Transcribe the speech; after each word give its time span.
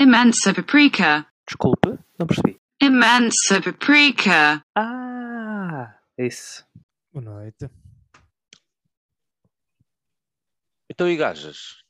Imensa 0.00 0.52
paprika. 0.52 1.26
Desculpe, 1.46 1.96
não 2.18 2.26
percebi. 2.26 2.60
Imensa 2.82 3.60
paprika. 3.62 4.62
Ah, 4.76 5.96
isso. 6.18 6.66
Boa 7.12 7.24
noite. 7.24 7.70
Então 10.90 11.08
e 11.08 11.16
gajas? 11.16 11.82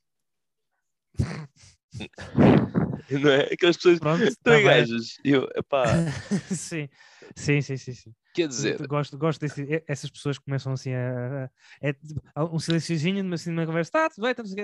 não 3.10 3.30
é? 3.30 3.52
Aquelas 3.52 3.76
pessoas. 3.76 3.98
Pronto, 3.98 4.22
Então 4.22 4.34
tá 4.52 4.58
e 4.58 4.62
gajas? 4.62 5.18
E 5.24 5.30
Eu, 5.30 5.48
epá, 5.56 5.84
sim. 6.54 6.88
sim, 7.34 7.60
sim, 7.62 7.76
sim, 7.76 7.92
sim. 7.94 8.14
quer 8.34 8.48
dizer, 8.48 8.86
Gosto, 8.86 9.16
gosto 9.16 9.40
desse, 9.40 9.82
essas 9.88 10.10
pessoas 10.10 10.38
que 10.38 10.44
começam 10.44 10.72
assim 10.74 10.92
a. 10.92 11.44
a- 11.44 11.50
é 11.80 11.92
tipo, 11.94 12.22
há 12.34 12.44
um 12.44 12.58
silenciozinho 12.58 13.32
assim, 13.32 13.50
numa 13.50 13.64
conversa. 13.66 13.90
Tá, 13.92 14.10
tudo 14.10 14.22
bem, 14.22 14.30
estamos 14.32 14.52
aqui. 14.52 14.62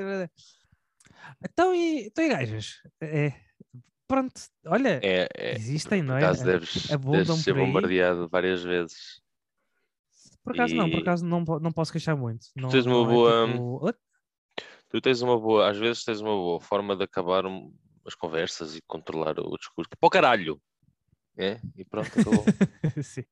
Então 1.44 1.74
e, 1.74 2.06
então 2.06 2.24
e 2.24 2.28
gajas? 2.28 2.80
É, 3.00 3.32
pronto, 4.06 4.40
olha, 4.66 5.00
é, 5.02 5.28
é, 5.36 5.54
existem, 5.54 6.00
por 6.02 6.08
não 6.08 6.16
é? 6.16 6.24
acaso 6.24 6.42
A- 6.42 6.44
deves, 6.46 6.70
ser 7.42 7.52
por 7.54 7.60
bombardeado 7.60 8.28
várias 8.28 8.62
vezes. 8.62 9.20
Por 10.42 10.52
acaso 10.52 10.74
não, 10.74 10.88
por 10.90 10.98
e- 10.98 11.02
acaso 11.02 11.24
não, 11.24 11.40
não 11.60 11.72
posso 11.72 11.92
queixar 11.92 12.16
muito. 12.16 12.46
Não, 12.56 12.68
tens 12.70 12.86
uma 12.86 13.02
é 13.02 13.04
boa- 13.04 13.46
tipo, 13.46 13.88
"Ah, 13.88 13.94
Tu 14.88 15.00
tens 15.00 15.22
uma 15.22 15.38
boa, 15.38 15.70
às 15.70 15.76
vezes 15.78 16.02
tens 16.04 16.20
uma 16.20 16.34
boa 16.34 16.60
forma 16.60 16.96
de 16.96 17.04
acabar 17.04 17.46
um- 17.46 17.72
as 18.04 18.14
conversas 18.14 18.74
e 18.76 18.82
controlar 18.82 19.38
o 19.38 19.56
discurso. 19.56 19.88
Para 19.88 20.06
o 20.06 20.10
caralho! 20.10 20.60
É? 21.36 21.60
E 21.76 21.84
pronto, 21.84 22.08
acabou. 22.08 22.44
sim. 23.04 23.24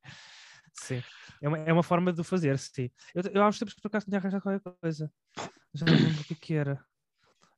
Sim. 0.73 1.03
É 1.43 1.49
uma, 1.49 1.59
é 1.59 1.73
uma 1.73 1.83
forma 1.83 2.13
de 2.13 2.21
o 2.21 2.25
fazer, 2.25 2.57
sim. 2.59 2.91
Eu, 3.15 3.23
eu 3.35 3.43
há 3.43 3.49
uns 3.49 3.59
tempos 3.59 3.75
por 3.75 3.89
acaso 3.89 4.07
tinha 4.07 4.19
arranjado 4.19 4.43
qualquer 4.43 4.73
coisa. 4.81 5.13
Já 5.75 5.85
não 5.87 5.95
lembro 5.95 6.21
o 6.21 6.25
que, 6.25 6.35
é 6.35 6.37
que 6.37 6.55
era. 6.55 6.85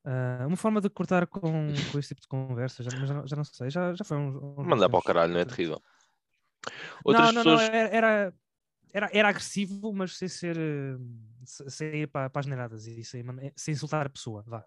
Ah, 0.04 0.46
uma 0.46 0.56
forma 0.56 0.80
de 0.80 0.88
cortar 0.88 1.26
com, 1.26 1.40
com 1.92 1.98
esse 1.98 2.08
tipo 2.08 2.20
de 2.22 2.28
conversa, 2.28 2.82
já, 2.82 2.90
já, 2.90 3.14
não- 3.14 3.26
já 3.26 3.36
não 3.36 3.44
sei. 3.44 3.70
Já, 3.70 3.94
já 3.94 4.04
foi 4.04 4.16
uns. 4.16 4.34
uns 4.36 4.66
Mandar 4.66 4.88
para 4.88 4.98
o 4.98 5.02
caralho 5.02 5.32
não 5.32 5.40
é 5.40 5.44
terrível. 5.44 5.80
Outras 7.04 7.32
não, 7.32 7.44
não, 7.44 7.52
pessoas. 7.52 7.68
não, 7.70 7.76
era, 7.78 8.34
era, 8.92 9.08
era, 9.12 9.28
agressivo, 9.28 9.92
mas 9.92 10.16
sem 10.16 10.28
ser 10.28 10.56
eh, 10.58 10.96
se- 11.44 11.70
sem 11.70 12.02
ir 12.02 12.06
para, 12.08 12.28
para 12.30 12.40
as 12.40 12.46
neiradas 12.46 12.86
e 12.86 13.04
sem, 13.04 13.22
man- 13.22 13.50
sem 13.56 13.72
insultar 13.72 14.06
a 14.06 14.10
pessoa, 14.10 14.42
vá. 14.46 14.64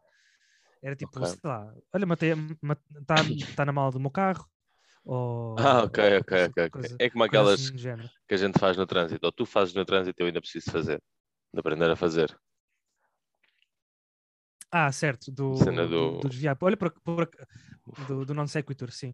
Era 0.81 0.95
tipo, 0.95 1.17
Ok. 1.19 1.27
sei 1.27 1.39
lá, 1.45 1.73
olha, 1.93 2.05
matei, 2.05 2.31
está 3.01 3.23
tá 3.55 3.65
na 3.65 3.71
mala 3.71 3.91
do 3.91 3.99
meu 3.99 4.11
carro. 4.11 4.45
Ou, 5.05 5.55
Ah, 5.59 5.83
ok, 5.83 6.17
ok, 6.17 6.45
ok. 6.49 6.69
coisa- 6.69 6.95
É 6.99 7.09
como 7.09 7.23
aquelas 7.23 7.61
assim 7.61 7.75
que 8.27 8.33
a 8.33 8.37
gente 8.37 8.59
faz 8.59 8.75
no 8.77 8.85
trânsito, 8.87 9.25
ou 9.25 9.31
tu 9.31 9.45
fazes 9.45 9.73
no 9.73 9.85
trânsito, 9.85 10.21
eu 10.21 10.27
ainda 10.27 10.41
preciso 10.41 10.71
fazer. 10.71 11.01
De 11.53 11.59
aprender 11.59 11.89
a 11.89 11.95
fazer. 11.95 12.35
Ah, 14.75 14.91
certo, 14.91 15.31
do, 15.31 15.55
Cena 15.55 15.85
do... 15.85 16.17
do- 16.17 16.17
do 16.21 16.29
desviar. 16.29 16.57
Olha, 16.59 16.75
por, 16.75 16.91
por, 17.05 17.29
do, 18.07 18.25
do 18.25 18.33
non 18.33 18.47
sequitur, 18.47 18.89
sim. 18.91 19.13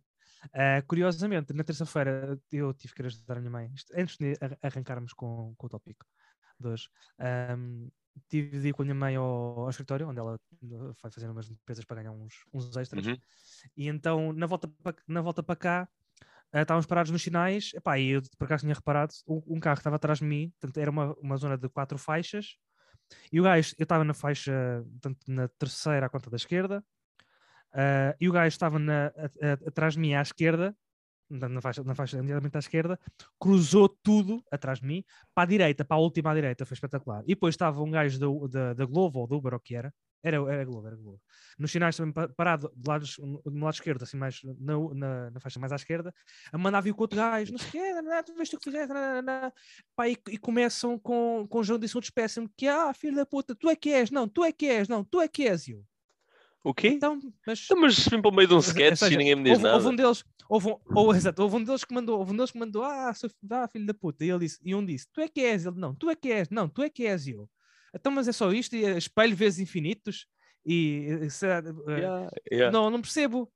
Ah, 0.54 0.82
curiosamente, 0.88 1.52
na 1.52 1.66
terça-feira 1.68 2.40
eu 2.50 2.74
tive 2.74 2.94
que 2.94 3.02
ir 3.02 3.08
ajudar 3.08 3.36
a 3.38 3.42
minha 3.42 3.52
mãe. 3.52 3.70
Antes 3.94 4.16
de 4.16 4.38
arran- 4.40 4.58
arrancarmos 4.64 5.12
com, 5.14 5.54
com 5.58 5.68
o 5.68 5.70
tópico 5.70 6.06
de 6.58 6.68
hoje, 6.68 6.88
ahm, 7.20 7.88
tive 8.30 8.58
de 8.60 8.70
ir 8.70 8.74
com 8.74 8.84
a 8.84 8.86
minha 8.86 8.96
mãe 8.96 9.16
ao, 9.18 9.60
ao 9.60 9.70
escritório, 9.70 10.08
onde 10.08 10.20
ela 10.20 10.36
uh, 10.36 10.94
vai 11.04 11.12
fazer 11.12 11.30
umas 11.30 11.48
limpezas 11.48 11.84
para 11.84 11.98
ganhar 12.02 12.12
uns, 12.14 12.36
uns 12.54 12.76
extras. 12.78 13.06
Uhum. 13.06 13.18
E 13.76 13.88
então, 13.90 14.32
na 14.32 14.46
volta 14.46 14.68
para, 14.82 14.96
na 15.08 15.22
volta 15.22 15.44
para 15.44 15.56
cá, 15.58 15.90
ah, 16.54 16.62
estávamos 16.62 16.86
parados 16.86 17.12
nos 17.12 17.22
sinais. 17.22 17.72
Epá, 17.76 18.00
e 18.00 18.12
eu 18.12 18.22
por 18.38 18.46
acaso 18.46 18.62
tinha 18.64 18.74
reparado, 18.74 19.14
um, 19.28 19.44
um 19.58 19.60
carro 19.60 19.78
estava 19.78 19.98
atrás 19.98 20.20
de 20.20 20.26
mim, 20.26 20.52
portanto, 20.60 20.78
era 20.78 20.90
uma, 20.90 21.14
uma 21.16 21.36
zona 21.38 21.58
de 21.58 21.68
quatro 21.68 21.98
faixas. 21.98 22.56
E 23.32 23.40
o 23.40 23.44
gajo, 23.44 23.74
eu 23.78 23.84
estava 23.84 24.04
na 24.04 24.14
faixa, 24.14 24.84
portanto, 24.92 25.20
na 25.28 25.48
terceira 25.48 26.06
à 26.06 26.10
conta 26.10 26.30
da 26.30 26.36
esquerda, 26.38 26.84
ah, 27.74 28.16
e 28.20 28.28
o 28.30 28.32
gajo 28.32 28.48
estava 28.50 28.80
na, 28.80 29.08
a- 29.08 29.12
a- 29.54 29.68
atrás 29.68 29.94
de 29.94 30.00
mim 30.00 30.14
à 30.14 30.22
esquerda, 30.22 30.76
na, 31.30 31.62
faixa, 31.62 31.84
na 31.84 31.94
faixa 31.96 32.18
imediatamente 32.18 32.56
à 32.56 32.60
esquerda, 32.60 33.00
cruzou 33.40 33.88
tudo 33.90 34.44
atrás 34.52 34.80
de 34.80 34.88
mim, 34.88 35.04
para 35.34 35.44
a 35.44 35.48
direita, 35.48 35.86
para 35.86 35.98
a 35.98 36.00
última 36.00 36.32
à 36.32 36.34
direita, 36.36 36.66
foi 36.66 36.74
espetacular. 36.76 37.24
E 37.26 37.30
depois 37.30 37.54
estava 37.54 37.82
um 37.84 37.92
gajo 37.92 38.20
da, 38.20 38.48
da, 38.50 38.74
da 38.74 38.86
Glovo 38.86 39.20
ou 39.20 39.28
do 39.28 39.38
Uber, 39.38 39.54
ou 39.54 39.60
que 39.60 39.76
era, 39.76 39.94
era, 40.24 40.38
era 40.52 40.66
Glovo, 40.66 40.88
era 40.88 40.96
Glovo. 40.96 41.22
Nos 41.58 41.72
sinais 41.72 41.96
também 41.96 42.14
pa- 42.14 42.30
parado 42.30 42.72
do 42.76 42.90
lado, 42.90 43.06
no 43.46 43.64
lado 43.66 43.74
esquerdo, 43.74 44.04
assim 44.04 44.18
mais 44.18 44.42
na, 44.44 44.78
na, 44.94 45.32
na 45.32 45.40
faixa 45.40 45.60
mais 45.60 45.72
à 45.72 45.76
esquerda, 45.76 46.14
a 46.52 46.58
mandar 46.58 46.82
vir 46.82 46.94
com 46.94 47.02
outro 47.02 47.18
gajo, 47.18 47.52
não 47.52 47.60
sei 47.60 47.68
o 47.68 47.72
quê, 47.72 48.24
tu 48.26 48.36
vês 48.36 48.50
tu 48.50 48.58
que 48.58 48.66
fizeste. 48.66 48.94
Pá, 49.96 50.08
e, 50.10 50.18
e 50.30 50.38
começam 50.38 50.98
com, 51.00 51.46
com 51.50 51.60
um 51.60 51.64
jogo 51.64 51.80
de 51.80 51.86
insultos 51.86 52.10
péssimo, 52.10 52.50
que 52.56 52.68
ah, 52.68 52.94
filho 52.94 53.16
da 53.16 53.26
puta, 53.26 53.56
tu 53.56 53.70
é 53.70 53.76
que 53.76 53.90
és, 53.90 54.12
não, 54.12 54.28
tu 54.28 54.44
é 54.44 54.52
que 54.52 54.66
és, 54.66 54.88
não, 54.88 55.04
tu 55.04 55.22
é 55.22 55.28
que 55.28 55.48
és, 55.48 55.68
eu. 55.68 55.84
O 56.64 56.74
quê? 56.74 56.90
Então, 56.90 57.20
mas 57.48 57.64
Então, 57.64 57.80
mas 57.80 57.98
vim 57.98 58.22
para 58.22 58.32
o 58.32 58.36
meio 58.36 58.48
de 58.48 58.54
um 58.54 58.60
sketch 58.60 58.98
seja, 58.98 59.14
e 59.14 59.18
ninguém 59.18 59.36
me 59.36 59.44
diz 59.44 59.54
houve, 59.54 59.64
nada. 59.64 59.76
houve 59.76 59.88
um 59.88 59.96
deles, 59.96 60.26
houve 60.50 60.68
um, 60.68 60.78
ou, 60.94 61.16
exato, 61.16 61.42
houve 61.42 61.56
um 61.56 61.64
deles 61.64 61.86
que 61.86 61.94
mandou, 61.94 62.20
houve 62.20 62.34
um 62.34 62.36
deles 62.36 62.52
que 62.52 62.60
mandou, 62.60 62.84
ah, 62.84 63.14
seu, 63.14 63.30
ah, 63.50 63.68
filho 63.68 63.86
da 63.86 63.94
puta, 63.94 64.26
e 64.26 64.30
ele 64.30 64.40
disse, 64.40 64.60
e 64.62 64.76
um 64.76 64.86
disse, 64.86 65.08
tu 65.14 65.22
é 65.22 65.30
que 65.30 65.40
és, 65.40 65.66
ele, 65.66 65.80
não, 65.80 65.96
tu 65.96 66.10
é 66.10 66.16
que 66.18 66.30
és, 66.30 66.50
não, 66.50 66.68
tu 66.68 66.82
é 66.84 66.90
que 66.90 67.06
és, 67.06 67.28
eu. 67.28 67.50
Então, 67.94 68.12
mas 68.12 68.28
é 68.28 68.32
só 68.32 68.52
isto, 68.52 68.76
e, 68.76 68.86
eh, 68.86 68.98
espelho 68.98 69.36
vezes 69.36 69.60
infinitos, 69.60 70.28
e 70.66 71.08
eh, 71.24 71.30
se- 71.30 71.46
eh, 71.48 71.62
Yeah, 71.88 72.30
yeah. 72.52 72.72
não, 72.72 72.90
não 72.90 73.02
percebo. 73.02 73.52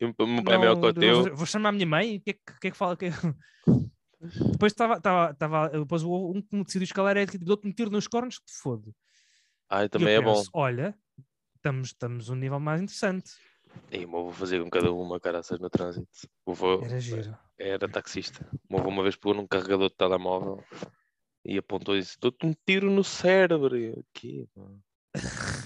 E 0.00 0.04
O 0.04 0.26
meu 0.26 0.44
pai 0.44 0.54
é 0.54 0.58
maior 0.58 0.74
que 0.76 0.86
o 0.86 0.92
Não, 0.92 0.92
teu. 0.94 1.22
Vou, 1.24 1.36
vou 1.36 1.46
chamar 1.46 1.70
a 1.70 1.72
minha 1.72 1.86
mãe, 1.86 2.16
o 2.16 2.20
que 2.20 2.30
é 2.30 2.32
que, 2.34 2.60
que, 2.60 2.68
é 2.68 2.70
que 2.70 2.76
fala? 2.76 2.96
que- 2.96 3.10
Depois 4.52 4.72
estava, 4.72 4.94
estava, 4.94 5.30
estava, 5.30 5.68
depois 5.68 6.02
o- 6.02 6.32
um 6.32 6.42
que 6.42 6.54
me 6.56 6.64
decidiu 6.64 6.84
escalar 6.84 7.16
é 7.16 7.24
tipo, 7.26 7.44
dou-te 7.44 7.66
um 7.68 7.72
tiro 7.72 7.90
nos 7.90 8.06
cornos 8.08 8.38
que 8.38 8.46
te 8.46 8.52
fode. 8.60 8.90
E 8.90 9.82
eu 9.82 9.88
também 9.88 10.14
é 10.14 10.20
bom. 10.20 10.42
Olha, 10.52 10.94
estamos, 11.56 11.88
estamos 11.88 12.28
um 12.28 12.34
nível 12.34 12.58
mais 12.58 12.80
interessante. 12.80 13.30
E 13.92 14.04
o 14.04 14.08
meu 14.10 14.24
vou 14.24 14.32
fazer 14.32 14.62
com 14.62 14.70
cada 14.70 14.92
uma 14.92 15.20
caraças 15.20 15.58
no 15.60 15.70
trânsito. 15.70 16.08
Vô 16.46 16.82
Era 16.84 16.98
giro. 17.00 17.38
era 17.58 17.88
taxista. 17.88 18.44
Avô 18.72 18.88
uma 18.88 19.02
vez 19.02 19.14
pegou 19.14 19.34
num 19.34 19.46
carregador 19.46 19.88
de 19.88 19.96
telemóvel 19.96 20.64
e 21.44 21.58
apontou 21.58 21.96
e 21.96 22.00
disse: 22.00 22.16
Dou-te 22.20 22.44
um 22.46 22.54
tiro 22.66 22.90
no 22.90 23.02
cérebro. 23.04 23.76
Eu, 23.76 24.04
"Quê, 24.12 24.46
mano?" 24.56 24.82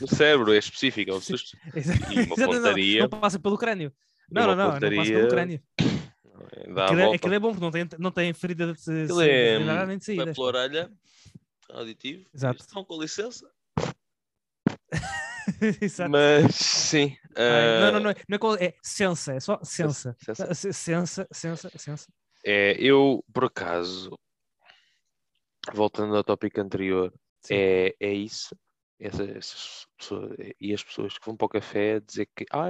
No 0.00 0.06
cérebro, 0.08 0.52
é 0.54 0.58
específico. 0.58 1.10
é 1.10 1.14
E 2.12 2.20
uma 2.20 2.34
Exato, 2.34 2.40
não, 2.40 2.46
pontaria. 2.48 3.00
Não, 3.02 3.08
passa 3.08 3.38
pelo 3.38 3.58
crânio. 3.58 3.92
Não, 4.30 4.42
não, 4.46 4.56
não, 4.56 4.56
não 4.56 4.70
passa 4.72 4.80
pontaria 4.80 5.12
pelo 5.18 5.28
crânio. 5.28 5.62
Dá 6.74 6.84
Aquilo 6.86 7.00
é, 7.00 7.14
aquilo 7.16 7.34
é 7.34 7.38
bom 7.38 7.50
porque 7.50 7.64
não 7.64 7.70
tem, 7.70 7.88
não 7.98 8.10
tem 8.10 8.32
ferida 8.32 8.72
de, 8.72 8.72
Aquilo 9.02 9.20
é, 9.20 9.56
de 9.58 9.62
entrada 9.62 9.86
nem 9.86 9.98
de 9.98 10.06
vai 10.06 10.16
saída. 10.16 10.34
pela 10.34 10.46
orelha, 10.46 10.92
auditivo. 11.70 12.24
Exato. 12.34 12.64
Então, 12.68 12.84
com 12.84 13.00
licença. 13.00 13.50
Exato. 15.80 16.10
Mas 16.10 16.54
sim. 16.54 17.16
Ai, 17.36 17.80
não, 17.80 17.92
não, 17.92 17.96
ah, 17.98 18.00
não, 18.00 18.10
é, 18.10 18.14
não 18.28 18.36
é, 18.36 18.38
qual- 18.38 18.54
é 18.56 18.74
sensa, 18.82 19.34
é 19.34 19.40
só 19.40 19.58
sensa. 19.62 20.16
sensa. 20.20 20.54
Se- 20.54 20.72
Sensa, 20.72 21.28
sensa, 21.32 21.70
sensa. 21.76 22.08
É, 22.44 22.72
eu, 22.78 23.24
por 23.32 23.44
acaso, 23.44 24.16
voltando 25.72 26.16
ao 26.16 26.24
tópico 26.24 26.60
anterior, 26.60 27.12
Sim. 27.40 27.54
é, 27.54 27.94
é 28.00 28.12
isso. 28.12 28.56
Essa- 28.98 29.24
essas 29.24 29.86
pessoas, 29.98 30.36
e 30.60 30.72
as 30.72 30.84
pessoas 30.84 31.18
que 31.18 31.26
vão 31.26 31.36
para 31.36 31.46
o 31.46 31.48
café 31.48 31.98
dizer 32.00 32.28
que 32.36 32.46
ah, 32.52 32.68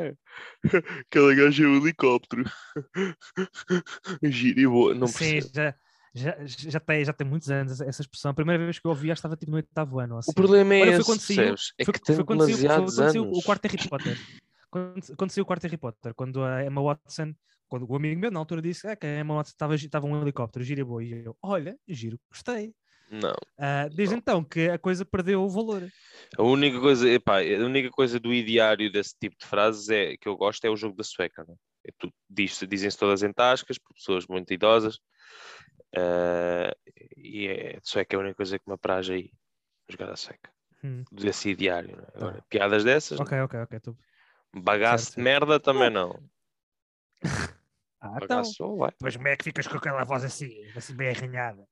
aquela 1.00 1.34
gaja 1.34 1.64
é 1.64 1.66
um 1.68 1.76
helicóptero. 1.76 2.44
Giro 4.22 4.60
e 4.60 4.66
boa. 4.66 4.94
Não 4.94 5.06
Sim, 5.08 5.40
já, 5.54 5.74
já, 6.14 6.36
já, 6.46 6.80
tem, 6.80 7.04
já 7.04 7.12
tem 7.12 7.26
muitos 7.26 7.50
anos 7.50 7.80
essa- 7.80 8.02
expressão. 8.02 8.30
A 8.30 8.34
primeira 8.34 8.62
vez 8.64 8.78
que 8.78 8.86
eu 8.86 8.90
ouvi, 8.90 9.08
já 9.08 9.14
estava 9.14 9.36
tipo 9.36 9.50
no 9.50 9.56
oitavo 9.56 9.98
ano. 9.98 10.14
ou 10.14 10.18
O 10.18 10.20
assim. 10.20 10.32
problema 10.32 10.74
é 10.74 10.80
Olha, 10.80 10.90
foi 10.92 11.00
esse, 11.00 11.06
quando 11.06 11.20
saiu-? 11.20 11.54
É 11.78 11.84
foi, 11.84 11.94
que 11.94 12.00
tem 12.00 12.16
foi 12.16 12.24
quando 12.24 12.40
saiu, 12.40 12.56
demasiados 12.56 12.94
saiu 12.94 13.22
anos. 13.24 13.38
o 13.38 13.42
quarto 13.42 13.66
Harry 13.68 13.88
Potter. 13.88 14.16
Quando, 14.70 15.16
quando 15.16 15.30
saiu 15.30 15.42
o 15.42 15.46
quarto 15.46 15.62
Harry 15.64 15.76
Potter, 15.76 16.14
quando 16.14 16.42
a 16.42 16.64
Emma 16.64 16.82
Watson, 16.82 17.34
quando 17.68 17.86
o 17.90 17.94
amigo 17.96 18.18
meu 18.20 18.30
na 18.30 18.38
altura 18.38 18.62
disse 18.62 18.86
é, 18.86 18.96
que 18.96 19.06
a 19.06 19.20
Emma 19.20 19.34
Watson 19.34 19.50
estava, 19.50 19.74
estava 19.74 20.06
um 20.06 20.20
helicóptero, 20.22 20.64
gira 20.64 20.82
boa, 20.84 21.04
e 21.04 21.12
eu, 21.24 21.36
olha, 21.42 21.78
giro, 21.86 22.18
gostei. 22.30 22.74
Não. 23.12 23.34
Ah, 23.58 23.88
desde 23.88 24.14
então 24.14 24.42
que 24.42 24.68
a 24.70 24.78
coisa 24.78 25.04
perdeu 25.04 25.42
o 25.42 25.48
valor. 25.48 25.88
A 26.36 26.42
única 26.42 26.80
coisa, 26.80 27.08
epá, 27.08 27.40
a 27.40 27.64
única 27.64 27.90
coisa 27.90 28.18
do 28.18 28.32
ideário 28.32 28.90
desse 28.90 29.14
tipo 29.20 29.36
de 29.38 29.46
frases 29.46 29.88
é, 29.90 30.16
que 30.16 30.26
eu 30.26 30.36
gosto 30.36 30.64
é 30.64 30.70
o 30.70 30.76
jogo 30.76 30.96
da 30.96 31.04
sueca. 31.04 31.44
Não 31.46 31.54
é? 31.54 32.08
Diz- 32.28 32.64
Dizem-se 32.68 32.98
todas 32.98 33.22
em 33.22 33.32
tascas 33.32 33.78
por 33.78 33.94
pessoas 33.94 34.26
muito 34.26 34.52
idosas. 34.52 34.98
ah, 35.96 36.74
e 37.16 37.46
é, 37.48 37.78
sueca 37.82 38.16
é 38.16 38.18
a 38.18 38.20
única 38.20 38.36
coisa 38.36 38.58
que 38.58 38.64
me 38.66 38.74
apraz 38.74 39.10
aí. 39.10 39.30
Jogar 39.88 40.10
a 40.10 40.16
sueca. 40.16 40.50
Hum, 40.82 41.04
Desse 41.12 41.50
ideário. 41.50 41.96
não 41.96 42.02
é? 42.04 42.06
Agora, 42.14 42.44
piadas 42.48 42.82
dessas, 42.82 43.20
ok, 43.20 43.40
ok, 43.40 43.60
ok. 43.60 43.80
Tô... 43.80 43.96
bagaço 44.54 45.04
certo, 45.04 45.16
de 45.16 45.22
merda 45.22 45.60
também 45.60 45.90
não. 45.90 46.18
Ah, 48.04 48.14
então. 48.16 48.28
Bagaço 48.28 48.54
só 48.54 48.74
vai. 48.74 48.90
Mas 49.00 49.16
como 49.16 49.28
é 49.28 49.36
que 49.36 49.44
ficas 49.44 49.68
com 49.68 49.76
aquela 49.76 50.02
voz 50.02 50.24
assim, 50.24 50.68
assim 50.74 50.96
bem 50.96 51.10
arranhada? 51.10 51.64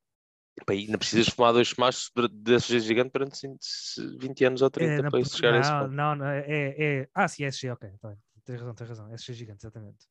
Pá, 0.67 0.73
Ainda 0.75 0.99
precisas 0.99 1.29
fumar 1.29 1.53
dois 1.53 1.73
machos 1.75 2.11
desses 2.33 2.85
gigantes 2.85 3.13
durante 3.13 4.19
20 4.19 4.45
anos 4.45 4.63
ou 4.63 4.71
30 4.71 4.93
É, 4.93 5.03
não, 5.03 5.11
para 5.11 5.25
chegar 5.25 5.55
a 5.55 5.59
esse 5.61 5.71
não, 5.71 5.79
ponto. 5.81 5.93
não, 5.93 6.15
não, 6.17 6.27
é, 6.27 6.45
é- 6.79 7.09
Ah, 7.15 7.29
sim, 7.29 7.45
SG, 7.45 7.71
ok. 7.71 7.89
tá 8.01 8.15
tens 8.45 8.59
razão, 8.61 8.75
tens 8.75 8.89
razão. 8.89 9.13
SG 9.15 9.33
gigante, 9.35 9.61
exatamente. 9.65 10.07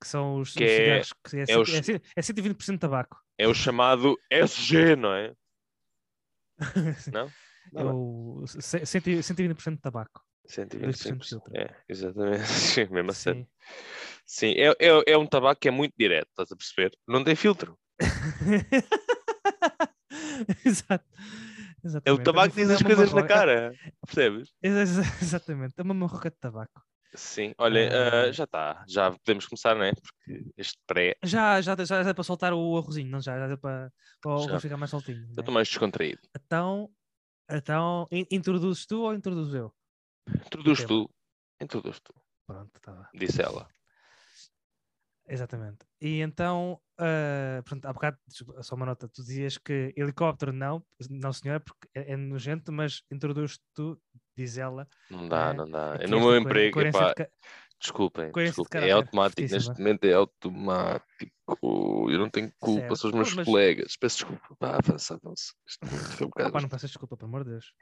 Que 0.00 0.06
são 0.08 0.36
os, 0.40 0.52
Que 0.54 0.64
os 0.64 0.70
é- 0.70 0.76
cigarros 0.76 1.12
que 1.24 1.36
é, 1.36 1.44
é 1.48 1.58
os- 1.58 1.88
é, 1.88 2.00
é 2.16 2.22
120% 2.22 2.74
de 2.76 2.80
tabaco. 2.80 3.16
É 3.38 3.46
o 3.46 3.54
chamado 3.54 4.16
SG, 4.30 4.96
não 4.96 5.14
é? 5.14 5.34
Não? 7.12 7.30
É 7.74 7.84
o 7.84 8.44
ce- 8.46 8.84
cento 8.86 9.08
e- 9.10 9.22
120% 9.22 9.76
de 9.76 9.80
tabaco. 9.82 10.22
125. 10.46 11.18
2% 11.18 11.22
de 11.22 11.28
filtro. 11.28 11.56
É, 11.56 11.76
exatamente. 11.88 12.42
Sim, 12.46 12.86
mesmo 12.90 13.10
a 13.10 13.14
sério. 13.14 13.40
Sim. 13.42 13.48
Sim, 14.24 14.54
é, 14.56 14.68
é, 14.78 15.12
é 15.12 15.18
um 15.18 15.26
tabaco 15.26 15.60
que 15.60 15.68
é 15.68 15.70
muito 15.70 15.94
direto, 15.98 16.28
estás 16.30 16.50
a 16.52 16.56
perceber? 16.56 16.92
Não 17.06 17.22
tem 17.24 17.34
filtro. 17.36 17.78
Exato. 20.64 21.04
É 21.14 21.86
o 21.86 21.86
Exatamente. 21.88 22.22
tabaco 22.24 22.54
diz 22.54 22.70
as 22.70 22.80
é 22.80 22.84
coisas 22.84 23.12
na 23.12 23.26
cara. 23.26 23.74
Percebes? 24.06 24.52
Ex- 24.62 24.98
ex- 24.98 25.22
Exatamente, 25.22 25.74
é 25.76 25.82
uma 25.82 25.94
marroca 25.94 26.30
de 26.30 26.36
tabaco. 26.36 26.82
Sim, 27.14 27.52
olha, 27.58 27.90
ah, 28.28 28.32
já 28.32 28.44
está. 28.44 28.84
Já 28.88 29.10
podemos 29.10 29.46
começar, 29.46 29.74
não 29.74 29.84
é? 29.84 29.92
Porque 29.92 30.46
este 30.56 30.78
pré 30.86 31.14
Já, 31.22 31.60
já, 31.60 31.76
já, 31.76 31.84
já 31.84 32.02
dá 32.04 32.14
para 32.14 32.24
soltar 32.24 32.54
o 32.54 32.78
arrozinho, 32.78 33.10
não 33.10 33.20
já? 33.20 33.36
Já 33.38 33.48
dá 33.48 33.56
para, 33.58 33.92
para 34.22 34.32
o 34.34 34.48
Já. 34.48 34.60
ficar 34.60 34.78
mais 34.78 34.90
soltinho. 34.90 35.22
eu 35.36 35.40
estou 35.40 35.52
mais 35.52 35.68
descontraído. 35.68 36.20
Então, 36.34 36.88
então 37.50 38.06
in- 38.10 38.26
introduzes 38.30 38.86
tu 38.86 39.02
ou 39.02 39.12
introduzo 39.14 39.54
eu? 39.56 39.74
Introduz 40.46 40.84
tu. 40.84 41.10
Introduz 41.60 42.00
tu, 42.00 42.14
Pronto, 42.46 42.70
tá 42.80 43.08
disse 43.14 43.42
ela. 43.42 43.68
Exatamente. 45.32 45.78
E 45.98 46.20
então, 46.20 46.78
ah, 46.98 47.62
pronto, 47.64 47.86
há 47.86 47.92
bocado, 47.92 48.18
só 48.60 48.74
uma 48.74 48.84
nota, 48.84 49.08
tu 49.08 49.22
dizias 49.22 49.56
que 49.56 49.94
helicóptero 49.96 50.52
não, 50.52 50.84
não 51.08 51.32
senhora, 51.32 51.58
porque 51.58 51.88
é, 51.94 52.12
é 52.12 52.16
nojento, 52.16 52.70
mas 52.70 53.02
introduz 53.10 53.58
tu, 53.74 53.98
diz 54.36 54.58
ela. 54.58 54.86
Não 55.10 55.26
dá, 55.26 55.50
É, 55.50 55.52
não 55.54 55.70
dá. 55.70 55.96
É 55.98 56.06
no 56.06 56.20
meu 56.20 56.36
emprego, 56.36 56.80
de 56.82 56.88
epá, 56.88 57.14
ca- 57.14 57.28
desculpem, 57.80 58.30
coerência 58.30 58.62
de 58.62 58.62
desculpem. 58.68 58.88
É 58.90 58.92
automático, 58.92 59.40
neste 59.40 59.54
fortíssima. 59.54 59.78
momento 59.78 60.04
é 60.04 60.12
automático. 60.12 61.32
Eu 62.10 62.18
não 62.18 62.28
tenho 62.28 62.52
culpa, 62.58 62.80
Certo. 62.80 62.96
são 62.96 63.08
os 63.10 63.14
meus 63.16 63.34
mas- 63.34 63.46
colegas. 63.46 63.96
Peço 63.96 64.16
desculpa. 64.18 64.56
Vá, 64.60 64.76
avança, 64.76 65.14
avança. 65.14 65.54
Isto 65.66 65.86
foi 65.86 66.26
um 66.26 66.30
Ah, 66.30 66.34
pá, 66.34 66.44
bocado. 66.44 66.60
não 66.62 66.68
peças 66.68 66.90
desculpa, 66.90 67.16
pelo 67.16 67.28
amor 67.30 67.44
de 67.44 67.50
Deus. 67.52 67.72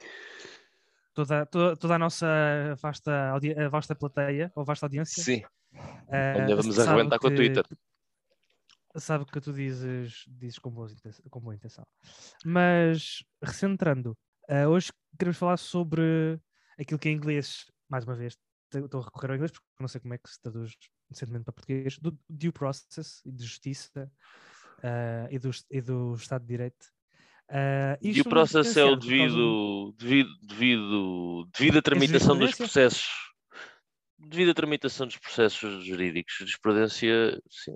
Toda, 1.14 1.44
toda, 1.46 1.76
toda 1.76 1.94
a 1.96 1.98
nossa 1.98 2.26
vasta, 2.80 3.32
a 3.34 3.68
vasta 3.68 3.94
plateia, 3.96 4.52
ou 4.54 4.64
vasta 4.64 4.86
audiência, 4.86 5.20
Sim, 5.22 5.42
ah, 5.74 6.32
ainda 6.40 6.56
vamos 6.56 6.78
arrebentar 6.78 7.18
com 7.18 7.26
o 7.28 7.30
que- 7.30 7.36
Twitter. 7.36 7.64
sabe 8.96 9.24
que 9.26 9.40
tu 9.40 9.52
dizes, 9.52 10.24
dizes 10.28 10.58
com, 10.58 10.70
boas 10.70 10.92
inten- 10.92 11.22
com 11.30 11.40
boa 11.40 11.54
intenção. 11.54 11.86
Mas, 12.44 13.22
recentrando, 13.42 14.16
ah, 14.48 14.68
hoje 14.68 14.92
queremos 15.18 15.38
falar 15.38 15.56
sobre 15.56 16.40
aquilo 16.78 16.98
que 16.98 17.08
em 17.08 17.14
inglês, 17.16 17.66
mais 17.88 18.04
uma 18.04 18.14
vez, 18.16 18.36
estou 18.74 19.00
a 19.00 19.04
recorrer 19.04 19.30
ao 19.30 19.34
inglês 19.36 19.50
porque 19.52 19.66
não 19.80 19.88
sei 19.88 20.00
como 20.00 20.14
é 20.14 20.18
que 20.18 20.28
se 20.30 20.40
traduz 20.40 20.74
decentemente 21.08 21.44
para 21.44 21.52
português, 21.52 21.98
do 21.98 22.16
due 22.28 22.52
process 22.52 23.20
e 23.24 23.30
de 23.32 23.44
justiça 23.44 24.10
ah, 24.82 25.28
e, 25.30 25.38
do, 25.38 25.50
e 25.70 25.80
do 25.80 26.14
Estado 26.14 26.42
de 26.42 26.48
Direito. 26.48 26.86
Ah, 27.48 27.98
E 28.00 28.20
o 28.20 28.24
processo 28.24 28.78
é 28.78 28.84
o 28.84 28.94
devido, 28.96 29.92
devido, 29.98 30.30
devido, 30.42 31.48
devido 31.56 31.78
à 31.78 31.82
tramitação 31.82 32.36
dos 32.38 32.54
processos. 32.56 33.29
Devido 34.22 34.50
à 34.50 34.54
tramitação 34.54 35.06
dos 35.06 35.16
processos 35.16 35.84
jurídicos. 35.84 36.34
Jurisprudência, 36.38 37.40
sim. 37.50 37.74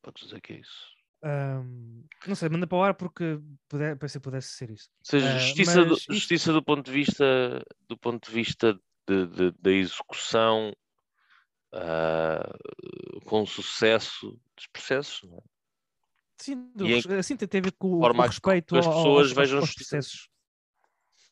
Podes 0.00 0.24
dizer 0.24 0.40
que 0.40 0.52
é 0.54 0.56
isso. 0.60 0.92
Ahm, 1.24 2.04
não 2.26 2.34
sei, 2.34 2.48
manda 2.48 2.66
para 2.66 2.78
o 2.78 2.82
ar 2.82 2.94
porque 2.94 3.38
puder, 3.68 3.96
pensei 3.98 4.20
que 4.20 4.24
pudesse 4.24 4.48
ser 4.50 4.70
isso. 4.70 4.88
Ou 5.00 5.04
seja, 5.10 5.26
Ah, 5.26 5.38
justiça, 5.38 5.84
do, 5.84 5.90
mas 5.90 5.98
isto- 5.98 6.12
justiça 6.12 6.52
do 6.52 6.62
ponto 6.62 6.84
de 6.86 6.92
vista 6.92 7.64
do 7.88 7.96
ponto 7.96 8.28
de 8.28 8.34
vista 8.34 8.74
de- 9.08 9.26
de- 9.26 9.50
da 9.60 9.70
execução 9.70 10.72
ah, 11.72 12.52
com 13.24 13.44
sucesso 13.46 14.38
dos 14.56 14.66
processos. 14.68 15.28
não 15.28 15.38
é? 15.38 15.42
Sim, 16.38 16.72
do, 16.74 16.86
em 16.88 16.98
assim 17.18 17.36
tem 17.36 17.60
a 17.60 17.62
ver 17.64 17.72
com 17.72 17.96
o- 17.96 18.00
forma 18.00 18.24
o 18.24 18.26
respeito 18.26 18.76
as 18.76 18.86
pessoas 18.86 19.26
aos, 19.28 19.32
vejam 19.32 19.58
aos 19.60 19.74
processos. 19.74 20.28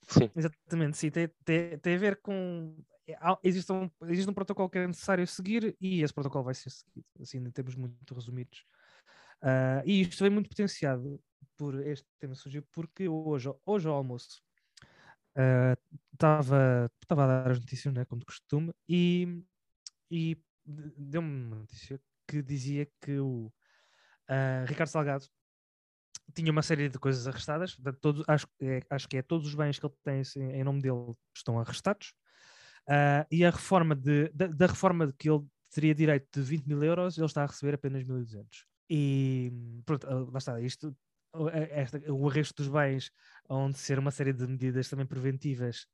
Sim. 0.08 0.30
Exatamente, 0.34 0.96
sim, 0.96 1.10
tem, 1.10 1.28
tem, 1.44 1.78
tem 1.78 1.94
a 1.94 1.98
ver 1.98 2.20
com. 2.20 2.76
É, 3.14 3.18
Existe 3.42 3.72
um, 3.72 3.90
existe 4.04 4.30
um 4.30 4.34
protocolo 4.34 4.68
que 4.70 4.78
é 4.78 4.86
necessário 4.86 5.26
seguir 5.26 5.76
e 5.80 6.02
esse 6.02 6.12
protocolo 6.14 6.44
vai 6.44 6.54
ser 6.54 6.70
seguido, 6.70 7.06
assim, 7.20 7.38
em 7.38 7.50
termos 7.50 7.74
muito 7.76 8.14
resumidos. 8.14 8.64
Ah, 9.42 9.82
e 9.86 10.02
isto 10.02 10.22
vem 10.24 10.30
muito 10.32 10.48
potenciado 10.50 11.20
por 11.56 11.74
este 11.86 12.06
tema 12.18 12.34
surgiu 12.34 12.62
porque 12.72 13.08
hoje, 13.08 13.50
hoje 13.66 13.88
ao 13.88 13.94
almoço 13.96 14.42
ah, 15.36 15.76
estava 16.12 16.90
estava 17.02 17.24
a 17.24 17.26
dar 17.44 17.50
as 17.52 17.58
notícias, 17.60 17.92
né, 17.94 18.04
como 18.04 18.20
de 18.20 18.26
costume, 18.26 18.72
e, 18.88 19.42
e 20.10 20.36
de- 20.66 20.92
deu-me 20.96 21.28
uma 21.46 21.56
notícia 21.56 22.00
que 22.28 22.42
dizia 22.42 22.86
que 23.00 23.18
o 23.20 23.52
ah, 24.28 24.64
Ricardo 24.68 24.90
Salgado 24.90 25.26
tinha 26.34 26.52
uma 26.52 26.62
série 26.62 26.88
de 26.88 26.98
coisas 26.98 27.26
arrestadas, 27.26 27.74
portanto, 27.74 28.24
acho, 28.28 28.46
é, 28.60 28.80
acho 28.90 29.08
que 29.08 29.16
é 29.16 29.22
todos 29.22 29.46
os 29.48 29.54
bens 29.54 29.78
que 29.78 29.86
ele 29.86 29.94
tem 30.04 30.20
assim, 30.20 30.40
em 30.42 30.62
nome 30.64 30.80
dele 30.80 31.14
estão 31.34 31.58
arrestados, 31.58 32.14
Ah, 32.90 33.26
e 33.30 33.44
a 33.46 33.50
reforma 33.50 33.94
de, 33.96 34.30
da, 34.34 34.48
da 34.48 34.66
reforma 34.66 35.06
de 35.06 35.14
que 35.14 35.30
ele 35.30 35.44
teria 35.72 35.94
direito 35.94 36.28
de 36.32 36.42
20 36.42 36.66
mil 36.66 36.82
euros, 36.84 37.16
ele 37.18 37.26
está 37.26 37.44
a 37.44 37.46
receber 37.46 37.74
apenas 37.74 38.04
1.200. 38.04 38.66
E 38.90 39.52
pronto, 39.86 40.08
ah, 40.08 40.30
lá 40.32 40.38
está, 40.38 40.60
isto, 40.60 40.96
esta- 41.70 42.12
o 42.12 42.28
arresto 42.28 42.54
dos 42.62 42.68
bens, 42.68 43.12
onde 43.48 43.78
ser 43.78 43.98
uma 43.98 44.10
série 44.10 44.32
de 44.32 44.46
medidas 44.46 44.88
também 44.88 45.06
preventivas 45.06 45.86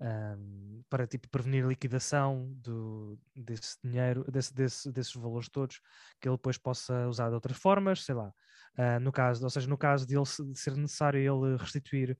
ahm, 0.00 0.82
para 0.90 1.06
tipo, 1.06 1.28
prevenir 1.28 1.64
a 1.64 1.68
liquidação 1.68 2.52
do, 2.56 3.18
desse 3.36 3.76
dinheiro, 3.84 4.24
desse, 4.30 4.52
desse- 4.54 4.90
desses 4.92 5.14
valores 5.14 5.48
todos, 5.48 5.80
que 6.20 6.28
ele 6.28 6.36
depois 6.36 6.58
possa 6.58 7.08
usar 7.08 7.28
de 7.28 7.34
outras 7.34 7.56
formas, 7.58 8.04
sei 8.04 8.14
lá. 8.14 8.32
Ah, 8.76 8.98
no 9.00 9.12
caso, 9.12 9.44
ou 9.44 9.50
seja, 9.50 9.68
no 9.68 9.78
caso 9.78 10.06
de, 10.06 10.16
ele, 10.16 10.26
ser 10.56 10.76
necessário 10.76 11.20
ele 11.20 11.56
restituir, 11.56 12.18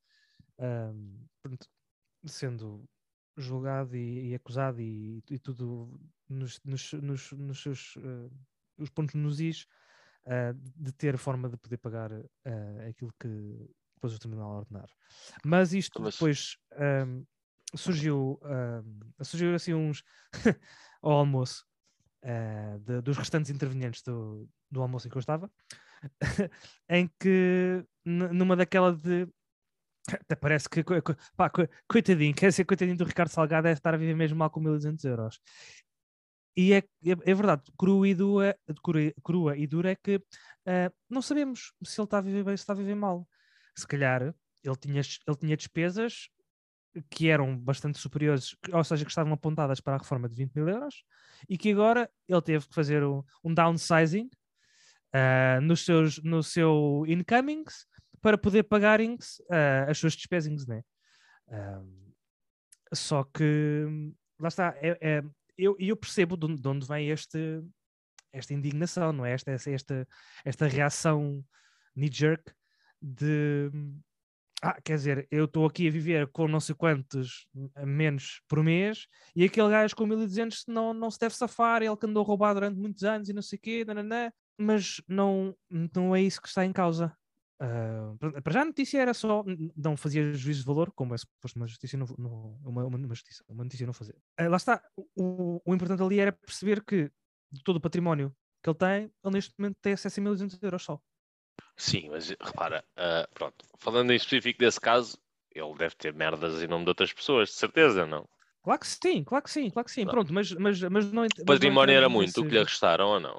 pronto, 1.42 1.66
sendo 2.26 2.84
julgado 3.36 3.96
e, 3.96 4.30
e 4.30 4.34
acusado 4.34 4.80
e, 4.80 5.22
e 5.30 5.38
tudo 5.38 5.98
nos, 6.28 6.60
nos, 6.64 6.92
nos, 6.92 7.32
nos 7.32 7.62
seus 7.62 7.94
ah, 7.98 8.28
os 8.78 8.90
pontos 8.90 9.14
nos 9.14 9.40
is, 9.40 9.66
ah, 10.26 10.52
de 10.54 10.92
ter 10.92 11.16
forma 11.16 11.48
de 11.48 11.56
poder 11.56 11.78
pagar 11.78 12.12
ah, 12.12 12.88
aquilo 12.88 13.12
que 13.18 13.28
depois 13.96 14.14
o 14.14 14.18
tribunal 14.18 14.50
ordenar. 14.58 14.88
Mas 15.44 15.72
isto 15.72 16.02
depois 16.02 16.56
ahm, 16.72 17.22
surgiu, 17.76 18.40
ahm, 18.42 19.00
surgiu 19.22 19.54
assim 19.54 19.74
uns 19.74 20.02
ao 21.02 21.12
almoço 21.12 21.64
de- 22.84 23.00
dos 23.02 23.16
restantes 23.18 23.50
intervenientes 23.50 24.02
do, 24.02 24.48
do 24.70 24.80
almoço 24.82 25.06
em 25.06 25.10
que 25.10 25.16
eu 25.16 25.20
estava, 25.20 25.50
em 26.88 27.08
que 27.20 27.84
numa 28.04 28.56
daquela 28.56 28.92
de 28.94 29.28
até 30.08 30.34
parece 30.34 30.68
que 30.68 30.84
pá, 31.36 31.48
co- 31.48 31.68
coitadinho, 31.88 32.34
quer 32.34 32.48
dizer, 32.48 32.64
coitadinho 32.64 32.96
do 32.96 33.04
Ricardo 33.04 33.28
Salgado 33.30 33.64
deve 33.64 33.78
estar 33.78 33.94
a 33.94 33.96
viver 33.96 34.14
mesmo 34.14 34.38
mal 34.38 34.50
com 34.50 34.60
1200 34.60 35.04
euros. 35.04 35.40
E 36.56 36.74
é, 36.74 36.78
é, 36.78 37.12
é 37.24 37.34
verdade, 37.34 37.62
crua 37.78 38.06
e, 38.08 38.14
dura, 38.14 38.58
crua, 38.82 39.12
crua 39.22 39.56
e 39.56 39.66
dura 39.66 39.92
é 39.92 39.96
que 39.96 40.22
ah, 40.66 40.92
não 41.08 41.22
sabemos 41.22 41.72
se 41.82 42.00
ele 42.00 42.04
está 42.04 42.18
a 42.18 42.20
viver 42.20 42.44
bem 42.44 42.52
ou 42.52 42.58
se 42.58 42.62
está 42.62 42.72
a 42.72 42.76
viver 42.76 42.94
mal. 42.94 43.26
Se 43.76 43.86
calhar 43.86 44.34
ele 44.62 44.76
tinha, 44.76 45.00
ele 45.00 45.36
tinha 45.36 45.56
despesas 45.56 46.28
que 47.08 47.30
eram 47.30 47.56
bastante 47.56 47.98
superiores, 47.98 48.54
ou 48.70 48.84
seja, 48.84 49.04
que 49.04 49.10
estavam 49.10 49.32
apontadas 49.32 49.80
para 49.80 49.94
a 49.94 49.98
reforma 49.98 50.28
de 50.28 50.34
20 50.34 50.54
mil 50.54 50.68
euros, 50.68 51.04
e 51.48 51.56
que 51.56 51.72
agora 51.72 52.10
ele 52.28 52.42
teve 52.42 52.68
que 52.68 52.74
fazer 52.74 53.02
um, 53.02 53.22
um 53.42 53.54
downsizing 53.54 54.28
ah, 55.12 55.58
nos 55.62 55.84
seus, 55.84 56.22
no 56.22 56.42
seu 56.42 57.04
incomings 57.08 57.86
para 58.22 58.38
poder 58.38 58.62
pagar 58.62 59.00
ings, 59.00 59.42
ah, 59.50 59.86
as 59.90 59.98
suas 59.98 60.14
despesas, 60.14 60.66
né? 60.66 60.82
Ah, 61.50 61.82
só 62.94 63.24
que 63.24 63.86
lá 64.38 64.48
está, 64.48 64.74
é, 64.80 64.96
é- 65.00 65.22
eu, 65.58 65.76
eu 65.78 65.96
percebo 65.96 66.36
de 66.36 66.46
onde, 66.46 66.62
de 66.62 66.68
onde 66.68 66.86
vem 66.86 67.10
este, 67.10 67.62
esta 68.32 68.54
indignação, 68.54 69.12
não 69.12 69.26
é? 69.26 69.32
Esta, 69.32 69.50
esta, 69.50 70.08
esta, 70.44 70.66
reação 70.66 71.44
knee-jerk 71.94 72.52
de 73.00 73.70
ah, 74.62 74.80
quer 74.80 74.96
dizer, 74.96 75.28
eu 75.30 75.46
estou 75.46 75.66
aqui 75.66 75.88
a 75.88 75.90
viver 75.90 76.28
com 76.28 76.46
não 76.46 76.60
sei 76.60 76.74
quantos 76.74 77.48
menos 77.84 78.40
por 78.48 78.62
mês 78.62 79.06
e 79.34 79.44
aquele 79.44 79.70
gajo 79.70 79.96
com 79.96 80.06
1200 80.06 80.64
não, 80.68 80.94
não 80.94 81.10
se 81.10 81.18
deve 81.18 81.34
safar, 81.34 81.82
ele 81.82 81.96
que 81.96 82.06
andou 82.06 82.22
a 82.22 82.26
roubar 82.26 82.54
durante 82.54 82.78
muitos 82.78 83.02
anos 83.02 83.28
e 83.28 83.32
não 83.32 83.42
sei 83.42 83.58
o 83.58 83.60
quê, 83.60 83.84
nananã, 83.84 84.32
mas 84.56 85.02
não, 85.08 85.56
não 85.68 86.14
é 86.14 86.22
isso 86.22 86.40
que 86.40 86.48
está 86.48 86.64
em 86.64 86.72
causa. 86.72 87.14
Ah, 87.64 88.16
para 88.42 88.52
já 88.52 88.62
a 88.62 88.64
notícia 88.64 89.00
era 89.00 89.14
só, 89.14 89.44
não 89.76 89.96
fazia 89.96 90.34
juízo 90.34 90.62
de 90.62 90.66
valor, 90.66 90.90
como 90.90 91.14
é 91.14 91.18
suposto 91.18 91.56
uma 91.56 91.68
justiça, 91.68 91.96
não, 91.96 92.06
não- 92.18 92.58
uma, 92.64 92.84
uma, 92.84 93.14
justiça, 93.14 93.44
uma 93.48 93.62
notícia 93.62 93.86
não 93.86 93.92
fazer. 93.92 94.16
Ah, 94.36 94.48
lá 94.48 94.56
está, 94.56 94.82
o, 95.14 95.62
o 95.64 95.72
importante 95.72 96.02
ali 96.02 96.18
era 96.18 96.32
perceber 96.32 96.84
que 96.84 97.08
de 97.52 97.62
todo 97.62 97.76
o 97.76 97.80
património 97.80 98.34
que 98.60 98.68
ele 98.68 98.76
tem, 98.76 99.12
ele 99.24 99.34
neste 99.34 99.54
momento 99.56 99.76
tem 99.80 99.92
acesso 99.92 100.18
a 100.18 100.22
1200 100.22 100.60
euros 100.60 100.82
só. 100.82 101.00
Sim, 101.76 102.08
mas 102.10 102.30
repara, 102.30 102.84
ah, 102.96 103.28
pronto, 103.32 103.64
falando 103.78 104.12
em 104.12 104.16
específico 104.16 104.58
desse 104.58 104.80
caso, 104.80 105.16
ele 105.54 105.72
deve 105.76 105.94
ter 105.94 106.12
merdas 106.12 106.60
em 106.64 106.66
nome 106.66 106.84
de 106.84 106.88
outras 106.90 107.12
pessoas, 107.12 107.50
de 107.50 107.54
certeza, 107.54 108.04
não? 108.04 108.28
Claro 108.64 108.80
que 108.80 108.86
sim, 108.88 109.22
claro 109.22 109.44
que 109.44 109.50
sim, 109.52 109.70
claro 109.70 109.86
que 109.86 109.92
sim. 109.92 110.04
Não. 110.04 110.10
Pronto, 110.10 110.32
mas, 110.32 110.50
mas, 110.52 110.80
mas 110.82 111.12
não. 111.12 111.22
O 111.22 111.26
mas 111.26 111.38
não 111.38 111.46
património 111.46 111.94
era 111.94 112.08
muito 112.08 112.40
o 112.40 112.44
que 112.44 112.50
lhe 112.50 112.58
arrestaram 112.58 113.06
ou 113.06 113.20
não? 113.20 113.38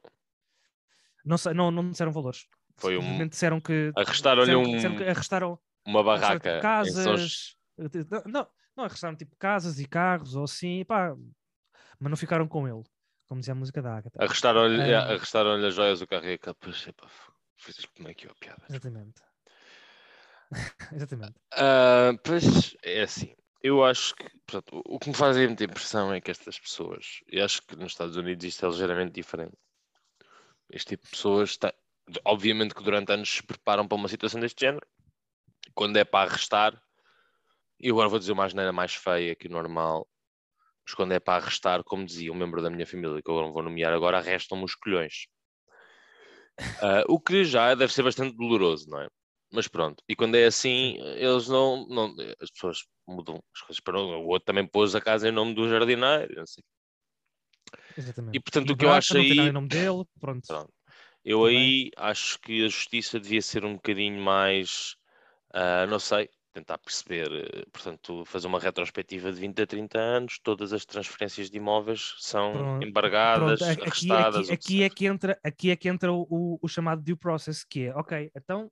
Não, 1.26 1.38
não, 1.54 1.72
não 1.72 1.90
disseram 1.90 2.12
valores. 2.12 2.48
Foi 2.78 2.98
um- 2.98 3.28
disseram 3.28 3.60
que. 3.62 3.92
Arrestaram-lhe 3.96 4.56
um- 4.56 4.98
que 4.98 5.04
arrestaram 5.04 5.60
Uma 5.86 6.00
arrestaram 6.02 6.40
barraca 6.40 6.50
em 6.50 6.54
São... 6.54 6.62
casas. 6.62 7.56
Não, 7.78 8.24
não, 8.26 8.48
Não, 8.76 8.84
arrestaram 8.86 9.16
tipo 9.16 9.36
casas 9.38 9.80
e 9.80 9.86
carros 9.88 10.36
ou 10.36 10.44
assim, 10.46 10.84
pá, 10.86 11.16
mas 12.00 12.10
não 12.10 12.18
ficaram 12.18 12.48
com 12.48 12.68
ele, 12.68 12.84
como 13.28 13.40
dizia 13.40 13.52
a 13.54 13.56
música 13.56 13.82
da 13.82 13.98
Agatha. 13.98 14.18
Arrestaram-lhe 14.24 14.82
É. 14.82 14.96
arrestaram 14.96 15.52
as 15.64 15.74
joias 15.76 16.00
do 16.00 16.08
carro 16.08 16.26
e 16.26 16.34
a 16.34 16.38
capa. 16.40 16.72
Como 17.96 18.10
é 18.10 18.14
que 18.14 18.28
é 18.28 18.32
a 18.32 18.34
piada? 18.36 18.64
Exatamente. 18.70 19.22
Exatamente. 20.94 21.36
Ah, 21.54 22.12
pois 22.24 22.76
é 22.84 23.02
assim. 23.04 23.36
Eu 23.62 23.84
acho 23.84 24.14
que 24.16 24.28
portanto, 24.46 24.82
o 24.86 25.00
que 25.00 25.10
me 25.10 25.16
faz 25.16 25.38
muita 25.38 25.64
impressão 25.64 26.14
é 26.14 26.20
que 26.20 26.30
estas 26.32 26.60
pessoas, 26.60 27.22
e 27.32 27.40
acho 27.40 27.62
que 27.66 27.76
nos 27.76 27.94
Estados 27.94 28.18
Unidos 28.18 28.44
isto 28.46 28.66
é 28.66 28.70
ligeiramente 28.70 29.14
diferente. 29.14 29.56
Este 30.70 30.90
tipo 30.90 31.06
de 31.06 31.12
pessoas, 31.12 31.52
está, 31.52 31.74
obviamente 32.26 32.76
que 32.76 32.84
durante 32.84 33.12
anos 33.12 33.30
se 33.30 33.44
preparam 33.44 33.88
para 33.88 33.96
uma 33.96 34.08
situação 34.08 34.40
deste 34.40 34.66
género. 34.66 34.86
Quando 35.74 35.98
é 35.98 36.04
para 36.04 36.30
arrestar, 36.30 36.82
e 37.80 37.90
agora 37.90 38.10
vou 38.10 38.20
dizer 38.20 38.32
uma 38.32 38.46
asneira 38.46 38.72
mais 38.72 38.94
feia 38.94 39.36
que 39.36 39.48
o 39.48 39.52
normal, 39.52 40.08
mas 40.86 40.94
quando 40.94 41.14
é 41.14 41.20
para 41.20 41.42
arrestar, 41.42 41.84
como 41.84 42.06
dizia 42.06 42.32
um 42.32 42.36
membro 42.36 42.62
da 42.62 42.70
minha 42.70 42.86
família, 42.86 43.22
que 43.22 43.30
eu 43.30 43.42
não 43.42 43.54
vou 43.54 43.64
nomear 43.64 43.94
agora, 43.94 44.18
arrestam-me 44.18 44.64
os 44.64 44.76
colhões. 44.76 45.28
Ah, 46.84 47.04
o 47.08 47.20
que 47.20 47.44
já 47.44 47.74
deve 47.74 47.92
ser 47.92 48.04
bastante 48.04 48.38
doloroso, 48.38 48.88
não 48.88 49.02
é? 49.02 49.08
Mas 49.52 49.68
pronto, 49.68 50.04
e 50.08 50.16
quando 50.16 50.36
é 50.36 50.46
assim, 50.46 50.98
eles 51.16 51.48
não, 51.48 51.88
não 51.88 52.16
as 52.40 52.52
pessoas 52.52 52.84
mudam 53.08 53.42
as 53.56 53.62
coisas 53.62 53.80
para 53.80 54.00
o 54.00 54.28
outro 54.28 54.46
também 54.46 54.68
pôs 54.68 54.94
a 54.94 55.02
casa 55.02 55.28
em 55.28 55.32
nome 55.32 55.56
do 55.56 55.68
jardineiro, 55.68 56.36
não 56.36 56.46
sei. 56.46 56.64
Exatamente. 57.98 58.36
E 58.36 58.40
portanto 58.40 58.70
o 58.72 58.78
que 58.78 58.86
eu 58.86 58.92
acho 58.92 59.18
aí, 59.18 59.52
nome 59.52 59.68
dele, 59.68 60.04
pronto. 60.20 60.48
Pronto. 60.48 60.74
Eu 61.24 61.44
Também. 61.44 61.46
aí 61.46 61.90
acho 61.98 62.40
que 62.40 62.64
a 62.66 62.68
justiça 62.70 63.20
devia 63.20 63.42
ser 63.42 63.66
um 63.66 63.76
bocadinho 63.76 64.22
mais, 64.22 64.96
ah, 65.54 65.88
não 65.88 66.00
sei, 66.00 66.30
tentar 66.54 66.78
perceber, 66.80 67.32
eh, 67.34 67.66
portanto, 67.74 68.26
fazer 68.26 68.48
uma 68.48 68.60
retrospectiva 68.60 69.32
de 69.34 69.40
20 69.42 69.62
a 69.62 69.68
30 69.68 70.00
anos, 70.00 70.40
todas 70.44 70.74
as 70.74 70.86
transferências 70.86 71.50
de 71.52 71.58
imóveis 71.58 72.16
são 72.20 72.52
Pronto, 72.52 72.82
embargadas, 72.82 73.62
Pronto, 73.62 73.82
aqui, 73.84 74.18
arrestadas. 74.18 74.50
aqui, 74.50 74.52
aqui 74.52 74.84
é 74.84 74.90
que 74.90 75.06
entra, 75.08 75.40
aqui 75.44 75.72
é 75.72 75.76
que 75.76 75.90
entra 75.90 76.14
o, 76.14 76.60
o- 76.62 76.68
chamado 76.68 77.02
due 77.02 77.16
process, 77.16 77.64
que 77.64 77.86
é, 77.88 77.96
ok, 77.96 78.32
então, 78.36 78.72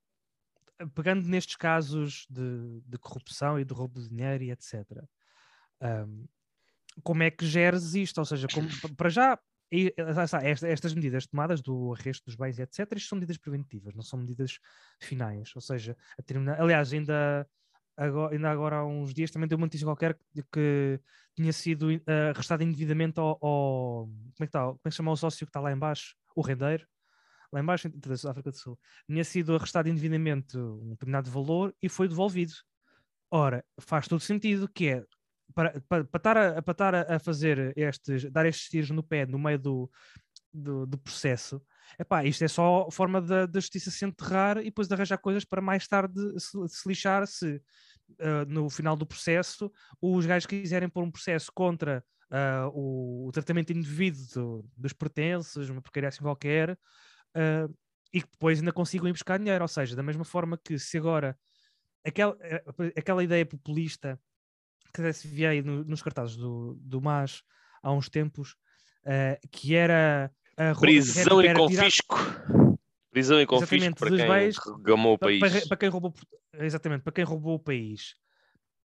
pegando 0.95 1.27
nestes 1.27 1.55
casos 1.55 2.27
de, 2.29 2.81
de 2.85 2.97
corrupção 2.99 3.59
e 3.59 3.65
de 3.65 3.73
roubo 3.73 4.01
de 4.01 4.09
dinheiro 4.09 4.43
e 4.43 4.51
etc., 4.51 5.07
ahm, 5.81 6.25
como 7.03 7.23
é 7.23 7.31
que 7.31 7.45
geres 7.45 7.95
isto? 7.95 8.19
Ou 8.19 8.25
seja, 8.25 8.49
como- 8.49 8.77
pa- 8.79 8.89
para 8.97 9.09
já, 9.09 9.39
e, 9.71 9.93
está, 9.97 10.39
esta- 10.43 10.67
estas 10.67 10.93
medidas 10.93 11.25
tomadas 11.27 11.61
do 11.61 11.93
arresto 11.93 12.25
dos 12.25 12.35
bens 12.35 12.59
etc., 12.59 12.99
são 12.99 13.17
medidas 13.17 13.37
preventivas, 13.37 13.93
não 13.95 14.03
são 14.03 14.19
medidas 14.19 14.59
finais. 14.99 15.51
Ou 15.55 15.61
seja, 15.61 15.95
aliás, 16.59 16.91
ainda 16.93 17.47
agora, 17.97 18.33
ainda 18.35 18.49
agora 18.51 18.75
há 18.77 18.85
uns 18.85 19.13
dias 19.13 19.31
também 19.31 19.47
deu 19.47 19.57
uma 19.57 19.65
notícia 19.67 19.85
qualquer 19.85 20.17
que, 20.33 20.43
que 20.51 20.99
tinha 21.35 21.53
sido 21.53 21.91
eh, 21.91 22.01
arrestado 22.33 22.63
indevidamente 22.63 23.19
ao, 23.19 23.37
ao- 23.45 24.05
como 24.07 24.33
é 24.39 24.39
que 24.39 24.43
está? 24.45 24.61
Como 24.65 24.79
é 24.85 24.89
que 24.89 24.91
se 24.91 24.97
chama 24.97 25.11
o 25.11 25.17
sócio 25.17 25.45
que 25.45 25.49
está 25.49 25.59
lá 25.59 25.71
embaixo? 25.71 26.15
O 26.35 26.41
rendeiro? 26.41 26.87
Lá 27.51 27.59
embaixo, 27.59 27.89
da 27.89 28.31
África 28.31 28.51
do 28.51 28.57
Sul. 28.57 28.79
Tinha 29.07 29.23
sido 29.23 29.55
arrestado 29.55 29.89
indevidamente 29.89 30.57
um 30.57 30.91
determinado 30.91 31.29
valor 31.29 31.75
e 31.81 31.89
foi 31.89 32.07
devolvido. 32.07 32.53
Ora, 33.29 33.63
faz 33.79 34.07
todo 34.07 34.19
sentido 34.21 34.67
que 34.69 34.87
é 34.87 35.05
para, 35.53 35.81
para, 35.87 36.03
para 36.05 36.17
estar, 36.19 36.37
a, 36.37 36.61
para 36.61 36.71
estar 36.71 36.95
a- 36.95 37.19
fazer 37.19 37.73
estes, 37.77 38.29
dar 38.31 38.45
estes 38.45 38.69
tiros 38.69 38.89
no 38.91 39.03
pé 39.03 39.25
no 39.25 39.39
meio 39.39 39.59
do, 39.59 39.91
do, 40.53 40.85
do 40.85 40.97
processo, 40.97 41.61
epá, 41.99 42.23
isto 42.25 42.43
é 42.43 42.47
só 42.47 42.89
forma 42.91 43.21
da, 43.21 43.45
da 43.45 43.59
justiça 43.59 43.91
se 43.91 44.05
enterrar 44.05 44.57
e 44.59 44.65
depois 44.65 44.87
de 44.87 44.93
arranjar 44.93 45.17
coisas 45.17 45.45
para 45.45 45.61
mais 45.61 45.87
tarde 45.87 46.19
se, 46.39 46.57
se 46.67 46.87
lixar 46.89 47.25
se 47.27 47.61
ah, 48.19 48.45
no 48.47 48.69
final 48.69 48.95
do 48.95 49.05
processo 49.05 49.71
os 50.01 50.25
gajos 50.25 50.45
quiserem 50.45 50.89
pôr 50.89 51.03
um 51.03 51.11
processo 51.11 51.51
contra 51.53 52.03
ah, 52.31 52.69
o, 52.73 53.27
o 53.27 53.31
tratamento 53.31 53.71
indevido 53.73 54.19
do- 54.33 54.69
dos 54.77 54.93
pertences, 54.93 55.69
uma 55.69 55.81
porcaria 55.81 56.09
assim 56.09 56.21
qualquer, 56.23 56.77
ah, 57.35 57.67
e 58.13 58.21
que 58.21 58.29
depois 58.31 58.59
ainda 58.59 58.73
consigam 58.73 59.07
ir 59.07 59.13
buscar 59.13 59.37
dinheiro. 59.39 59.63
Ou 59.63 59.67
seja, 59.67 59.95
da 59.95 60.03
mesma 60.03 60.25
forma 60.25 60.57
que 60.57 60.77
se 60.79 60.97
agora 60.97 61.37
aquela, 62.05 62.37
eh, 62.41 62.63
aquela 62.97 63.23
ideia 63.23 63.45
populista 63.45 64.19
que 64.91 65.13
se 65.13 65.27
via 65.27 65.49
aí 65.49 65.61
no- 65.61 65.83
nos 65.83 66.01
cartazes 66.01 66.35
do, 66.35 66.75
do 66.81 67.01
MAS 67.01 67.43
há 67.81 67.91
uns 67.91 68.09
tempos, 68.09 68.55
eh, 69.05 69.39
que 69.51 69.75
era 69.75 70.31
a 70.57 70.75
Prisão 70.79 71.39
era 71.41 71.63
e 71.63 71.67
tirar- 71.67 71.85
confisco. 71.89 72.15
Prisão 73.11 73.41
e 73.41 73.45
confisco 73.45 73.75
Exatamente, 73.75 73.99
para 73.99 74.09
quem 74.09 74.27
bens- 74.27 74.57
regamou 74.77 75.13
o 75.13 75.17
pa- 75.17 75.25
país. 75.27 75.39
para, 75.39 75.67
para 75.67 75.77
quem 75.77 75.89
roubou 75.89 76.13
exatamente 76.53 77.01
para 77.03 77.13
quem 77.13 77.23
roubou 77.23 77.55
o 77.55 77.59
país 77.59 78.15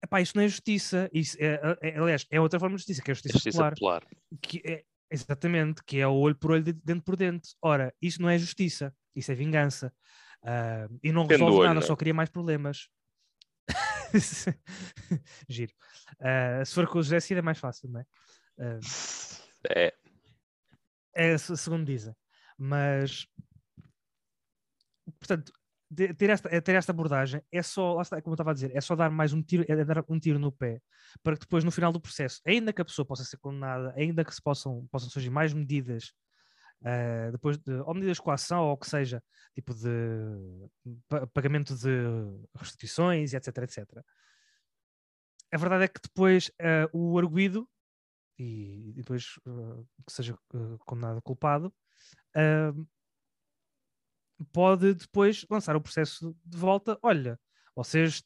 Epá, 0.02 0.20
isso 0.20 0.32
não 0.36 0.42
é 0.42 0.48
justiça 0.48 1.08
isso 1.12 1.36
é, 1.40 1.60
é- 1.82 1.98
aliás 1.98 2.26
é 2.30 2.40
outra 2.40 2.58
forma 2.58 2.74
de 2.76 2.80
justiça 2.80 3.02
que 3.02 3.10
é 3.10 3.12
a 3.12 3.14
justiça, 3.14 3.32
Justiça 3.34 3.58
popular 3.70 4.00
popular. 4.02 4.06
que 4.42 4.62
é, 4.64 4.82
exatamente 5.10 5.82
que 5.84 5.98
é 5.98 6.06
o 6.06 6.12
olho 6.14 6.34
por 6.34 6.52
olho 6.52 6.62
de- 6.64 6.72
dente 6.72 7.02
por 7.02 7.16
dente 7.16 7.50
ora 7.62 7.94
isso 8.00 8.20
não 8.20 8.28
é 8.28 8.38
justiça 8.38 8.94
isso 9.14 9.30
é 9.30 9.34
vingança 9.34 9.92
Ah, 10.42 10.88
e 11.02 11.12
não 11.12 11.26
resolve 11.26 11.52
olho, 11.58 11.62
nada 11.68 11.74
não 11.80 11.82
é? 11.82 11.86
só 11.86 11.94
cria 11.96 12.14
mais 12.14 12.28
problemas 12.30 12.88
giro. 15.48 15.72
Ah, 16.20 16.64
se 16.64 16.74
for 16.74 16.86
com 16.88 16.98
o 16.98 17.02
José 17.02 17.20
Cid 17.20 17.38
é 17.38 17.42
mais 17.42 17.58
fácil 17.58 17.88
não 17.90 18.00
é? 18.00 18.04
Ah, 18.58 18.78
É, 19.68 19.94
é 21.14 21.38
se- 21.38 21.56
segundo 21.56 21.84
dizem. 21.84 22.14
Mas, 22.58 23.26
portanto, 25.18 25.52
ter 26.16 26.30
esta, 26.30 26.48
é 26.54 26.60
ter 26.60 26.74
esta 26.76 26.92
abordagem 26.92 27.42
é 27.50 27.62
só, 27.62 28.00
está, 28.00 28.20
como 28.22 28.32
eu 28.32 28.36
estava 28.36 28.50
a 28.50 28.54
dizer, 28.54 28.70
é 28.76 28.80
só 28.80 28.94
dar 28.94 29.10
mais 29.10 29.32
um 29.32 29.42
tiro, 29.42 29.64
é 29.68 29.84
dar 29.84 30.04
um 30.08 30.18
tiro 30.20 30.38
no 30.38 30.52
pé, 30.52 30.80
para 31.22 31.34
que 31.34 31.40
depois, 31.40 31.64
no 31.64 31.70
final 31.72 31.92
do 31.92 32.00
processo, 32.00 32.40
ainda 32.46 32.72
que 32.72 32.80
a 32.80 32.84
pessoa 32.84 33.04
possa 33.06 33.24
ser 33.24 33.38
condenada, 33.38 33.92
ainda 33.96 34.24
que 34.24 34.34
se 34.34 34.40
possam, 34.42 34.86
possam 34.90 35.10
surgir 35.10 35.30
mais 35.30 35.52
medidas, 35.52 36.12
ah, 36.84 37.30
depois 37.32 37.58
de, 37.58 37.72
ou 37.72 37.94
medidas 37.94 38.16
de 38.16 38.22
coação, 38.22 38.64
ou 38.64 38.72
o 38.72 38.76
que 38.76 38.88
seja, 38.88 39.22
tipo 39.54 39.74
de 39.74 39.88
pa- 41.08 41.26
pagamento 41.28 41.74
de 41.74 41.88
restituições, 42.56 43.34
etc, 43.34 43.58
etc. 43.58 44.04
A 45.52 45.56
verdade 45.56 45.84
é 45.84 45.88
que 45.88 46.00
depois 46.00 46.50
ah, 46.60 46.88
o 46.92 47.18
arguído 47.18 47.68
e, 48.40 48.92
depois 48.96 49.36
uh, 49.46 49.86
que 50.06 50.12
seja 50.12 50.34
uh, 50.54 50.78
condenado 50.86 51.20
culpado, 51.20 51.72
uh, 52.34 52.88
pode 54.50 54.94
depois 54.94 55.44
lançar 55.50 55.76
o 55.76 55.80
processo 55.80 56.34
de 56.44 56.56
volta. 56.56 56.98
Olha, 57.02 57.38
vocês 57.74 58.20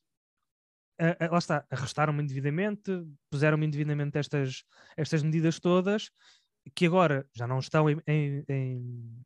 uh, 1.01 1.25
uh, 1.25 1.33
lá 1.33 1.39
está, 1.39 1.67
arrestaram-me 1.69 2.23
indevidamente, 2.23 2.93
puseram-me 3.29 3.67
indevidamente 3.67 4.17
estas, 4.17 4.63
estas 4.97 5.23
medidas 5.23 5.59
todas, 5.59 6.11
que 6.75 6.87
agora 6.87 7.26
já 7.35 7.47
não 7.47 7.59
estão 7.59 7.88
em, 7.90 8.00
em- 8.06 8.44
em- 8.49 9.25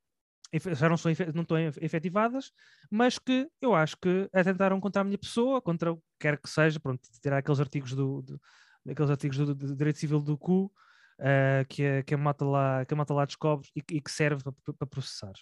já 0.74 0.88
não, 0.88 0.96
são, 0.96 1.12
não 1.34 1.42
estão 1.42 1.58
efe- 1.58 1.84
efetivadas, 1.84 2.50
mas 2.90 3.18
que 3.18 3.48
eu 3.60 3.74
acho 3.74 3.96
que 3.98 4.28
atentaram 4.32 4.80
contra 4.80 5.02
a 5.02 5.04
minha 5.04 5.18
pessoa, 5.18 5.60
contra 5.60 5.92
o 5.92 5.96
que 5.98 6.02
quer 6.20 6.40
que 6.40 6.48
seja, 6.48 6.80
pronto, 6.80 7.02
tirar 7.22 7.38
aqueles 7.38 7.60
artigos 7.60 7.92
do, 7.94 8.22
do- 8.22 8.40
aqueles 8.88 9.10
artigos 9.10 9.36
do, 9.36 9.54
do 9.54 9.76
direito 9.76 9.98
civil 9.98 10.20
do 10.20 10.38
cu 10.38 10.72
eh, 11.20 11.66
que, 11.68 11.84
a, 11.84 12.02
que, 12.02 12.14
a 12.14 12.18
mata 12.18 12.44
lá, 12.44 12.84
que 12.86 12.94
a 12.94 12.96
mata 12.96 13.12
lá 13.12 13.24
descobre 13.26 13.68
e, 13.76 13.80
e 13.96 14.00
que 14.00 14.10
serve 14.10 14.42
para 14.78 14.86
processar. 14.86 15.32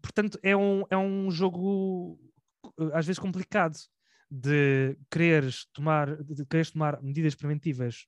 Portanto, 0.00 0.38
é 0.42 0.56
um, 0.56 0.84
é 0.90 0.96
um 0.96 1.30
jogo 1.30 2.18
às 2.92 3.06
vezes 3.06 3.18
complicado 3.18 3.76
de 4.30 4.96
quereres 5.10 5.66
tomar, 5.72 6.22
de 6.22 6.44
quereres 6.46 6.70
tomar 6.70 7.02
medidas 7.02 7.34
preventivas 7.34 8.06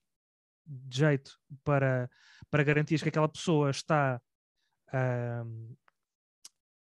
de 0.70 0.98
jeito 0.98 1.36
para, 1.64 2.08
para 2.48 2.62
garantir 2.62 3.02
que 3.02 3.08
aquela 3.08 3.28
pessoa 3.28 3.70
está 3.70 4.20
ahm, 4.92 5.74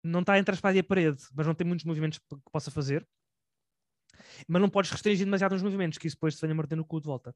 não 0.03 0.21
está 0.21 0.37
entre 0.37 0.53
a 0.53 0.55
espada 0.55 0.77
e 0.77 0.79
a 0.79 0.83
parede, 0.83 1.23
mas 1.33 1.47
não 1.47 1.55
tem 1.55 1.65
muitos 1.67 1.85
movimentos 1.85 2.19
que 2.19 2.35
possa 2.51 2.71
fazer, 2.71 3.07
mas 4.47 4.61
não 4.61 4.69
podes 4.69 4.91
restringir 4.91 5.25
demasiado 5.25 5.55
os 5.55 5.63
movimentos, 5.63 5.97
que 5.97 6.07
isso 6.07 6.15
depois 6.15 6.35
te 6.35 6.41
venha 6.41 6.55
morder 6.55 6.77
no 6.77 6.85
cu 6.85 6.99
de 6.99 7.07
volta. 7.07 7.35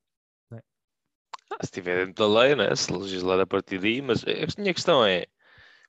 Ah, 0.52 1.58
se 1.62 1.66
estiver 1.66 2.06
dentro 2.06 2.28
da 2.28 2.42
lei, 2.42 2.56
né? 2.56 2.76
se 2.76 2.92
legislar 2.92 3.40
a 3.40 3.46
partir 3.46 3.80
daí, 3.80 4.02
mas 4.02 4.24
a 4.24 4.62
minha 4.62 4.74
questão 4.74 5.06
é 5.06 5.26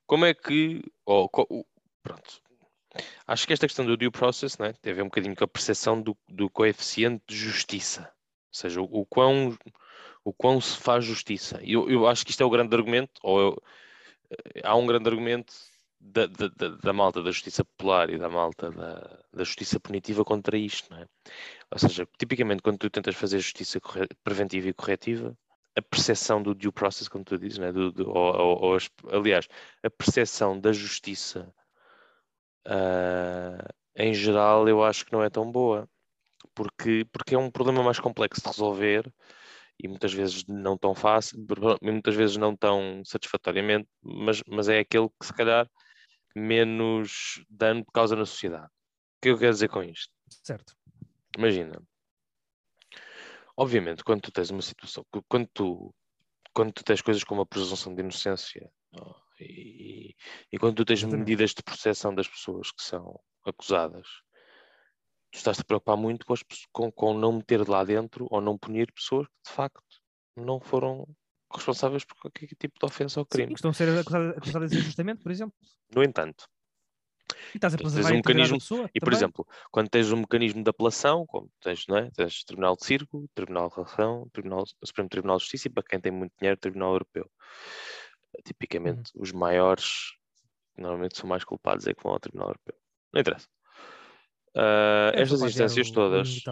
como 0.06 0.24
é 0.24 0.34
que. 0.34 0.82
ou 1.04 1.28
co- 1.28 1.66
pronto. 2.02 2.42
Acho 3.26 3.46
que 3.46 3.52
esta 3.52 3.66
questão 3.66 3.84
do 3.84 3.96
due 3.96 4.10
process 4.10 4.58
né, 4.58 4.72
tem 4.74 4.92
a 4.92 4.96
ver 4.96 5.02
um 5.02 5.06
bocadinho 5.06 5.34
com 5.34 5.44
a 5.44 5.48
percepção 5.48 6.00
do, 6.00 6.16
do 6.28 6.48
coeficiente 6.48 7.24
de 7.26 7.36
justiça. 7.36 8.02
Ou 8.02 8.54
seja, 8.54 8.80
o, 8.80 8.84
o 8.84 9.06
quão, 9.06 9.56
o 10.24 10.32
quão 10.32 10.60
se 10.60 10.76
faz 10.78 11.04
justiça. 11.04 11.60
Eu, 11.62 11.90
eu 11.90 12.06
acho 12.06 12.24
que 12.24 12.30
isto 12.30 12.42
é 12.42 12.46
o 12.46 12.50
grande 12.50 12.74
argumento, 12.76 13.12
ou 13.22 13.40
eu- 13.40 13.62
eh, 14.54 14.60
há 14.64 14.74
um 14.76 14.86
grande 14.86 15.08
argumento 15.08 15.54
da, 16.00 16.26
da, 16.26 16.48
da, 16.68 16.92
malta 16.92 17.22
da 17.22 17.30
justiça 17.30 17.64
popular 17.64 18.10
e 18.10 18.18
da 18.18 18.28
malta 18.28 18.70
da, 18.70 19.18
da 19.32 19.44
justiça 19.44 19.80
punitiva 19.80 20.24
contra 20.24 20.56
isto, 20.56 20.90
não 20.92 20.98
é? 21.00 21.06
Ou 21.72 21.78
seja, 21.78 22.06
tipicamente 22.18 22.62
quando 22.62 22.78
tu 22.78 22.90
tentas 22.90 23.16
fazer 23.16 23.38
justiça 23.40 23.80
preventiva 24.24 24.68
e 24.68 24.74
corretiva, 24.74 25.36
a 25.76 25.82
percepção 25.82 26.42
do 26.42 26.54
due 26.54 26.72
process, 26.72 27.08
como 27.08 27.24
tu 27.24 27.38
dizes, 27.38 27.58
né? 27.58 27.72
do, 27.72 27.92
do- 27.92 28.10
ou, 28.10 28.34
ou- 28.36 28.62
ou 28.72 28.78
aliás, 29.12 29.48
a 29.82 29.90
percepção 29.90 30.58
da 30.60 30.72
justiça 30.72 31.52
ah, 32.66 33.68
em 33.96 34.12
geral 34.14 34.68
eu 34.68 34.82
acho 34.84 35.04
que 35.06 35.12
não 35.12 35.22
é 35.22 35.30
tão 35.30 35.50
boa. 35.50 35.88
porque, 36.54 37.06
porque 37.12 37.34
é 37.36 37.38
um 37.38 37.50
problema 37.50 37.82
mais 37.84 38.00
complexo 38.00 38.42
de 38.42 38.48
resolver 38.48 39.12
e 39.82 39.88
muitas 39.88 40.12
vezes 40.12 40.44
não 40.46 40.78
tão 40.78 40.94
fácil, 40.94 41.44
e 41.82 41.90
muitas 41.90 42.14
vezes 42.14 42.36
não 42.36 42.56
tão 42.56 43.02
satisfatoriamente, 43.04 43.88
mas, 44.02 44.42
mas 44.46 44.68
é 44.68 44.78
aquele 44.78 45.08
que 45.08 45.26
se 45.26 45.32
calhar 45.32 45.68
menos 46.34 47.44
dano 47.48 47.84
causa 47.92 48.16
na 48.16 48.26
sociedade. 48.26 48.66
O 48.66 49.20
que 49.22 49.28
eu 49.30 49.38
quero 49.38 49.52
dizer 49.52 49.68
com 49.68 49.82
isto? 49.82 50.12
Certo. 50.42 50.76
Imagina, 51.36 51.82
obviamente, 53.56 54.04
quando 54.04 54.22
tu 54.22 54.32
tens 54.32 54.50
uma 54.50 54.62
situação, 54.62 55.04
quando 55.28 55.48
tu, 55.52 55.94
quando 56.52 56.72
tu 56.72 56.84
tens 56.84 57.02
coisas 57.02 57.24
como 57.24 57.42
a 57.42 57.46
presunção 57.46 57.94
de 57.94 58.00
inocência 58.00 58.70
e, 59.40 60.14
e 60.52 60.58
quando 60.58 60.76
tu 60.76 60.84
tens 60.84 61.02
medidas 61.04 61.50
de 61.50 61.62
proteção 61.62 62.14
das 62.14 62.28
pessoas 62.28 62.70
que 62.70 62.82
são 62.82 63.20
acusadas, 63.44 64.06
tu 65.34 65.38
estás-te 65.38 65.62
a 65.62 65.64
preocupar 65.64 65.96
muito 65.96 66.24
com, 66.24 66.32
as 66.32 66.42
com, 66.72 66.92
com 66.92 67.12
não 67.12 67.32
meter 67.32 67.68
lá 67.68 67.82
dentro 67.84 68.26
ou 68.30 68.40
não 68.40 68.56
punir 68.56 68.92
pessoas 68.92 69.26
que 69.26 69.50
de 69.50 69.52
facto 69.52 69.82
não 70.36 70.60
foram 70.60 71.06
responsáveis 71.52 72.04
por 72.04 72.14
qualquer 72.16 72.46
tipo 72.58 72.78
de 72.78 72.86
ofensa 72.86 73.18
ou 73.20 73.24
Sim, 73.24 73.28
crime. 73.30 73.48
que 73.48 73.54
estão 73.58 73.70
a 73.70 73.74
ser 73.74 73.88
acusadas, 73.98 74.72
injustamente, 74.72 75.22
por 75.22 75.32
exemplo. 75.32 75.54
No 75.94 76.02
entanto, 76.04 76.46
E 77.52 77.56
estás 77.56 77.74
a 77.74 77.78
preservar 77.78 78.12
um 78.12 78.16
mecanismo- 78.16 78.58
pessoa. 78.58 78.88
E, 78.94 79.00
por 79.00 79.06
também. 79.06 79.18
exemplo, 79.18 79.46
quando 79.72 79.88
tens 79.88 80.10
um 80.12 80.16
mecanismo 80.18 80.62
de 80.62 80.70
apelação, 80.70 81.26
como 81.26 81.50
tens, 81.60 81.84
não 81.88 81.96
é? 81.96 82.10
tens 82.12 82.44
Tribunal 82.44 82.76
de 82.76 82.84
Circo, 82.84 83.28
Tribunal 83.34 83.68
de 83.68 83.74
Relação, 83.74 84.28
Tribunal, 84.32 84.64
Supremo 84.84 85.08
Tribunal 85.08 85.36
de 85.38 85.42
Justiça 85.42 85.66
e, 85.68 85.70
para 85.70 85.82
quem 85.82 86.00
tem 86.00 86.12
muito 86.12 86.32
dinheiro, 86.38 86.58
Tribunal 86.60 86.92
Europeu. 86.92 87.28
Tipicamente, 88.44 89.10
Uhum. 89.14 89.22
os 89.22 89.32
maiores, 89.32 90.12
normalmente 90.76 91.16
são 91.16 91.28
mais 91.28 91.44
culpados, 91.44 91.86
é 91.86 91.94
que 91.94 92.02
vão 92.02 92.12
ao 92.12 92.20
Tribunal 92.20 92.48
Europeu. 92.48 92.74
Não 93.12 93.20
interessa. 93.20 93.48
É 94.56 95.20
estas 95.20 95.42
adiar 95.42 95.50
instâncias 95.50 95.88
o 95.88 95.92
todas, 95.92 96.42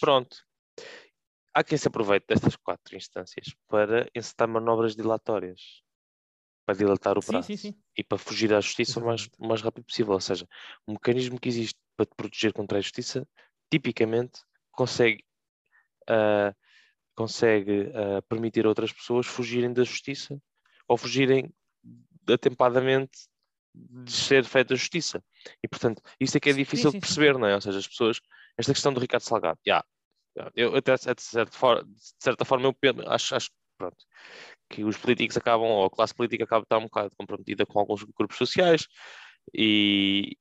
pronto. 0.00 0.36
Há 1.52 1.62
quem 1.62 1.78
se 1.78 1.86
aproveite 1.86 2.26
destas 2.28 2.56
quatro 2.56 2.96
instâncias 2.96 3.54
para 3.68 4.08
encetar 4.14 4.48
manobras 4.48 4.96
dilatórias, 4.96 5.82
para 6.66 6.74
dilatar 6.74 7.16
o 7.16 7.22
Sim, 7.22 7.30
prazo 7.30 7.46
sim, 7.46 7.56
sim. 7.56 7.74
e 7.96 8.02
para 8.02 8.18
fugir 8.18 8.52
à 8.52 8.60
justiça 8.60 8.98
o 8.98 9.04
mais, 9.04 9.28
o 9.38 9.46
mais 9.46 9.60
rápido 9.60 9.84
possível. 9.84 10.14
Ou 10.14 10.20
seja, 10.20 10.48
o 10.86 10.92
mecanismo 10.92 11.38
que 11.38 11.48
existe 11.48 11.78
para 11.96 12.06
te 12.06 12.14
proteger 12.16 12.52
contra 12.52 12.78
a 12.78 12.80
justiça, 12.80 13.28
tipicamente 13.70 14.40
consegue, 14.72 15.24
ah, 16.08 16.52
consegue 17.14 17.92
ah, 17.94 18.22
permitir 18.22 18.64
a 18.64 18.68
outras 18.68 18.92
pessoas 18.92 19.26
fugirem 19.26 19.72
da 19.72 19.84
justiça 19.84 20.40
ou 20.88 20.96
fugirem 20.96 21.52
atempadamente 22.28 23.28
de 23.74 24.12
ser 24.12 24.44
feita 24.44 24.76
justiça. 24.76 25.22
E, 25.62 25.68
portanto, 25.68 26.02
isso 26.20 26.36
é 26.36 26.40
que 26.40 26.50
é 26.50 26.52
Sim, 26.52 26.58
difícil 26.58 26.90
sim, 26.90 26.98
de 26.98 27.06
sim, 27.06 27.12
perceber, 27.12 27.38
não 27.38 27.48
é? 27.48 27.54
Ou 27.54 27.60
seja, 27.60 27.78
as 27.78 27.88
pessoas. 27.88 28.20
Esta 28.56 28.72
questão 28.72 28.92
do 28.92 29.00
Ricardo 29.00 29.22
Salgado, 29.22 29.58
já, 29.66 29.84
já, 30.36 30.50
eu 30.54 30.76
até 30.76 30.94
de 30.94 31.22
certa, 31.22 31.52
forma, 31.52 31.84
de 31.84 32.00
certa 32.20 32.44
forma 32.44 32.66
eu 32.66 33.10
acho, 33.10 33.34
acho 33.34 33.50
pronto, 33.76 33.96
que 34.70 34.84
os 34.84 34.96
políticos 34.96 35.36
acabam, 35.36 35.68
ou 35.68 35.86
a 35.86 35.90
classe 35.90 36.14
política 36.14 36.44
acaba 36.44 36.60
de 36.62 36.66
estar 36.66 36.78
um 36.78 36.84
bocado 36.84 37.16
comprometida 37.16 37.66
com 37.66 37.78
alguns 37.80 38.04
grupos 38.04 38.36
sociais 38.36 38.86
e, 39.52 40.36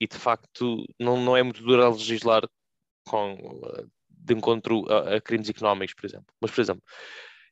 e 0.00 0.06
de 0.06 0.16
facto 0.16 0.86
não, 0.98 1.20
não 1.20 1.36
é 1.36 1.42
muito 1.42 1.62
duro 1.62 1.88
legislar 1.90 2.42
com, 3.06 3.36
de 4.08 4.34
encontro 4.34 4.84
a, 4.90 5.16
a 5.16 5.20
crimes 5.20 5.48
económicos, 5.48 5.94
por 5.94 6.06
exemplo. 6.06 6.26
Mas, 6.40 6.50
por 6.50 6.60
exemplo, 6.60 6.82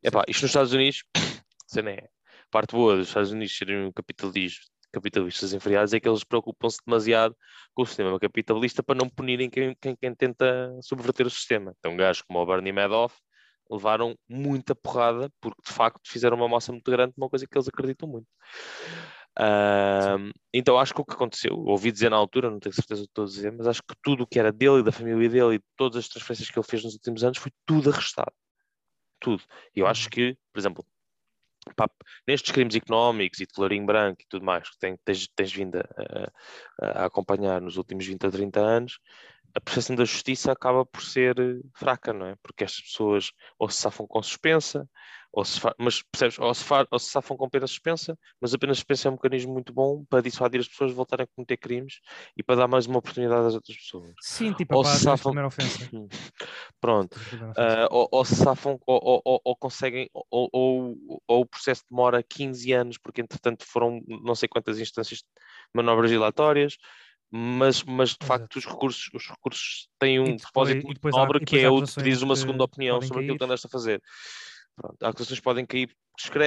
epá, 0.03 0.25
isto 0.29 0.43
nos 0.43 0.51
Estados 0.51 0.73
Unidos, 0.73 1.05
não 1.77 1.89
é, 1.89 1.99
a 1.99 2.51
parte 2.51 2.73
boa 2.73 2.97
dos 2.97 3.09
Estados 3.09 3.33
Unidos 3.33 3.57
serem 3.57 3.87
um 3.87 3.93
capitalismo, 3.93 4.65
capitalistas 4.97 5.53
enfriados 5.53 5.93
é 5.93 6.01
que 6.01 6.09
eles 6.09 6.25
preocupam-se 6.25 6.79
demasiado 6.87 7.37
com 7.75 7.83
o 7.83 7.87
sistema 7.87 8.19
capitalista 8.19 8.83
para 8.83 8.95
não 8.95 9.09
punirem 9.09 9.51
quem, 9.51 9.77
quem, 9.81 9.95
quem 9.95 10.15
tenta 10.15 10.75
subverter 10.81 11.27
o 11.27 11.31
sistema. 11.31 11.75
Então, 11.79 11.95
gajos 11.97 12.23
como 12.23 12.41
o 12.41 12.47
Bernie 12.47 12.73
Madoff 12.73 13.15
levaram 13.71 14.17
muita 14.29 14.75
porrada 14.75 15.31
porque 15.41 15.61
de 15.67 15.73
facto 15.73 16.01
fizeram 16.07 16.37
uma 16.37 16.49
moça 16.49 16.73
muito 16.73 16.91
grande 16.91 17.13
de 17.13 17.21
uma 17.21 17.29
coisa 17.29 17.47
que 17.47 17.57
eles 17.57 17.69
acreditam 17.69 18.09
muito. 18.09 18.27
Ahm, 19.39 20.31
então 20.55 20.79
acho 20.79 20.95
que 20.95 21.01
o 21.01 21.05
que 21.05 21.13
aconteceu, 21.13 21.53
ouvi 21.59 21.93
dizer 21.93 22.11
na 22.11 22.17
altura, 22.17 22.51
não 22.51 22.59
tenho 22.59 22.75
certeza 22.75 23.03
do 23.03 23.07
que 23.07 23.11
estou 23.11 23.25
a 23.25 23.29
dizer, 23.29 23.53
mas 23.53 23.67
acho 23.67 23.83
que 23.83 23.95
tudo 24.03 24.23
o 24.23 24.27
que 24.27 24.39
era 24.39 24.51
dele 24.51 24.79
e 24.79 24.83
da 24.83 24.93
família 24.93 25.29
dele 25.29 25.57
e 25.57 25.61
todas 25.77 25.99
as 25.99 26.09
transferências 26.09 26.51
que 26.51 26.59
ele 26.59 26.67
fez 26.67 26.83
nos 26.85 26.95
últimos 26.95 27.23
anos 27.23 27.39
foi 27.39 27.53
tudo 27.67 27.91
arrestado. 27.91 28.33
Tudo. 29.21 29.43
E 29.75 29.81
eu 29.81 29.87
acho 29.87 30.05
Uhum. 30.05 30.11
que, 30.11 30.39
por 30.53 30.59
exemplo, 30.59 30.87
pá, 31.75 31.89
nestes 32.27 32.53
crimes 32.53 32.75
económicos 32.75 33.41
e 33.41 33.47
de 33.47 33.53
colorinho 33.53 33.87
branco 33.87 34.23
e 34.23 34.27
tudo 34.29 34.45
mais 34.45 34.69
que 34.71 34.79
tens, 34.79 35.29
tens 35.35 35.53
vindo 35.53 35.77
a, 35.79 35.83
a- 36.83 37.03
a 37.03 37.07
acompanhar 37.07 37.61
nos 37.61 37.77
últimos 37.77 38.07
20 38.07 38.27
a 38.27 38.31
30 38.31 38.61
anos, 38.61 38.99
a 39.57 39.61
percepção 39.61 39.97
da 39.97 40.05
justiça 40.05 40.53
acaba 40.53 40.85
por 40.85 41.03
ser 41.03 41.39
eh, 41.41 41.61
fraca, 41.75 42.13
não 42.13 42.27
é? 42.27 42.37
Porque 42.43 42.63
estas 42.63 42.83
pessoas 42.85 43.33
ou 43.59 43.71
se 43.71 43.79
safam 43.81 44.07
com 44.07 44.23
suspensa, 44.23 44.87
ou 45.33 45.45
se 45.47 45.59
mas 45.79 46.03
percebes, 46.03 46.39
ou 46.39 46.53
se, 46.53 46.65
ou 46.91 46.99
se 46.99 47.11
safam 47.11 47.37
com 47.39 47.49
pena 47.49 47.67
suspensa, 47.67 48.19
mas 48.39 48.53
a 48.53 48.59
pena 48.59 48.75
suspensa 48.75 49.09
é 49.09 49.11
um 49.11 49.15
mecanismo 49.15 49.55
muito 49.55 49.73
bom 49.73 50.05
para 50.11 50.21
dissuadir 50.23 50.61
as 50.61 50.69
pessoas 50.69 50.91
de 50.91 50.97
voltarem 50.97 51.25
a 51.25 51.35
cometer 51.35 51.57
crimes 51.57 52.01
e 52.37 52.43
para 52.43 52.57
dar 52.57 52.69
mais 52.69 52.87
uma 52.87 52.99
oportunidade 52.99 53.47
às 53.47 53.55
outras 53.55 53.77
pessoas. 53.79 54.13
Sim, 54.21 54.53
tipo, 54.53 54.77
Ou 54.77 54.83
para 54.83 54.93
se 54.93 55.09
a 55.09 55.17
safam- 55.17 55.31
primeira 55.33 55.49
ofensa. 55.49 55.91
Pronto. 56.81 57.19
Ah, 57.57 57.89
ou, 57.91 58.09
ou 58.13 58.25
se 58.25 58.37
safam 58.37 58.79
ou, 58.87 59.23
ou- 59.25 59.41
ou- 59.43 59.57
conseguem 59.57 60.09
ou, 60.13 60.51
ou- 60.53 61.23
ou 61.27 61.41
o 61.41 61.47
processo 61.47 61.83
demora 61.91 62.23
15 62.23 62.73
anos 62.73 62.99
porque 62.99 63.23
entretanto 63.23 63.65
foram 63.67 64.03
não 64.07 64.35
sei 64.35 64.49
quantas 64.49 64.79
instâncias 64.79 65.21
de 65.21 65.27
manobras 65.75 66.11
dilatórias 66.11 66.77
mas, 67.31 67.83
mas 67.83 68.11
de 68.11 68.27
facto 68.27 68.57
os 68.57 68.65
recursos, 68.65 69.11
os 69.13 69.27
recursos 69.29 69.89
têm 69.99 70.21
um 70.21 70.25
depois- 70.25 70.43
propósito 70.43 70.87
muito 70.87 71.09
há- 71.09 71.11
nobre 71.11 71.45
que 71.45 71.59
é 71.59 71.69
o 71.69 71.81
de 71.81 71.95
pedir 71.95 72.23
uma 72.23 72.37
segunda 72.37 72.65
opinião 72.65 73.01
sobre 73.01 73.23
aquilo 73.23 73.39
que 73.39 73.45
andaste 73.45 73.67
a 73.67 73.71
fazer. 73.71 74.03
Pronto, 74.75 74.97
há 75.03 75.09
acusações 75.09 75.41
podem 75.41 75.65
cair, 75.67 75.91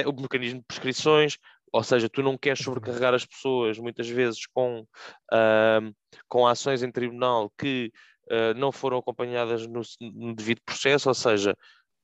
o 0.06 0.12
mecanismo 0.20 0.60
de 0.60 0.66
prescrições, 0.66 1.36
ou 1.72 1.82
seja, 1.82 2.08
tu 2.08 2.22
não 2.22 2.36
queres 2.36 2.62
sobrecarregar 2.64 3.14
as 3.14 3.24
pessoas 3.24 3.78
muitas 3.78 4.08
vezes 4.08 4.46
com, 4.46 4.84
ahm, 5.32 5.92
com 6.28 6.46
ações 6.46 6.82
em 6.82 6.90
tribunal 6.90 7.52
que 7.58 7.92
ah, 8.30 8.54
não 8.54 8.70
foram 8.72 8.98
acompanhadas 8.98 9.66
no, 9.66 9.82
no 10.00 10.34
devido 10.34 10.60
processo, 10.64 11.08
ou 11.08 11.14
seja, 11.14 11.56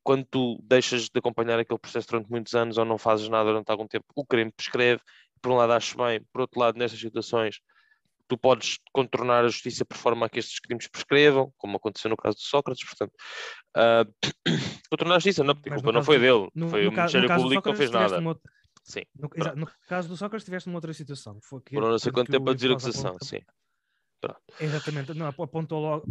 quando 0.02 0.24
tu 0.24 0.58
deixas 0.62 1.08
de 1.08 1.18
acompanhar 1.18 1.58
aquele 1.58 1.78
processo 1.78 2.08
durante 2.08 2.30
muitos 2.30 2.54
anos 2.54 2.78
ou 2.78 2.84
não 2.84 2.98
fazes 2.98 3.28
nada 3.28 3.50
durante 3.50 3.70
algum 3.70 3.86
tempo, 3.88 4.04
o 4.14 4.24
crime 4.24 4.52
prescreve, 4.52 5.00
por 5.42 5.50
um 5.52 5.56
lado 5.56 5.72
acho 5.72 5.96
bem, 5.96 6.20
por 6.32 6.42
outro 6.42 6.60
lado, 6.60 6.78
nestas 6.78 7.00
situações, 7.00 7.60
tu 8.28 8.36
podes 8.36 8.78
contornar 8.92 9.44
a 9.44 9.48
justiça 9.48 9.84
por 9.84 9.96
forma 9.96 10.26
a 10.26 10.28
que 10.28 10.38
estes 10.38 10.58
crimes 10.60 10.88
prescrevam, 10.88 11.52
como 11.56 11.76
aconteceu 11.76 12.08
no 12.10 12.16
caso 12.16 12.36
de 12.36 12.42
Sócrates, 12.44 12.84
portanto, 12.86 13.12
ah, 13.76 14.04
contornar 14.90 15.14
a 15.16 15.18
justiça, 15.18 15.44
não, 15.44 15.54
porque 15.54 15.70
a 15.70 15.74
culpa 15.74 15.92
não 15.92 16.02
foi 16.02 16.18
dele, 16.18 16.48
No, 16.54 16.68
foi 16.68 16.82
no 16.84 16.88
o 16.90 16.92
Ministério 16.92 17.28
Público 17.34 17.62
que 17.62 17.68
não 17.70 17.76
fez 17.76 17.90
nada. 17.90 18.20
outra- 18.20 18.50
Sim, 18.84 19.02
no, 19.14 19.28
pronto. 19.28 19.40
exato, 19.42 19.58
no 19.58 19.68
caso 19.88 20.08
do 20.08 20.16
Sócrates 20.16 20.44
tiveste 20.44 20.68
uma 20.68 20.76
outra 20.76 20.92
situação. 20.92 21.40
que 21.40 21.46
Foi 21.46 21.60
que, 21.60 21.70
Demorou 21.70 21.90
não 21.92 21.98
sei 21.98 22.10
que- 22.10 22.14
quanto 22.14 22.26
que 22.26 22.32
tempo 22.32 22.50
a 22.50 22.54
dizer 22.54 22.70
acusação, 22.72 23.10
aponta- 23.10 23.24
sim. 23.24 23.40
Exatamente, 24.58 25.12
não, 25.12 25.26
ap- 25.26 25.40
apontou 25.40 25.80
logo 25.80 26.08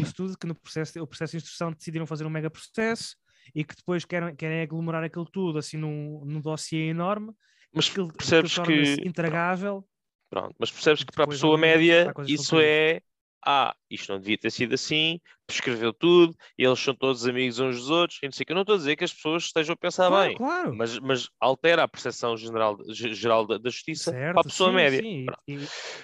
isso 0.00 0.14
tudo 0.14 0.38
que 0.38 0.46
no 0.46 0.54
processo, 0.54 1.02
o 1.02 1.06
processo 1.06 1.32
de 1.32 1.36
instrução 1.38 1.72
decidiram 1.72 2.06
fazer 2.06 2.24
um 2.24 2.30
mega 2.30 2.48
processo 2.48 3.16
e 3.54 3.64
que 3.64 3.74
depois 3.74 4.04
querem, 4.04 4.36
querem 4.36 4.60
aglomerar 4.62 5.02
aquilo 5.02 5.24
tudo 5.24 5.58
assim 5.58 5.76
num, 5.76 6.22
num 6.24 6.40
dossiê 6.40 6.90
enorme, 6.90 7.32
Mas 7.72 7.88
aquilo, 7.90 8.12
percebes 8.12 8.54
torna-se 8.54 8.96
que, 9.00 9.08
intragável. 9.08 9.84
Pronto, 10.28 10.54
mas 10.58 10.70
percebes 10.70 11.04
que 11.04 11.12
para 11.12 11.24
a 11.24 11.28
pessoa 11.28 11.58
média 11.58 12.12
isso 12.26 12.58
é 12.60 13.00
ah, 13.46 13.74
isto 13.88 14.12
não 14.12 14.20
devia 14.20 14.36
ter 14.36 14.50
sido 14.50 14.74
assim, 14.74 15.20
prescreveu 15.46 15.92
tudo, 15.92 16.36
eles 16.56 16.78
são 16.78 16.94
todos 16.94 17.26
amigos 17.26 17.58
uns 17.60 17.76
dos 17.76 17.88
outros, 17.90 18.18
e 18.22 18.26
não 18.26 18.32
sei 18.32 18.44
que. 18.44 18.52
Eu 18.52 18.56
não 18.56 18.62
estou 18.62 18.74
a 18.74 18.78
dizer 18.78 18.96
que 18.96 19.04
as 19.04 19.12
pessoas 19.12 19.44
estejam 19.44 19.74
a 19.74 19.76
pensar 19.76 20.08
Claro, 20.08 20.28
bem, 20.28 20.36
claro. 20.36 20.76
mas, 20.76 20.98
mas 20.98 21.28
altera 21.40 21.84
a 21.84 21.88
percepção 21.88 22.36
general, 22.36 22.76
geral 22.92 23.46
da, 23.46 23.56
da 23.56 23.70
justiça 23.70 24.12
certo, 24.12 24.34
para 24.34 24.40
a 24.42 24.44
pessoa 24.44 24.70
sim, 24.70 24.76
média. 24.76 25.00
sim, 25.00 25.26
e, 25.46 25.54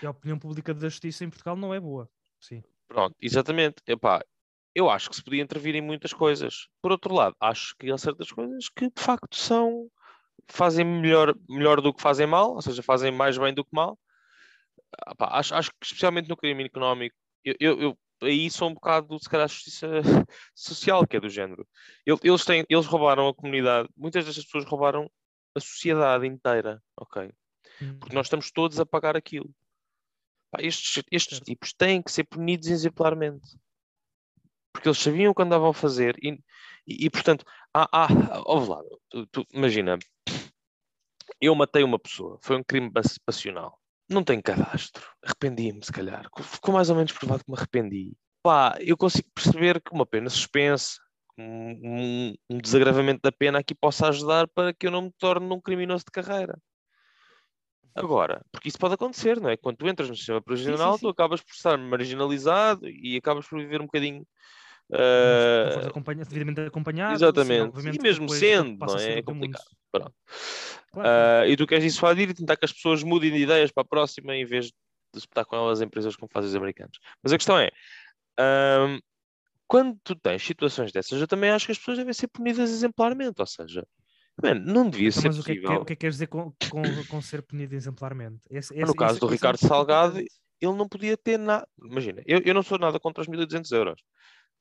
e 0.02 0.06
a 0.06 0.10
opinião 0.10 0.38
pública 0.38 0.72
da 0.72 0.88
justiça 0.88 1.24
em 1.24 1.28
Portugal 1.28 1.56
não 1.56 1.74
é 1.74 1.80
boa. 1.80 2.08
Sim. 2.40 2.62
Pronto, 2.88 3.16
exatamente. 3.20 3.76
Epá, 3.87 4.24
eu 4.74 4.88
acho 4.88 5.10
que 5.10 5.16
se 5.16 5.22
podia 5.22 5.42
intervir 5.42 5.74
em 5.74 5.80
muitas 5.80 6.12
coisas. 6.12 6.68
Por 6.80 6.92
outro 6.92 7.14
lado, 7.14 7.34
acho 7.40 7.74
que 7.78 7.90
há 7.90 7.98
certas 7.98 8.30
coisas 8.30 8.68
que 8.68 8.87
de 8.88 9.02
facto 9.02 9.37
são 9.37 9.90
fazem 10.48 10.84
melhor, 10.84 11.34
melhor 11.48 11.80
do 11.80 11.92
que 11.92 12.02
fazem 12.02 12.26
mal, 12.26 12.54
ou 12.54 12.62
seja, 12.62 12.82
fazem 12.82 13.10
mais 13.10 13.38
bem 13.38 13.52
do 13.54 13.64
que 13.64 13.70
mal. 13.72 13.98
Ah, 15.07 15.14
pá, 15.14 15.28
acho, 15.38 15.54
acho 15.54 15.70
que 15.70 15.76
especialmente 15.87 16.28
no 16.28 16.37
crime 16.37 16.64
económico, 16.64 17.16
eu, 17.44 17.54
eu, 17.61 17.80
eu- 17.80 17.98
aí 18.22 18.50
sou 18.50 18.68
um 18.70 18.74
bocado, 18.74 19.18
se 19.18 19.28
calhar, 19.28 19.44
a 19.44 19.48
justiça 19.48 19.87
social, 20.54 21.07
que 21.07 21.16
é 21.16 21.20
do 21.20 21.28
género. 21.28 21.66
El- 22.07 22.18
Eles, 22.22 22.44
têm, 22.44 22.64
eles 22.68 22.87
roubaram 22.87 23.28
a 23.28 23.35
comunidade, 23.35 23.88
muitas 23.96 24.24
destas 24.24 24.44
pessoas 24.44 24.64
roubaram 24.64 25.11
a 25.54 25.61
sociedade 25.61 26.26
inteira, 26.26 26.83
ok? 26.96 27.30
Porque 27.98 28.14
nós 28.14 28.26
estamos 28.26 28.50
todos 28.50 28.78
a 28.80 28.87
pagar 28.87 29.16
aquilo. 29.16 29.50
Pá, 30.50 30.59
estes 30.62 31.02
estes 31.11 31.40
tipos 31.40 31.72
têm 31.72 32.02
que 32.02 32.11
ser 32.12 32.24
punidos 32.24 32.68
exemplarmente. 32.68 33.59
Porque 34.72 34.88
eles 34.88 34.98
sabiam 34.98 35.30
o 35.33 35.35
que 35.35 35.42
andavam 35.42 35.68
a 35.70 35.74
fazer 35.74 36.16
e, 36.22 36.33
e, 36.87 37.07
e, 37.07 37.11
portanto, 37.11 37.44
há, 37.72 37.88
há, 37.92 38.42
ouve 38.46 38.70
lá, 38.70 38.83
tu- 39.09 39.26
tu- 39.28 39.46
imagina, 39.52 39.98
eu 41.40 41.54
matei 41.54 41.83
uma 41.85 41.98
pessoa, 41.98 42.38
foi 42.42 42.57
um 42.57 42.62
crime 42.64 42.90
pas- 42.90 43.18
passional, 43.18 43.78
não 44.08 44.22
tenho 44.22 44.42
cadastro, 44.42 45.02
arrependi-me 45.22 45.84
se 45.84 45.92
calhar, 45.92 46.28
ficou 46.42 46.74
mais 46.74 46.90
ou 46.90 46.96
menos 46.96 47.12
provado 47.12 47.44
que 47.44 47.50
me 47.50 47.56
arrependi. 47.56 48.12
Pá, 48.42 48.76
eu 48.80 48.96
consigo 48.96 49.28
perceber 49.34 49.80
que 49.80 49.92
uma 49.92 50.04
pena 50.04 50.28
suspensa, 50.28 51.00
um, 51.38 52.34
um- 52.50 52.58
desagravamento 52.58 53.20
da 53.22 53.32
pena 53.32 53.58
aqui 53.58 53.74
possa 53.74 54.08
ajudar 54.08 54.46
para 54.48 54.72
que 54.72 54.86
eu 54.86 54.90
não 54.90 55.02
me 55.02 55.12
torne 55.18 55.52
um 55.52 55.60
criminoso 55.60 56.04
de 56.04 56.12
carreira. 56.12 56.58
Agora, 57.94 58.44
porque 58.50 58.68
isso 58.68 58.78
pode 58.78 58.94
acontecer, 58.94 59.40
não 59.40 59.48
é? 59.48 59.56
Quando 59.56 59.76
tu 59.76 59.88
entras 59.88 60.08
no 60.08 60.16
sistema 60.16 60.42
prisional, 60.42 60.94
sim. 60.94 61.00
tu 61.00 61.08
acabas 61.08 61.40
por 61.40 61.52
estar 61.52 61.78
marginalizado 61.78 62.88
e 62.88 63.16
acabas 63.16 63.46
por 63.46 63.58
viver 63.58 63.80
um 63.80 63.86
bocadinho. 63.86 64.26
Fores 64.90 65.87
acompanha- 65.87 66.25
devidamente 66.25 66.61
acompanhado. 66.61 67.14
exatamente. 67.14 67.62
obviamente 67.62 67.99
E 67.99 68.03
mesmo 68.03 68.29
sendo, 68.29 68.85
não 68.87 68.99
é? 68.99 69.18
É 69.18 69.23
complicado. 69.23 69.64
Pronto. 69.90 70.14
Claro. 70.92 71.09
Ah, 71.09 71.47
e 71.49 71.57
tu 71.57 71.66
queres 71.66 71.85
dissuadir 71.85 72.29
e 72.31 72.35
tentar 72.35 72.57
que 72.57 72.64
as 72.64 72.73
pessoas 72.73 73.03
mudem 73.03 73.33
de 73.33 73.38
ideias 73.38 73.70
para 73.73 73.83
a 73.83 73.87
próxima 73.87 74.35
em 74.37 74.44
vez 74.44 74.66
de 74.66 74.73
disputar 75.14 75.44
com 75.44 75.57
elas 75.57 75.81
empresas 75.81 76.14
como 76.16 76.29
fazem 76.33 76.51
os 76.51 76.57
americanos. 76.57 76.99
Mas 77.23 77.33
a 77.33 77.37
questão 77.37 77.59
é, 77.59 77.70
ahm, 78.38 78.99
quando 79.66 79.99
tu 80.05 80.14
tens 80.14 80.42
situações 80.44 80.92
dessas, 80.92 81.20
eu 81.20 81.27
também 81.27 81.51
acho 81.51 81.66
que 81.66 81.73
as 81.73 81.79
pessoas 81.79 81.99
devem 81.99 82.12
ser 82.12 82.29
punidas 82.29 82.70
exemplarmente, 82.70 83.40
ou 83.40 83.47
seja, 83.47 83.87
man, 84.42 84.55
não 84.55 84.88
devia 84.90 85.09
Então, 85.09 85.23
ser 85.23 85.29
mas 85.29 85.38
o 85.38 85.44
que, 85.44 85.53
é 85.53 85.55
que, 85.55 85.61
possível. 85.62 85.83
o 85.83 85.85
que 85.85 85.92
é 85.92 85.97
que 85.97 86.01
queres 86.01 86.14
dizer 86.16 86.27
com, 86.27 86.53
com, 86.70 86.83
com 87.09 87.23
ser 87.23 87.42
punido 87.42 87.75
exemplarmente? 87.75 88.40
Esse, 88.51 88.75
no 88.75 88.83
esse- 88.83 88.94
caso 88.94 89.12
esse- 89.12 89.20
do 89.20 89.27
um 89.27 89.31
Ricardo 89.31 89.57
Salgado. 89.59 90.18
Ele 90.61 90.73
não 90.73 90.88
podia 90.88 91.16
ter 91.16 91.37
nada. 91.38 91.66
Imagina, 91.83 92.23
eu, 92.25 92.40
eu 92.44 92.55
não 92.55 92.62
sou 92.62 92.79
nada 92.79 92.99
contra 92.99 93.20
os 93.20 93.29
1200 93.29 93.70
euros. 93.73 94.01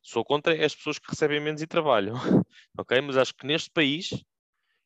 Sou 0.04 0.24
contra 0.26 0.54
as 0.66 0.76
pessoas 0.76 1.00
que 1.00 1.10
recebem 1.10 1.40
menos 1.40 1.62
e 1.62 1.68
trabalham. 1.68 2.14
ok? 2.78 3.00
Mas 3.02 3.16
acho 3.16 3.34
que 3.34 3.48
neste 3.48 3.72
país, 3.72 4.10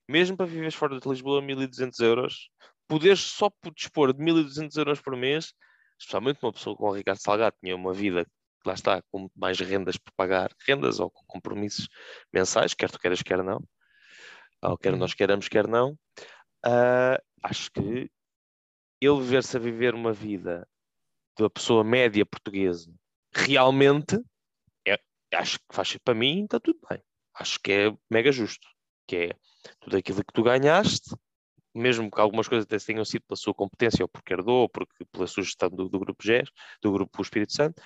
mesmo 0.08 0.38
para 0.38 0.46
viveres 0.46 0.76
fora 0.76 1.00
de 1.00 1.10
Lisboa, 1.10 1.42
1200 1.42 2.00
euros, 2.00 2.50
poderes 2.88 3.20
só 3.20 3.50
por 3.50 3.74
dispor 3.74 4.14
de 4.14 4.24
1200 4.24 4.78
euros 4.78 5.02
por 5.02 5.18
mês, 5.18 5.54
especialmente 6.00 6.40
uma 6.44 6.54
pessoa 6.54 6.76
como 6.78 6.92
o 6.92 6.94
Ricardo 6.94 7.20
Salgado 7.20 7.56
tinha 7.60 7.76
uma 7.76 7.94
vida, 7.94 8.28
lá 8.64 8.74
está, 8.74 9.02
com 9.12 9.28
mais 9.36 9.60
rendas 9.60 9.98
por 9.98 10.14
pagar, 10.16 10.52
rendas 10.68 11.00
ou 11.00 11.10
com 11.10 11.26
compromissos 11.26 11.90
mensais, 12.32 12.76
quer 12.76 12.92
tu 12.92 13.00
queiras, 13.00 13.24
quer 13.24 13.44
não, 13.44 13.60
ou 14.62 14.78
quer 14.78 14.94
Uhum. 14.94 15.00
nós 15.00 15.16
queiramos, 15.16 15.48
quer 15.48 15.68
não, 15.68 15.98
ah, 16.64 17.20
acho 17.44 17.72
que 17.72 18.10
ele 19.02 19.22
ver-se 19.22 19.58
a 19.58 19.60
viver 19.60 19.96
uma 19.96 20.14
vida 20.14 20.68
da 21.40 21.50
pessoa 21.50 21.84
média 21.84 22.26
portuguesa 22.26 22.92
realmente 23.32 24.20
acho 25.34 25.60
que 25.60 25.76
faz 25.76 25.98
para 25.98 26.14
mim 26.14 26.44
está 26.44 26.60
tudo 26.60 26.80
bem. 26.90 27.02
Acho 27.36 27.60
que 27.60 27.72
é 27.72 27.98
mega 28.10 28.32
justo. 28.32 28.68
Que 29.08 29.16
é 29.16 29.32
tudo 29.80 29.98
aquilo 29.98 30.24
que 30.24 30.34
tu 30.34 30.44
ganhaste, 30.44 31.16
mesmo 31.74 32.12
que 32.12 32.20
algumas 32.20 32.48
coisas 32.48 32.66
até 32.66 32.78
tenham 32.78 33.06
sido 33.06 33.24
pela 33.28 33.38
sua 33.38 33.54
competência, 33.54 34.04
ou 34.04 34.10
porque 34.10 34.34
herdou, 34.34 34.62
ou 34.62 34.70
porque 34.70 35.06
pela 35.06 35.28
sugestão 35.28 35.70
do, 35.70 35.88
do 35.88 36.00
grupo 36.00 36.24
GES, 36.24 36.50
do 36.82 36.92
grupo 36.92 37.22
Espírito 37.22 37.54
Santo, 37.54 37.82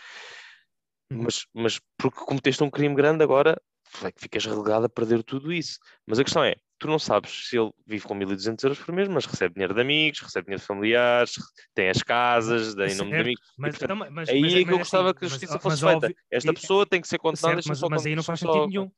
Uhum. 1.12 1.23
mas, 1.23 1.45
mas 1.54 1.82
porque 1.97 2.19
cometeste 2.19 2.63
um 2.63 2.69
crime 2.69 2.95
grande 2.95 3.23
agora, 3.23 3.62
é 4.04 4.12
que 4.12 4.21
ficas 4.21 4.45
relegado 4.45 4.86
a 4.86 4.89
perder 4.89 5.23
tudo 5.23 5.51
isso. 5.51 5.77
Mas 6.08 6.17
a 6.19 6.23
questão 6.23 6.43
é, 6.43 6.56
tu 6.82 6.88
não 6.88 6.98
sabes 6.98 7.48
se 7.48 7.58
ele 7.60 7.72
vive 7.86 8.04
com 8.06 8.15
1200 8.15 8.63
euros 8.63 8.80
por 8.80 8.91
mês, 8.94 9.08
mas 9.08 9.26
recebe 9.28 9.54
dinheiro 9.54 9.74
de 9.76 9.82
amigos, 9.82 10.20
recebe 10.20 10.46
dinheiro 10.48 10.60
de 10.62 10.65
familiares, 10.67 11.34
tem 11.76 11.89
as 11.89 12.02
casas, 12.02 12.74
dá 12.74 12.88
em 12.88 12.96
nome 12.96 13.12
de 13.12 13.17
amigos. 13.17 13.41
Mas, 13.56 13.78
portanto, 13.78 13.98
então, 14.02 14.12
mas, 14.12 14.30
Aí 14.30 14.41
mas, 14.41 14.54
é 14.54 14.56
que 14.58 14.65
mas 14.65 14.67
eu 14.67 14.74
assim, 14.74 14.78
gostava 14.80 15.13
que 15.13 15.20
a 15.20 15.22
mas- 15.22 15.30
justiça 15.32 15.54
mas 15.54 15.62
fosse 15.63 15.80
feita. 15.82 15.96
óbvio- 16.08 16.15
Esta 16.32 16.50
e- 16.50 16.54
pessoa 16.56 16.86
tem 16.88 17.00
que 17.00 17.08
ser 17.08 17.20
condenada. 17.20 17.54
certo, 17.54 17.67
mas, 17.70 17.78
só 17.78 17.88
mas 17.88 18.06
aí 18.06 18.15
não 18.15 18.24
faz 18.24 18.39
só- 18.39 18.52
sentido 18.52 18.67
nenhum. 18.67 18.91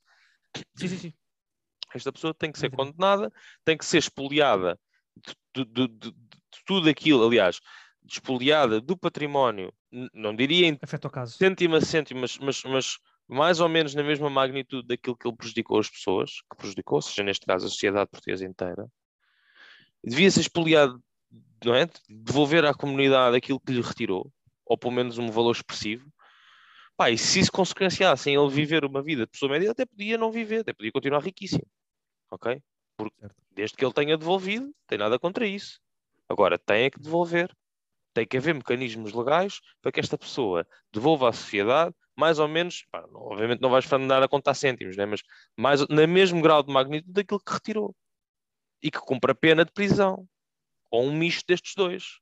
Sim, 0.78 0.88
sim, 0.88 0.98
sim. 0.98 1.14
Esta 1.94 2.12
pessoa 2.14 2.34
tem 2.34 2.52
que 2.54 2.58
ser 2.58 2.68
Exatamente. 2.68 2.94
condenada, 2.96 3.34
tem 3.66 3.78
que 3.78 3.86
ser 3.86 3.98
expoliada 3.98 4.80
de, 5.54 5.66
de- 5.66 5.88
de- 5.90 6.12
de- 6.12 6.16
tudo 6.66 6.90
aquilo, 6.90 7.28
aliás, 7.28 7.60
expoliada 8.10 8.80
do 8.80 8.98
património, 8.98 9.74
não 10.14 10.34
diria 10.36 10.68
em 10.68 10.80
cêntimo 11.28 11.76
a 11.76 11.82
cêntimo, 11.82 12.22
mas, 12.22 12.38
mas, 12.38 12.64
mas 12.64 12.98
mais 13.34 13.60
ou 13.60 13.68
menos 13.68 13.94
na 13.96 14.04
mesma 14.04 14.30
magnitude 14.30 14.88
daquilo 14.88 15.18
que 15.18 15.28
ele 15.28 15.36
prejudicou 15.36 15.80
as 15.80 15.90
pessoas, 15.90 16.42
que 16.50 16.58
prejudicou, 16.58 16.98
ou 16.98 17.02
seja, 17.02 17.24
neste 17.24 17.46
caso 17.46 17.66
a 17.66 17.70
sociedade 17.70 18.10
portuguesa 18.10 18.46
inteira, 18.46 18.88
devia 20.04 20.30
ser 20.30 20.42
expoliado, 20.42 21.02
não 21.64 21.76
é? 21.76 21.90
Devolver 22.10 22.66
à 22.66 22.74
comunidade 22.74 23.36
aquilo 23.36 23.60
que 23.60 23.74
lhe 23.74 23.82
retirou, 23.82 24.32
ou 24.66 24.78
pelo 24.78 24.94
menos 24.94 25.18
um 25.18 25.30
valor 25.32 25.52
expressivo. 25.52 26.12
Pá, 26.96 27.10
e 27.10 27.18
se 27.18 27.40
isso 27.40 27.52
consequenciasse 27.52 28.30
em 28.30 28.36
ele 28.36 28.50
viver 28.50 28.86
uma 28.86 29.02
vida 29.02 29.26
de 29.26 29.32
pessoa 29.32 29.52
média, 29.52 29.72
até 29.72 29.86
podia 29.86 30.18
não 30.18 30.32
viver, 30.32 30.60
até 30.60 30.74
podia 30.74 30.92
continuar 30.92 31.24
riquíssimo. 31.24 31.66
Ok? 32.30 32.62
Porque 32.96 33.28
desde 33.52 33.76
que 33.76 33.84
ele 33.84 33.94
tenha 33.94 34.18
devolvido, 34.18 34.66
não 34.66 34.74
tem 34.88 34.98
nada 34.98 35.18
contra 35.18 35.48
isso. 35.48 35.80
Agora, 36.30 36.58
tem 36.58 36.86
é 36.86 36.90
que 36.90 37.00
devolver. 37.00 37.52
Tem 38.14 38.26
que 38.28 38.38
haver 38.38 38.54
mecanismos 38.54 39.12
legais 39.14 39.60
para 39.82 39.92
que 39.92 40.00
esta 40.00 40.18
pessoa 40.18 40.68
devolva 40.92 41.30
à 41.30 41.34
sociedade 41.34 41.96
mais 42.16 42.38
ou 42.38 42.48
menos, 42.48 42.86
pá, 42.92 43.04
obviamente 43.12 43.60
não 43.60 43.72
vais 43.72 43.92
andar 43.92 44.22
a 44.22 44.28
contar 44.28 44.54
cêntimos, 44.54 44.96
né? 44.96 45.04
mas 45.06 45.24
mais, 45.58 45.82
no 45.88 46.08
mesmo 46.08 46.42
grau 46.44 46.62
de 46.62 46.72
magnitude 46.72 47.12
daquilo 47.12 47.40
que 47.40 47.52
retirou. 47.54 47.96
E 48.84 48.92
que 48.92 49.00
cumpra 49.00 49.34
pena 49.34 49.66
de 49.66 49.72
prisão. 49.72 50.28
Ou 50.92 51.06
um 51.06 51.12
misto 51.18 51.44
destes 51.48 51.74
dois. 51.76 52.20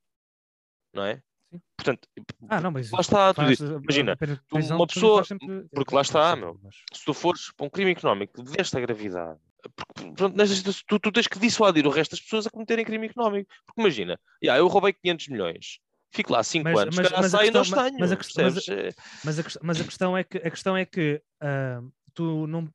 Não 0.94 1.04
é? 1.04 1.16
Sim. 1.52 1.60
Portanto, 1.76 2.08
Ah, 2.48 2.60
não, 2.60 2.70
mas 2.70 2.90
lá 2.90 3.00
está, 3.00 3.34
tu 3.34 3.36
faz- 3.42 3.58
dizes, 3.58 3.68
imagina, 3.70 4.12
a 4.12 4.16
tu- 4.16 4.40
prisão 4.48 4.76
uma 4.78 4.86
pessoa- 4.86 5.24
sempre- 5.24 5.66
porque 5.74 5.94
lá 5.94 6.00
está, 6.00 6.34
meu. 6.36 6.58
mas- 6.62 6.76
se 6.94 7.04
tu 7.04 7.12
fores 7.12 7.52
para 7.52 7.66
um 7.66 7.70
crime 7.70 7.90
económico 7.90 8.42
desta 8.42 8.80
gravidade, 8.80 9.38
porque, 9.76 10.12
pronto, 10.14 10.36
nesta 10.36 10.54
situação, 10.54 10.82
tu, 10.86 10.98
tu 10.98 11.12
tens 11.12 11.26
que 11.26 11.38
dissuadir 11.38 11.86
o 11.86 11.90
resto 11.90 12.12
das 12.12 12.20
pessoas 12.20 12.46
a 12.46 12.50
cometerem 12.50 12.84
crime 12.84 13.06
económico. 13.06 13.50
Porque 13.66 13.80
imagina, 13.80 14.18
"Ya, 14.42 14.56
eu 14.56 14.66
roubei 14.68 14.92
500 14.92 15.28
milhões, 15.28 15.78
fico 16.10 16.32
lá 16.32 16.42
5 16.42 16.64
Mas- 16.64 16.78
anos, 16.80 16.96
mas- 16.96 17.10
mas 17.12 17.30
saio 17.30 17.48
e 17.48 17.50
não 17.50 17.60
os 17.62 17.70
mas- 17.70 17.92
mas 17.98 18.12
a 18.12 18.16
questão- 18.16 18.44
mas 18.44 18.68
a-? 18.68 18.72
É, 18.74 18.90
Mas 19.24 19.80
a, 19.80 19.84
questão 19.84 20.16
é 20.16 20.24
que 20.24 20.38
a 20.38 20.50
questão 20.50 20.76
é 20.76 20.84
que 20.84 21.22
ah, 21.40 21.80
tu 22.14 22.46
não 22.46 22.68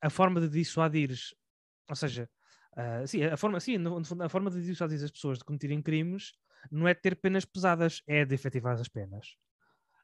a 0.00 0.10
forma 0.10 0.40
de 0.40 0.48
dissuadires, 0.48 1.34
ou 1.88 1.94
seja, 1.96 2.28
ah, 2.76 3.06
sim, 3.06 3.22
a 3.24 3.36
forma, 3.36 3.60
sim, 3.60 3.78
no, 3.78 4.02
a 4.24 4.28
forma 4.28 4.50
de 4.50 4.62
dissuadir 4.62 5.02
as 5.02 5.10
pessoas 5.10 5.38
de 5.38 5.44
cometerem 5.44 5.80
crimes 5.80 6.32
não 6.70 6.86
é 6.88 6.94
ter 6.94 7.16
penas 7.16 7.44
pesadas, 7.44 8.02
é 8.06 8.24
de 8.24 8.34
efetivar 8.34 8.74
as 8.80 8.88
penas. 8.88 9.36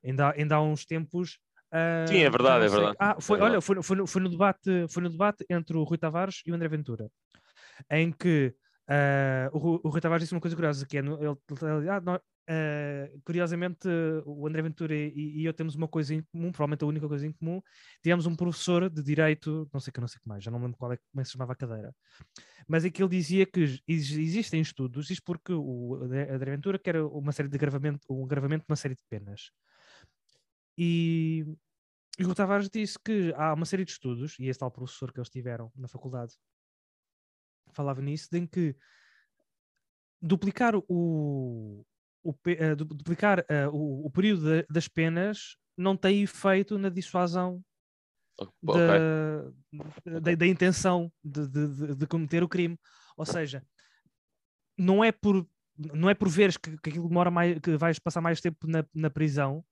Ainda, 0.04 0.30
ainda 0.30 0.56
há 0.56 0.62
uns 0.62 0.84
tempos. 0.86 1.38
Ah, 1.72 2.06
Sim, 2.08 2.18
é 2.18 2.30
verdade, 2.30 2.58
não 2.58 2.66
é 2.66 2.68
verdade. 2.68 2.96
Ah, 3.00 3.16
foi, 3.20 3.38
É 3.38 3.42
olha, 3.42 3.60
verdade. 3.60 3.64
foi, 3.66 3.76
no- 3.76 3.82
foi, 3.82 3.96
no, 3.96 4.06
foi, 4.06 4.22
no 4.22 4.28
debate, 4.30 4.86
foi 4.88 5.02
no 5.02 5.10
debate 5.10 5.44
entre 5.50 5.76
o 5.76 5.82
Rui 5.84 5.98
Tavares 5.98 6.42
e 6.46 6.50
o 6.52 6.54
André 6.54 6.68
Ventura, 6.68 7.10
em 7.90 8.12
que 8.12 8.54
ah, 8.88 9.50
o, 9.52 9.86
o 9.86 9.90
Rui 9.90 10.00
Tavares 10.00 10.22
disse 10.24 10.34
uma 10.34 10.40
coisa 10.40 10.56
curiosa, 10.56 10.86
que 10.86 10.98
é, 10.98 11.02
no- 11.02 11.16
ele, 11.22 11.36
ele- 11.80 11.88
ah, 11.90 12.00
nó- 12.00 12.20
ah, 12.50 13.08
curiosamente, 13.24 13.86
o 14.24 14.46
André 14.48 14.62
Ventura 14.62 14.94
e, 14.94 15.40
e 15.40 15.44
eu 15.44 15.52
temos 15.52 15.74
uma 15.74 15.86
coisa 15.88 16.14
em 16.14 16.22
comum, 16.32 16.50
provavelmente 16.50 16.84
a 16.84 16.86
única 16.86 17.06
coisa 17.08 17.26
em 17.26 17.32
comum, 17.32 17.60
tivemos 18.02 18.24
um 18.26 18.34
professor 18.34 18.88
de 18.88 19.02
Direito, 19.02 19.68
não 19.72 19.80
sei 19.80 19.92
que, 19.92 20.00
não 20.00 20.08
sei 20.08 20.20
que 20.20 20.28
mais, 20.28 20.42
já 20.42 20.50
não 20.50 20.58
me 20.58 20.64
lembro 20.66 20.78
qual 20.78 20.92
é, 20.92 20.96
como 20.96 21.20
é 21.20 21.22
que 21.22 21.26
se 21.26 21.32
chamava 21.32 21.52
a 21.52 21.56
cadeira, 21.56 21.94
mas 22.66 22.84
em 22.84 22.90
que 22.90 23.02
ele 23.02 23.10
dizia 23.10 23.44
que 23.46 23.60
ex- 23.60 23.82
existem 24.12 24.60
estudos, 24.60 25.10
isto 25.10 25.22
porque 25.24 25.52
o 25.52 25.96
André 26.04 26.50
Ventura 26.50 26.78
quer 26.78 26.96
uma 27.02 27.32
série 27.32 27.48
de 27.48 27.56
agravamento, 27.56 28.00
um 28.10 28.24
agravamento 28.24 28.64
de 28.66 28.70
uma 28.72 28.76
série 28.76 28.94
de 28.94 29.02
penas. 29.10 29.50
E, 30.80 31.44
e 32.16 32.24
o 32.24 32.32
Tavares 32.36 32.70
disse 32.70 32.96
que 32.98 33.34
há 33.36 33.52
uma 33.52 33.66
série 33.66 33.84
de 33.84 33.90
estudos, 33.90 34.38
e 34.38 34.46
esse 34.46 34.60
tal 34.60 34.70
professor 34.70 35.12
que 35.12 35.18
eles 35.18 35.28
tiveram 35.28 35.72
na 35.74 35.88
faculdade 35.88 36.34
falava 37.72 38.00
nisso, 38.00 38.28
de 38.30 38.38
em 38.38 38.46
que 38.46 38.76
duplicar 40.22 40.74
o, 40.76 41.84
o, 42.22 42.34
du- 42.76 42.84
duplicar 42.84 43.44
eh, 43.48 43.68
o, 43.68 44.06
o 44.06 44.10
período 44.10 44.44
da- 44.44 44.66
das 44.70 44.88
penas 44.88 45.56
não 45.76 45.96
tem 45.96 46.22
efeito 46.22 46.78
na 46.78 46.88
dissuasão 46.88 47.62
ok. 48.40 48.52
da, 48.62 50.20
da, 50.20 50.34
da 50.34 50.46
intenção 50.46 51.12
de, 51.22 51.46
de- 51.48 51.68
de- 51.68 51.94
de 51.96 52.06
cometer 52.06 52.42
o 52.42 52.48
crime. 52.48 52.78
Ou 53.16 53.26
seja, 53.26 53.64
não 54.76 55.04
é 55.04 55.12
por, 55.12 55.46
não 55.76 56.08
é 56.08 56.14
por 56.14 56.28
veres 56.28 56.56
que, 56.56 56.76
que 56.78 56.90
aquilo 56.90 57.08
demora 57.08 57.30
mais, 57.30 57.58
que 57.60 57.76
vais 57.76 57.98
passar 57.98 58.20
mais 58.20 58.40
tempo 58.40 58.66
na, 58.66 58.84
na 58.94 59.10
prisão 59.10 59.64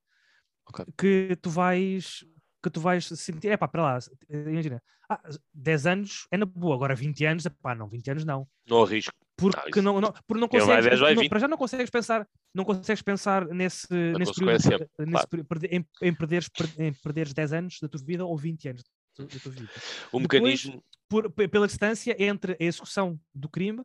Ok. 0.68 0.84
que 0.98 1.36
tu 1.40 1.50
vais 1.50 2.24
que 2.62 2.70
tu 2.70 2.80
vais 2.80 3.04
sentir, 3.06 3.48
é 3.48 3.56
pá, 3.56 3.68
para 3.68 3.82
lá, 3.82 3.98
imagina, 4.28 4.82
ah, 5.08 5.20
10 5.54 5.86
anos 5.86 6.26
é 6.32 6.36
na 6.36 6.44
boa, 6.46 6.74
agora 6.74 6.96
20 6.96 7.24
anos, 7.24 7.44
pá, 7.62 7.76
não, 7.76 7.88
20 7.88 8.10
anos 8.10 8.24
não, 8.24 8.48
Não 8.68 8.82
arrisco. 8.82 9.12
porque 9.36 9.70
isso- 9.70 9.82
não, 9.82 10.00
não, 10.00 10.12
porque 10.26 10.40
não 10.40 10.48
consegues, 10.48 10.84
10 10.84 10.98
vai 10.98 11.14
não- 11.14 11.20
20. 11.22 11.30
para 11.30 11.38
já 11.38 11.46
não 11.46 11.56
consegues 11.56 11.90
pensar, 11.90 12.26
não 12.52 12.64
consegues 12.64 13.02
pensar 13.02 13.46
nesse, 13.46 13.86
nesse 14.18 14.34
período, 14.34 14.88
nesse 14.98 15.26
claro. 15.28 15.66
em, 15.70 15.86
em, 16.02 16.12
perderes, 16.14 16.48
per- 16.48 16.74
em 16.80 16.92
perderes 16.92 17.32
10 17.32 17.52
anos 17.52 17.78
da 17.80 17.88
tua 17.88 18.00
vida 18.04 18.24
ou 18.24 18.36
20 18.36 18.68
anos 18.68 18.82
da 18.82 18.90
tua- 19.14 19.26
da 19.26 19.38
tua 19.40 19.52
vida. 19.52 19.70
O 20.10 20.18
Depois- 20.18 20.22
mecanismo. 20.22 20.84
Por, 21.08 21.30
pe- 21.30 21.46
pela 21.46 21.68
distância 21.68 22.16
entre 22.20 22.54
a 22.60 22.64
execução 22.64 23.16
do 23.32 23.48
crime 23.48 23.84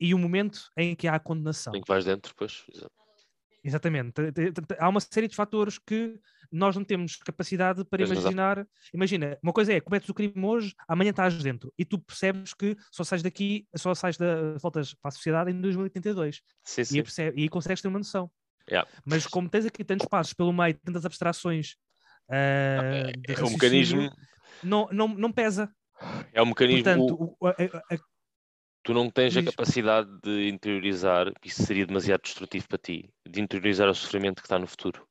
e 0.00 0.14
o 0.14 0.18
momento 0.18 0.70
em 0.74 0.96
que 0.96 1.06
há 1.06 1.16
a 1.16 1.20
condenação. 1.20 1.74
Em 1.74 1.82
que 1.82 1.88
vais 1.88 2.06
dentro, 2.06 2.32
depois. 2.32 2.64
Exato. 2.72 2.90
Exatamente. 3.66 4.12
Te- 4.12 4.32
te- 4.32 4.52
te- 4.52 4.76
Há 4.78 4.88
uma 4.88 5.00
série 5.00 5.26
de 5.26 5.34
fatores 5.34 5.76
que 5.78 6.18
nós 6.52 6.76
não 6.76 6.84
temos 6.84 7.16
capacidade 7.16 7.84
para 7.84 8.04
razão. 8.04 8.16
imaginar. 8.22 8.66
Imagina, 8.94 9.36
uma 9.42 9.52
coisa 9.52 9.72
é, 9.72 9.80
cometes 9.80 10.08
o 10.08 10.14
crime 10.14 10.32
hoje, 10.44 10.72
amanhã 10.86 11.10
estás 11.10 11.42
dentro 11.42 11.72
e 11.76 11.84
tu 11.84 11.98
percebes 11.98 12.54
que 12.54 12.76
só 12.92 13.02
sais 13.02 13.22
daqui, 13.22 13.66
só 13.74 13.92
sais 13.94 14.16
da, 14.16 14.56
voltas 14.62 14.94
para 14.94 15.08
a 15.08 15.12
sociedade 15.12 15.50
em 15.50 15.60
2082 15.60 16.40
Sim, 16.64 16.80
e, 16.80 16.84
sim. 16.84 16.96
aí 16.98 17.02
percebe- 17.02 17.40
e 17.42 17.48
consegues 17.48 17.82
ter 17.82 17.88
uma 17.88 17.98
noção. 17.98 18.30
Yeah. 18.70 18.88
Mas 19.04 19.26
como 19.26 19.48
tens 19.48 19.66
aqui 19.66 19.82
tantos 19.84 20.06
passos 20.06 20.32
pelo 20.32 20.52
meio, 20.52 20.74
tantas 20.84 21.04
abstrações 21.04 21.74
ah, 22.28 23.10
de 23.16 23.32
É 23.34 23.44
um 23.44 23.50
mecanismo, 23.50 24.10
não, 24.62 24.88
não, 24.92 25.08
não 25.08 25.32
pesa. 25.32 25.70
é 26.32 26.40
um 26.42 26.46
mecanismo. 26.46 26.84
Portanto, 26.84 27.36
o- 27.40 27.46
a- 27.46 27.50
a- 27.94 27.98
tu 28.86 28.94
não 28.94 29.10
tens 29.10 29.36
a 29.36 29.42
capacidade 29.42 30.08
de 30.22 30.48
interiorizar, 30.48 31.32
isso 31.44 31.64
seria 31.64 31.84
demasiado 31.84 32.22
destrutivo 32.22 32.68
para 32.68 32.78
ti, 32.78 33.12
de 33.28 33.40
interiorizar 33.40 33.88
o 33.88 33.94
sofrimento 33.94 34.40
que 34.40 34.46
está 34.46 34.60
no 34.60 34.66
futuro. 34.68 35.04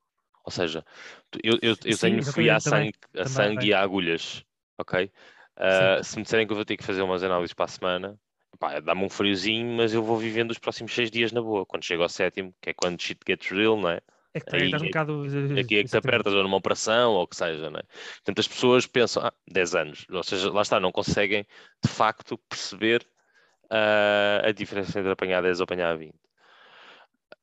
Ou 0.45 0.51
seja, 0.51 0.85
eu, 1.43 1.55
eu, 1.61 1.75
eu 1.83 1.97
Sim, 1.97 1.97
tenho 1.97 2.23
frio 2.23 2.55
a 2.55 2.59
exatamente, 2.59 2.63
também, 2.63 2.85
sangue, 2.85 2.93
a 3.13 3.25
também. 3.25 3.27
sangue 3.27 3.67
e 3.67 3.73
a 3.73 3.81
agulhas, 3.81 4.45
ok? 4.77 5.11
Ah, 5.57 6.01
se 6.01 6.15
me 6.15 6.23
disserem 6.23 6.47
que 6.47 6.53
eu 6.53 6.55
vou 6.55 6.63
ter 6.63 6.77
que 6.77 6.85
fazer 6.85 7.01
umas 7.01 7.21
análises 7.21 7.53
para 7.53 7.65
a 7.65 7.67
semana, 7.67 8.19
dá-me 8.85 9.03
um 9.03 9.09
friozinho, 9.09 9.75
mas 9.75 9.93
eu 9.93 10.01
vou 10.01 10.17
vivendo 10.17 10.51
os 10.51 10.57
próximos 10.59 10.93
seis 10.93 11.11
dias 11.11 11.33
na 11.33 11.41
boa. 11.41 11.65
Quando 11.65 11.83
chego 11.83 12.01
ao 12.03 12.07
sétimo, 12.09 12.55
que 12.61 12.69
é 12.69 12.73
quando 12.73 13.01
shit 13.01 13.19
gets 13.27 13.49
real, 13.49 13.75
não 13.75 13.89
é? 13.89 13.99
é 14.33 14.39
que 14.39 14.55
Aí 14.55 14.65
estás 14.65 14.81
um 14.83 14.85
é- 14.85 14.87
bocado. 14.87 15.25
Aqui 15.59 15.77
é 15.77 15.83
que 15.83 15.89
te 15.89 15.97
apertas 15.97 16.33
ou 16.33 16.43
numa 16.43 16.57
operação 16.57 17.13
ou 17.13 17.23
o 17.23 17.27
que 17.27 17.35
seja, 17.35 17.69
não 17.69 17.79
é? 17.79 17.83
Portanto, 17.83 18.39
as 18.39 18.47
pessoas 18.47 18.85
pensam, 18.87 19.25
ah, 19.25 19.33
10 19.51 19.75
anos, 19.75 20.05
ou 20.09 20.23
seja, 20.23 20.51
lá 20.51 20.61
está, 20.61 20.79
não 20.79 20.91
conseguem 20.91 21.45
de 21.83 21.89
facto 21.89 22.37
perceber 22.49 23.05
ah, 23.69 24.41
a 24.45 24.51
diferença 24.51 24.99
entre 24.99 25.11
apanhar 25.11 25.41
10 25.41 25.59
ou 25.59 25.63
apanhar 25.63 25.97
20. 25.97 26.13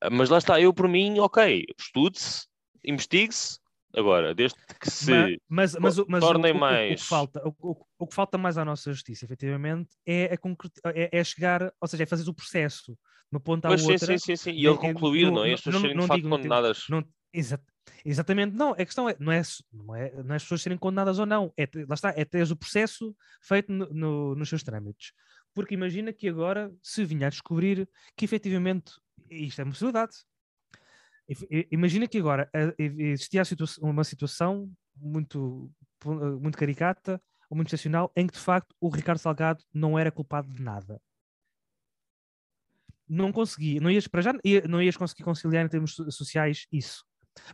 Ah, 0.01 0.11
Mas 0.11 0.29
lá 0.31 0.39
está, 0.39 0.61
eu 0.61 0.73
por 0.73 0.89
mim, 0.89 1.19
ok, 1.21 1.65
estude-se, 1.79 2.47
investigue-se, 2.85 3.59
agora, 3.97 4.35
desde 4.35 4.57
que 4.81 4.91
se. 4.91 5.11
mas, 5.49 5.75
mas, 5.75 5.97
mas, 5.97 6.07
mas 6.09 6.25
o- 6.25 6.27
tornem 6.27 6.53
o, 6.53 6.55
o- 6.55 6.57
o 6.57 6.61
mais- 6.61 7.03
que 7.03 7.09
falta, 7.09 7.43
o, 7.47 7.87
o- 7.99 8.07
que 8.07 8.15
falta 8.15 8.37
mais 8.39 8.59
à 8.59 8.65
nossa 8.65 8.93
justiça, 8.93 9.25
efetivamente, 9.25 9.91
é, 10.07 10.35
a 10.35 10.91
é, 10.95 11.09
é 11.13 11.25
chegar, 11.25 11.73
ou 11.81 11.89
seja, 11.89 12.03
é 12.03 12.07
fazer 12.07 12.29
o 12.29 12.35
processo 12.35 12.93
de 12.93 12.99
uma 13.37 13.41
ponta 13.41 13.69
à 13.69 13.71
Pois 13.71 13.83
sim, 13.83 13.93
outra. 13.93 14.07
sim, 14.07 14.19
sim, 14.19 14.37
sim. 14.37 14.51
E 14.53 14.67
ele 14.67 14.75
é- 14.75 14.79
concluir, 14.79 15.27
não- 15.27 15.35
não 15.37 15.45
é? 15.45 15.53
As 15.55 15.61
pessoas 15.61 15.81
serem 15.83 15.97
de 15.99 16.07
facto 16.07 16.17
digo- 16.23 16.29
condenadas. 16.31 16.85
Não, 16.91 17.05
exa- 17.33 17.61
exatamente, 18.05 18.55
não. 18.57 18.73
A 18.73 18.77
questão 18.77 19.09
é 19.09 19.17
não 19.19 19.33
é, 19.33 19.43
não, 19.73 19.97
é, 19.97 20.23
não 20.23 20.33
é 20.35 20.37
as 20.37 20.43
pessoas 20.43 20.63
serem 20.63 20.77
condenadas 20.79 21.19
ou 21.19 21.27
não. 21.27 21.53
É, 21.57 21.67
lá 21.89 21.95
está, 21.95 22.13
é 22.17 22.25
teres 22.25 22.51
o 22.51 22.57
processo 22.57 23.15
feito 23.41 23.73
no- 23.73 23.89
no- 23.93 24.35
nos 24.35 24.49
seus 24.49 24.63
trâmites. 24.63 25.13
Porque 25.55 25.75
imagina 25.75 26.13
que 26.13 26.29
agora 26.29 26.73
se 26.83 27.05
vinha 27.05 27.27
a 27.27 27.31
descobrir 27.31 27.89
que 28.17 28.25
efetivamente 28.25 28.93
isto 29.31 29.61
é 29.61 29.65
uma 29.65 29.73
possibilidade. 29.73 30.17
Imagina 31.71 32.09
que 32.09 32.19
agora 32.19 32.51
eh, 32.53 32.75
existia 32.79 33.43
uma 33.81 34.05
situação 34.05 34.71
muito, 34.97 35.73
eh, 36.05 36.09
muito 36.41 36.59
caricata 36.59 37.23
ou 37.49 37.57
muito 37.57 37.69
excepcional 37.69 38.13
em 38.17 38.27
que 38.27 38.35
de 38.35 38.41
facto 38.41 38.75
o 38.81 38.89
Ricardo 38.89 39.19
Salgado 39.19 39.65
não 39.73 39.99
era 39.99 40.11
culpado 40.11 40.51
de 40.53 40.63
nada 40.63 41.01
não 43.09 43.31
conseguia, 43.31 43.81
não 43.81 43.91
ias 43.91 44.07
para 44.09 44.23
já, 44.23 44.33
não 44.69 44.81
ias 44.81 44.97
conseguir 44.97 45.23
conciliar 45.23 45.67
em 45.67 45.69
termos 45.69 45.95
so- 45.95 46.11
sociais 46.11 46.67
isso. 46.73 47.05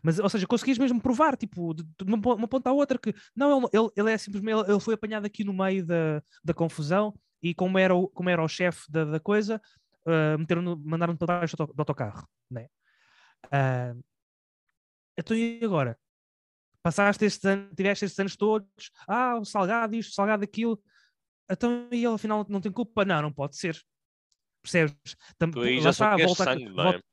Mas, 0.03 0.19
ou 0.19 0.29
seja, 0.29 0.47
conseguias 0.47 0.79
mesmo 0.79 1.01
provar, 1.01 1.37
tipo, 1.37 1.75
de, 1.75 1.83
de 1.85 2.05
uma, 2.05 2.21
po- 2.21 2.35
uma 2.35 2.49
ponta 2.49 2.71
à 2.71 2.73
outra, 2.73 2.99
que 2.99 3.15
não, 3.35 3.69
ele, 3.73 3.89
ele, 3.97 4.13
é 4.13 4.19
simplesmente, 4.19 4.69
ele 4.69 4.81
foi 4.81 4.95
apanhado 4.95 5.25
aqui 5.27 5.45
no 5.45 5.53
meio 5.53 5.85
da, 5.85 6.23
da 6.45 6.55
confusão 6.55 7.15
e 7.43 7.55
como 7.55 7.79
era 7.79 7.95
o, 7.95 8.09
como 8.09 8.29
era 8.31 8.43
o 8.43 8.49
chefe 8.49 8.91
da, 8.91 9.05
da 9.05 9.21
coisa, 9.21 9.61
ah, 10.07 10.37
meteram 10.39 10.77
mandaram 10.85 11.17
para 11.17 11.41
baixo 11.41 11.57
do, 11.57 11.63
auto- 11.63 11.75
do 11.75 11.81
autocarro, 11.81 12.29
né? 12.51 12.69
Ah, 13.51 13.95
então 15.19 15.37
e 15.37 15.61
agora? 15.65 15.99
Passaste 16.83 17.25
estes 17.25 17.45
anos, 17.45 17.73
tiveste 17.77 18.05
estes 18.05 18.19
anos 18.19 18.37
todos, 18.37 18.91
ah, 19.09 19.37
o 19.37 19.45
salgado 19.45 19.95
isto, 19.97 20.11
o 20.11 20.15
salgado 20.15 20.45
aquilo, 20.45 20.81
então 21.51 21.89
e 21.91 21.97
ele 22.05 22.15
afinal 22.15 22.47
não 22.49 22.61
tem 22.61 22.71
culpa? 22.73 23.05
Não, 23.05 23.21
não 23.23 23.33
pode 23.33 23.57
ser. 23.57 23.81
Percebes? 24.63 24.95
Tam- 25.39 25.51
Tu 25.51 25.61
aí 25.61 25.81
já 25.81 25.91
está, 25.91 26.17
volta 26.17 26.45
sangue, 26.45 26.65
é? 26.65 26.71
volta- 26.71 27.05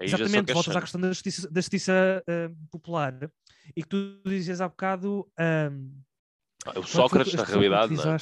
Exatamente, 0.00 0.52
voltas 0.52 0.76
à 0.76 0.80
questão 0.80 1.00
da 1.00 1.08
justiça, 1.08 1.50
da 1.50 1.60
justiça 1.60 2.24
ah, 2.26 2.50
popular 2.70 3.30
e 3.76 3.82
que 3.82 3.88
tu 3.88 4.22
dizias 4.24 4.60
há 4.60 4.68
bocado. 4.68 5.30
ah, 5.38 5.70
O 6.78 6.82
Sócrates, 6.84 7.34
na 7.34 7.44
realidade, 7.44 7.92
não 7.94 8.14
é? 8.14 8.16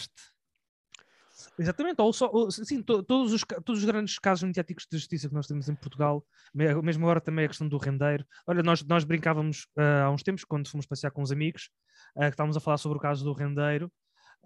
Exatamente, 1.59 2.01
ou 2.01 2.13
só, 2.13 2.29
ou- 2.33 2.51
sim, 2.51 2.83
to- 2.83 3.03
todos, 3.03 3.33
os, 3.33 3.43
todos 3.65 3.81
os 3.83 3.85
grandes 3.85 4.19
casos 4.19 4.43
mediáticos 4.45 4.87
de 4.91 4.97
justiça 4.99 5.29
que 5.29 5.35
nós 5.35 5.47
temos 5.47 5.69
em 5.69 5.75
Portugal, 5.75 6.25
me- 6.55 6.75
mesmo 6.83 7.05
agora 7.05 7.21
também 7.21 7.45
a 7.45 7.49
questão 7.49 7.69
do 7.69 7.79
rendeiro. 7.79 8.25
Olha, 8.47 8.63
nós, 8.63 8.83
nós 8.85 9.05
brincávamos 9.05 9.67
ah, 9.77 10.05
há 10.05 10.11
uns 10.11 10.23
tempos, 10.23 10.45
quando 10.45 10.69
fomos 10.69 10.87
passear 10.87 11.11
com 11.11 11.23
os 11.23 11.33
amigos, 11.33 11.71
ah, 12.17 12.23
que 12.27 12.35
estávamos 12.35 12.57
a 12.57 12.61
falar 12.61 12.79
sobre 12.79 12.99
o 12.99 13.01
caso 13.01 13.25
do 13.25 13.33
rendeiro 13.33 13.91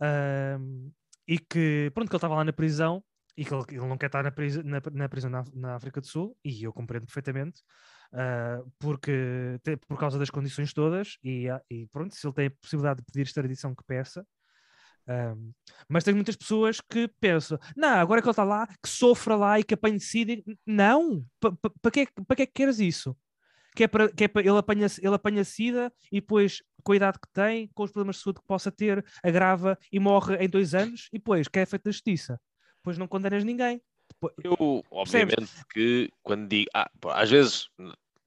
ah, 0.01 0.59
e 1.27 1.39
que, 1.39 1.91
pronto, 1.95 2.09
que 2.09 2.15
ele 2.15 2.19
estava 2.19 2.35
lá 2.35 2.45
na 2.45 2.53
prisão 2.53 3.03
e 3.37 3.45
que 3.45 3.53
ele, 3.53 3.65
ele 3.71 3.87
não 3.87 3.99
quer 3.99 4.07
estar 4.07 4.23
na, 4.23 4.33
na, 4.65 4.83
na 4.93 5.09
prisão 5.09 5.31
na, 5.31 5.45
na 5.53 5.75
África 5.77 6.01
do 6.01 6.07
Sul, 6.07 6.37
e 6.43 6.63
eu 6.65 6.73
compreendo 6.73 7.05
perfeitamente, 7.05 7.61
ah, 8.13 8.63
porque 8.79 9.59
te- 9.63 9.77
por 9.77 9.99
causa 9.99 10.19
das 10.19 10.31
condições 10.31 10.73
todas, 10.73 11.19
e, 11.23 11.47
e 11.71 11.87
pronto, 11.89 12.15
se 12.15 12.27
ele 12.27 12.35
tem 12.35 12.47
a 12.47 12.51
possibilidade 12.51 13.01
de 13.01 13.05
pedir 13.07 13.23
extradição 13.23 13.75
que 13.75 13.85
peça. 13.85 14.27
Ahm, 15.09 15.53
mas 15.89 16.03
tem 16.05 16.13
muitas 16.15 16.35
pessoas 16.37 16.81
que 16.81 17.07
pensam, 17.21 17.59
não, 17.77 17.89
agora 18.01 18.21
que 18.21 18.27
ele 18.27 18.33
está 18.33 18.43
lá, 18.45 18.67
que 18.83 18.89
sofra 18.89 19.37
lá 19.37 19.61
e 19.61 19.65
que 19.65 19.75
apanhe 19.75 20.01
sida. 20.01 20.33
Não, 20.67 21.25
para 21.41 21.91
que, 21.93 22.09
pa 22.27 22.35
que 22.35 22.43
é 22.43 22.47
que 22.47 22.53
queres 22.53 22.79
isso? 22.81 23.17
Que 23.75 23.85
é 23.85 23.89
para, 23.89 24.09
que 24.11 24.25
é 24.25 24.29
para 24.29 24.41
ele, 24.43 24.57
apanha, 24.59 24.87
ele 25.01 25.15
apanha 25.15 25.45
sida 25.45 25.93
e 26.11 26.21
depois, 26.21 26.63
com 26.83 26.93
a 26.93 26.97
idade 26.97 27.19
que 27.21 27.29
tem, 27.33 27.69
com 27.75 27.83
os 27.85 27.91
problemas 27.93 28.17
de 28.17 28.23
saúde 28.23 28.41
que 28.41 28.47
possa 28.47 28.73
ter, 28.73 29.05
agrava 29.23 29.79
e 29.93 30.01
morre 30.01 30.37
em 30.39 30.49
dois 30.49 30.75
anos 30.75 31.09
e 31.13 31.19
depois, 31.19 31.47
que 31.47 31.59
é 31.59 31.67
feita 31.67 31.89
a 31.89 31.93
justiça? 31.93 32.41
Depois 32.79 32.97
não 32.99 33.07
condenas 33.07 33.45
ninguém. 33.45 33.81
Depois- 34.09 34.35
Eu, 34.43 34.83
obviamente, 34.91 35.51
que 35.71 36.09
quando 36.23 36.49
digo. 36.49 36.71
Ah, 36.75 36.91
às 37.13 37.31
vezes. 37.31 37.69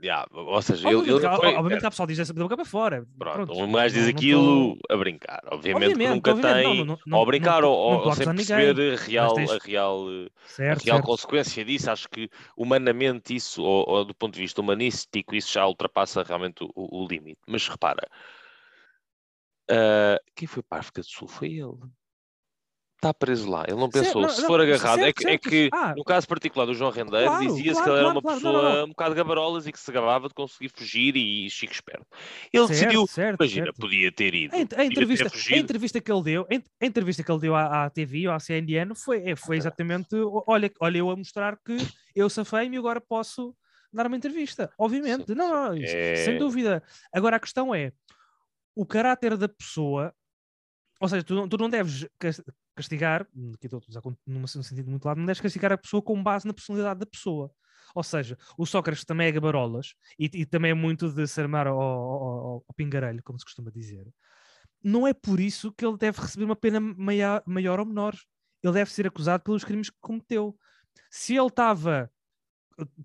Já, 0.02 0.26
ou 0.32 0.62
seja, 0.62 0.88
ele, 0.88 0.98
Obviamente, 0.98 1.26
ele 1.26 1.36
foi- 1.36 1.56
obviamente 1.56 1.86
há 1.86 1.90
pessoal 1.90 2.08
que 2.08 2.14
diz 2.14 2.20
essa 2.20 2.34
boca 2.34 2.56
para 2.56 2.66
fora. 2.66 3.08
Pronto, 3.18 3.46
Pronto, 3.48 3.54
um 3.64 3.72
gajo 3.72 3.94
diz 3.96 4.08
aquilo 4.08 4.78
tô- 4.78 4.94
a 4.94 4.98
brincar. 4.98 5.42
Obviamente, 5.52 5.88
que 5.88 5.92
Obviamente, 5.94 6.16
nunca 6.16 6.32
obviamente, 6.32 6.64
tem. 6.64 6.86
não- 6.86 7.00
não- 7.06 7.18
ou 7.18 7.24
a 7.24 7.26
brincar, 7.26 7.64
ou, 7.64 7.74
ou 7.78 8.10
a 8.10 8.16
sem 8.16 8.26
ninguém, 8.28 8.46
perceber 8.46 8.94
a 8.94 8.96
real, 8.98 9.34
tens- 9.36 9.52
a 9.52 9.58
real, 9.58 10.06
a 10.08 10.30
Certo, 10.48 10.84
real 10.84 10.98
certo. 10.98 11.06
consequência 11.06 11.66
disso. 11.66 11.92
Acho 11.92 12.10
que 12.10 12.30
humanamente 12.56 13.36
isso, 13.36 13.62
ou, 13.62 13.90
ou 13.90 14.06
do 14.06 14.14
ponto 14.16 14.34
de 14.36 14.40
vista 14.40 14.62
humanístico, 14.62 15.36
isso 15.36 15.52
já 15.52 15.66
ultrapassa 15.68 16.24
realmente 16.24 16.64
o, 16.64 16.72
o 16.76 17.08
limite. 17.08 17.40
Mas 17.48 17.68
repara, 17.68 18.08
ah, 19.70 20.20
quem 20.36 20.48
foi 20.48 20.64
para 20.64 20.78
a 20.78 20.82
África 20.82 21.02
do 21.02 21.08
Sul 21.08 21.28
foi 21.28 21.50
ele. 21.54 21.78
Está 23.00 23.14
preso 23.14 23.50
lá, 23.50 23.64
ele 23.66 23.78
não 23.78 23.90
Certo, 23.90 24.04
pensou. 24.08 24.22
não, 24.24 24.30
Se 24.30 24.42
não, 24.42 24.48
for 24.48 24.60
agarrado, 24.60 25.00
é 25.00 25.04
certo, 25.04 25.16
que, 25.16 25.24
é 25.26 25.30
certo. 25.30 25.50
que 25.50 25.70
Ah. 25.72 25.94
no 25.96 26.04
caso 26.04 26.28
particular 26.28 26.66
do 26.66 26.74
João 26.74 26.92
Rendeiro, 26.92 27.28
Claro, 27.28 27.48
dizia-se 27.48 27.72
claro, 27.72 27.84
que 27.86 27.90
ele 27.92 28.00
era 28.00 28.10
uma 28.10 28.22
claro. 28.22 28.38
Pessoa 28.42 28.62
não, 28.62 28.74
não. 28.76 28.84
um 28.84 28.88
bocado 28.90 29.16
gabarolas 29.16 29.68
e 29.68 29.72
que 29.72 29.80
se 29.80 29.90
gabava 29.90 30.28
de 30.28 30.34
conseguir 30.34 30.68
fugir 30.68 31.16
e 31.16 31.50
chico 31.50 31.72
esperto. 31.72 32.06
Ele 32.52 32.68
Certo, 32.68 32.70
decidiu, 32.78 33.08
certo, 33.08 33.42
imagina, 33.42 33.66
certo. 33.68 33.80
podia 33.80 34.12
ter 34.12 34.34
ido. 34.36 34.54
A, 34.54 34.58
a 34.58 34.60
podia 34.66 34.78
ter 34.78 34.84
entrevista, 34.84 35.32
a 35.54 35.58
entrevista 35.58 36.02
que 36.02 36.12
ele 36.12 36.24
deu, 36.24 36.46
a 36.52 36.54
ent- 36.54 36.66
a 36.82 36.86
entrevista 36.86 37.24
que 37.24 37.32
ele 37.32 37.40
deu 37.40 37.56
à, 37.56 37.86
à 37.86 37.90
TV 37.90 38.28
ou 38.28 38.34
à 38.34 38.40
CNN 38.42 38.94
foi, 38.94 39.30
é, 39.30 39.34
foi 39.34 39.56
exatamente: 39.56 40.10
olha, 40.46 40.70
olha, 40.82 40.98
eu 40.98 41.10
a 41.10 41.16
mostrar 41.16 41.58
que 41.66 41.78
eu 42.14 42.30
safei-me 42.30 42.76
e 42.76 42.80
agora 42.80 43.00
posso 43.00 43.56
dar 43.94 44.08
uma 44.08 44.18
entrevista. 44.18 44.70
Obviamente, 44.78 45.28
Sim, 45.28 45.36
não, 45.36 45.48
não, 45.50 45.74
isso, 45.74 45.96
É- 45.96 46.16
sem 46.26 46.38
dúvida. 46.38 46.84
Agora 47.14 47.38
a 47.38 47.40
questão 47.40 47.74
é 47.74 47.94
o 48.76 48.86
caráter 48.86 49.38
da 49.38 49.48
pessoa, 49.48 50.14
ou 51.00 51.08
seja, 51.08 51.24
tu, 51.24 51.34
não- 51.34 51.48
tu 51.48 51.58
não 51.58 51.70
deves 51.70 52.06
castigar, 52.80 53.28
hum, 53.36 53.52
aqui 53.56 53.68
estou 53.68 53.82
a 53.86 53.90
usar 53.90 54.02
num 54.26 54.48
sentido 54.48 54.90
muito 54.90 55.06
lado, 55.06 55.18
não 55.20 55.26
deves 55.26 55.42
castigar 55.42 55.72
a 55.72 55.78
pessoa 55.78 56.02
com 56.02 56.22
base 56.24 56.48
na 56.48 56.54
personalidade 56.54 57.00
da 57.02 57.06
pessoa. 57.06 57.52
Ou 57.96 58.04
seja, 58.04 58.38
o 58.58 58.66
Sócrates 58.66 59.04
também 59.06 59.28
é 59.28 59.32
gabarolas 59.32 59.94
e, 60.18 60.30
e 60.34 60.46
também 60.46 60.72
é 60.72 60.74
muito 60.74 61.12
de 61.12 61.28
se 61.28 61.42
armar 61.42 61.68
ao, 61.68 61.80
ao, 61.82 62.24
ao- 62.48 62.66
pingarelho, 62.76 63.22
como 63.24 63.40
se 63.40 63.46
costuma 63.46 63.72
dizer. 63.72 64.08
Não 64.84 65.08
é 65.08 65.14
por 65.14 65.40
isso 65.40 65.72
que 65.74 65.86
ele 65.86 65.98
deve 65.98 66.22
receber 66.22 66.46
uma 66.46 66.56
pena 66.56 66.80
maior, 66.80 67.44
maior 67.46 67.80
ou 67.80 67.86
menor. 67.86 68.16
Ele 68.64 68.74
deve 68.74 68.92
ser 68.92 69.08
acusado 69.08 69.44
pelos 69.44 69.64
crimes 69.64 69.90
que 69.90 69.98
cometeu. 70.02 70.58
Se 71.12 71.36
ele 71.36 71.48
estava. 71.48 72.12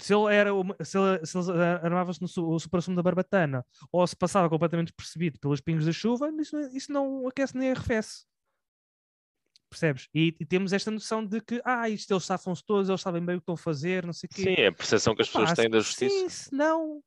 Se 0.00 0.14
ele 0.14 0.32
era 0.34 0.54
uma- 0.54 0.76
se 0.84 0.96
ele, 0.98 1.26
se 1.26 1.37
ele 1.38 1.62
armava-se 1.82 2.22
no 2.22 2.28
supra-sumo 2.60 2.96
da 2.96 3.02
barbatana 3.02 3.66
ou 3.90 4.06
se 4.06 4.14
passava 4.16 4.48
completamente 4.48 4.88
despercebido 4.88 5.38
pelos 5.40 5.60
pingos 5.60 5.84
da 5.87 5.92
chuva, 5.92 6.30
isso, 6.40 6.56
isso 6.76 6.92
não 6.92 7.26
aquece 7.26 7.56
nem 7.56 7.72
arrefece. 7.72 8.24
Percebes? 9.74 10.08
E, 10.14 10.37
e 10.38 10.46
temos 10.46 10.72
esta 10.72 10.88
noção 10.90 11.26
de 11.26 11.40
que, 11.40 11.60
ah, 11.64 11.88
isto 11.88 12.12
eles 12.12 12.24
safam-se 12.24 12.64
todos, 12.64 12.88
eles 12.88 13.00
sabem 13.00 13.24
bem 13.24 13.34
o 13.34 13.38
que 13.40 13.42
estão 13.42 13.54
a 13.54 13.58
fazer, 13.58 14.06
não 14.06 14.12
sei 14.12 14.28
o 14.30 14.34
quê. 14.34 14.42
Sim, 14.42 14.54
é 14.56 14.66
a 14.68 14.72
percepção 14.72 15.14
que 15.16 15.22
as 15.22 15.28
pessoas 15.28 15.52
têm 15.52 15.68
da 15.68 15.80
justiça. 15.80 16.14
Sim, 16.16 16.28
se 16.28 16.54
não. 16.54 17.02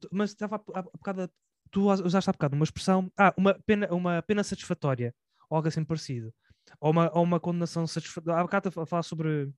tu- 0.00 0.08
mas 0.10 0.30
estava 0.30 0.56
há, 0.56 0.78
há 0.80 0.82
bocado. 0.82 1.30
Tu 1.70 1.80
usaste 1.88 2.28
há 2.28 2.32
bocado 2.32 2.56
uma 2.56 2.64
expressão. 2.64 3.10
Ah, 3.16 3.32
uma 3.36 3.54
pena, 3.66 3.86
uma 3.92 4.20
pena 4.22 4.42
satisfatória. 4.42 5.14
Ou 5.48 5.56
algo 5.56 5.68
assim 5.68 5.84
parecido. 5.84 6.34
Ou 6.80 6.90
uma, 6.90 7.10
ou 7.16 7.22
uma 7.22 7.38
condenação 7.38 7.86
satisfatória. 7.86 8.40
Há 8.40 8.42
bocado 8.42 8.68
a 8.80 8.86
falar 8.86 9.02
sobre 9.04 9.52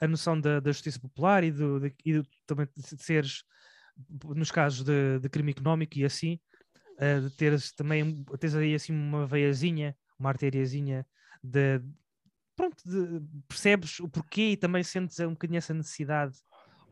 a 0.00 0.08
noção 0.08 0.40
da, 0.40 0.58
da 0.58 0.72
justiça 0.72 0.98
popular 0.98 1.44
e, 1.44 1.50
do, 1.52 1.80
de, 1.80 1.94
e 2.04 2.14
do- 2.14 2.26
também 2.46 2.66
de 2.76 3.02
seres, 3.02 3.44
nos 4.34 4.50
casos 4.50 4.84
de, 4.84 5.18
de 5.20 5.28
crime 5.28 5.52
económico 5.52 5.98
e 5.98 6.04
assim, 6.04 6.40
ah, 6.98 7.20
de 7.20 7.30
teres 7.36 7.72
também 7.72 8.24
teres 8.38 8.54
aí 8.54 8.74
assim 8.74 8.92
uma 8.92 9.26
veiazinha, 9.26 9.96
uma 10.22 10.30
artériazinha 10.30 11.06
de, 11.42 11.80
pronto, 12.56 12.76
de- 12.84 13.20
percebes 13.48 13.98
o 14.00 14.08
porquê 14.08 14.50
e 14.52 14.56
também 14.56 14.82
sentes 14.82 15.18
um 15.20 15.30
bocadinho 15.30 15.58
essa 15.58 15.74
necessidade 15.74 16.36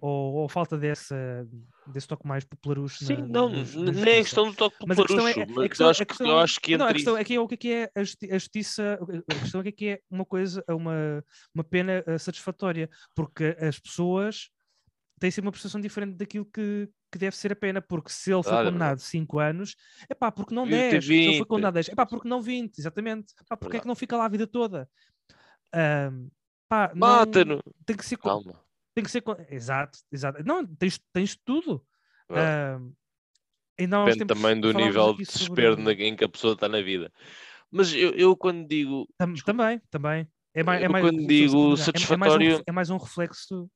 ou, 0.01 0.35
ou 0.35 0.49
falta 0.49 0.77
dessa, 0.79 1.47
desse 1.87 2.09
toque 2.09 2.27
mais 2.27 2.43
popularucho. 2.45 3.05
Sim, 3.05 3.17
na- 3.17 3.27
não, 3.27 3.49
nos- 3.51 3.75
nem 3.77 3.91
é 3.91 3.93
justiça. 3.93 4.23
questão 4.23 4.51
do 4.51 4.57
toque 4.57 4.77
Mas 4.87 4.99
a 4.99 5.03
questão 5.03 5.29
é, 5.29 5.35
popularucho, 5.35 5.61
a 5.61 5.61
mas 5.63 5.69
questão, 5.69 5.87
eu 5.87 5.91
acho 5.91 6.03
a 6.03 6.07
que, 6.07 6.09
questão, 6.11 6.27
eu 6.27 6.39
acho 6.39 6.61
que 6.61 6.77
não, 6.77 6.87
a 6.87 6.89
entre 6.91 6.95
questão 6.95 7.15
isso- 7.19 7.33
é 7.33 7.37
é 7.37 7.41
o 7.41 7.49
que 7.49 7.73
é, 7.73 7.83
é 7.83 7.91
a, 8.01 8.05
justi- 8.05 8.33
a 8.33 8.39
justiça, 8.39 8.99
a 9.29 9.35
questão 9.41 9.61
é 9.63 9.69
é 9.69 9.73
que 9.73 9.89
é 9.89 10.01
uma 10.11 10.25
coisa, 10.25 10.65
uma, 10.69 11.25
uma 11.55 11.63
pena 11.65 12.03
eh, 12.07 12.19
satisfatória, 12.19 12.89
porque 13.15 13.57
as 13.61 13.79
pessoas 13.79 14.49
têm 15.21 15.31
sempre 15.31 15.47
uma 15.47 15.53
percepção 15.53 15.81
diferente 15.81 16.17
daquilo 16.17 16.45
que, 16.47 16.89
que 17.13 17.19
deve 17.19 17.37
ser 17.37 17.53
a 17.53 17.57
pena, 17.57 17.81
porque 17.81 18.11
se 18.11 18.33
ele 18.33 18.43
foi 18.43 18.53
é 18.55 18.65
condenado 18.65 18.99
5 19.01 19.39
anos, 19.39 19.77
é 20.09 20.15
pá, 20.15 20.33
porque 20.33 20.55
não 20.55 20.65
Devia 20.65 20.79
ter 20.85 20.91
10, 20.93 21.05
se 21.05 21.13
ele 21.13 21.25
foi 21.27 21.33
20. 21.39 21.47
condenado 21.47 21.75
10, 21.75 21.89
é 21.91 21.95
pá, 21.95 22.07
porque 22.07 22.29
não 22.29 22.41
20, 22.43 22.79
exatamente, 22.79 23.35
Epá, 23.41 23.57
porque 23.57 23.77
é 23.77 23.81
que 23.81 23.87
não 23.87 23.95
fica 23.95 24.17
lá 24.17 24.25
a 24.25 24.29
vida 24.29 24.47
toda? 24.47 24.89
Ahm, 25.73 26.29
pá, 26.69 26.89
não- 26.95 27.01
Mata-no. 27.07 27.61
tem 27.87 27.97
que 27.97 28.05
ser, 28.05 28.17
Calma. 28.19 28.61
tem 28.95 29.05
que 29.05 29.11
ser, 29.11 29.23
exato, 29.51 29.99
exato, 30.11 30.43
não, 30.45 30.67
tens, 30.67 30.99
tens 31.13 31.37
tudo. 31.37 31.85
Há 32.29 32.79
uns 34.05 34.15
Depende 34.17 34.27
também 34.27 34.61
do 34.61 34.73
nível 34.73 35.15
de 35.15 35.25
sobre- 35.25 35.25
desespero 35.25 35.77
na- 35.77 35.93
em 35.93 36.15
que 36.15 36.25
a 36.25 36.29
pessoa 36.29 36.53
está 36.55 36.69
na 36.69 36.83
vida. 36.83 37.11
Mas 37.71 37.95
eu, 37.95 38.11
eu 38.13 38.37
quando 38.37 38.67
digo 38.67 39.09
Tam- 39.17 39.33
também, 39.45 39.81
também. 39.91 40.29
É 40.53 40.63
mais, 40.63 40.83
é 40.83 40.87
Eu 40.87 40.91
mais, 40.91 41.05
quando 41.05 41.27
digo 41.27 41.29
terminar, 41.29 41.53
é- 41.53 41.53
é 41.53 41.55
mais 41.55 41.55
um 41.55 41.77
satisfatório- 41.77 42.63
É 42.67 42.73
mais 42.73 42.91
um 42.91 42.97
reflexo. 42.99 43.71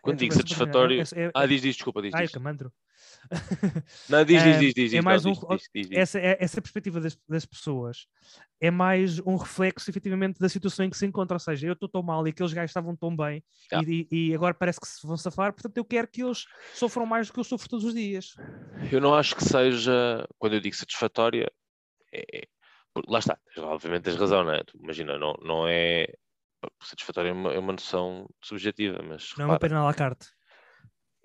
Quando 0.00 0.16
é, 0.16 0.18
digo 0.18 0.34
para 0.34 0.44
terminar, 0.44 0.66
satisfatório. 0.66 1.00
é- 1.00 1.26
é- 1.26 1.30
Ah, 1.34 1.46
diz, 1.46 1.60
diz, 1.62 1.74
desculpa, 1.76 2.00
diz, 2.00 2.12
diz. 2.14 2.30
camandro. 2.30 2.72
Não, 4.08 4.24
diz, 4.24 4.42
diz, 4.42 4.56
Ah, 4.56 4.58
diz, 4.58 4.74
diz, 4.74 4.94
é 4.94 5.00
mais 5.02 5.24
um-. 5.26 5.32
Essa, 5.92 6.18
é- 6.20 6.36
essa 6.40 6.62
perspectiva 6.62 7.00
das, 7.00 7.18
das 7.28 7.44
pessoas 7.44 8.06
é 8.60 8.70
mais 8.70 9.18
um 9.20 9.36
reflexo, 9.36 9.90
efetivamente, 9.90 10.38
da 10.38 10.48
situação 10.48 10.86
em 10.86 10.90
que 10.90 10.96
se 10.96 11.04
encontra. 11.04 11.34
Ou 11.34 11.40
seja, 11.40 11.66
eu 11.66 11.72
estou 11.72 11.88
tão 11.88 12.02
mal 12.02 12.26
e 12.26 12.30
aqueles 12.30 12.52
gajos 12.52 12.70
estavam 12.70 12.94
tão 12.96 13.14
bem 13.14 13.42
Ah. 13.72 13.80
e, 13.84 14.32
agora 14.34 14.54
parece 14.54 14.80
que 14.80 14.86
se 14.86 15.04
vão 15.06 15.16
safar, 15.16 15.52
portanto 15.52 15.76
eu 15.76 15.84
quero 15.84 16.08
que 16.08 16.22
eles 16.22 16.46
sofram 16.74 17.04
mais 17.04 17.26
do 17.26 17.32
que 17.32 17.40
eu 17.40 17.44
sofro 17.44 17.68
todos 17.68 17.84
os 17.84 17.94
dias. 17.94 18.34
Eu 18.92 19.00
não 19.00 19.14
acho 19.14 19.34
que 19.34 19.44
seja, 19.44 20.26
quando 20.38 20.54
eu 20.54 20.60
digo 20.60 20.76
satisfatória, 20.76 21.50
é, 22.12 22.38
é- 22.38 22.48
lá 23.08 23.18
está, 23.18 23.38
obviamente 23.58 24.04
tens 24.04 24.16
razão, 24.16 24.44
não 24.44 24.52
é? 24.52 24.62
Imagina, 24.74 25.18
não, 25.18 25.34
não 25.42 25.66
é. 25.68 26.06
Satisfatória 26.82 27.30
é 27.30 27.32
uma, 27.32 27.52
é 27.52 27.58
uma 27.58 27.72
noção 27.72 28.28
subjetiva, 28.42 29.02
mas 29.02 29.34
Não 29.36 29.44
é 29.46 29.48
uma 29.48 29.58
pena 29.58 29.80
à 29.80 29.84
la 29.84 29.94
carte. 29.94 30.26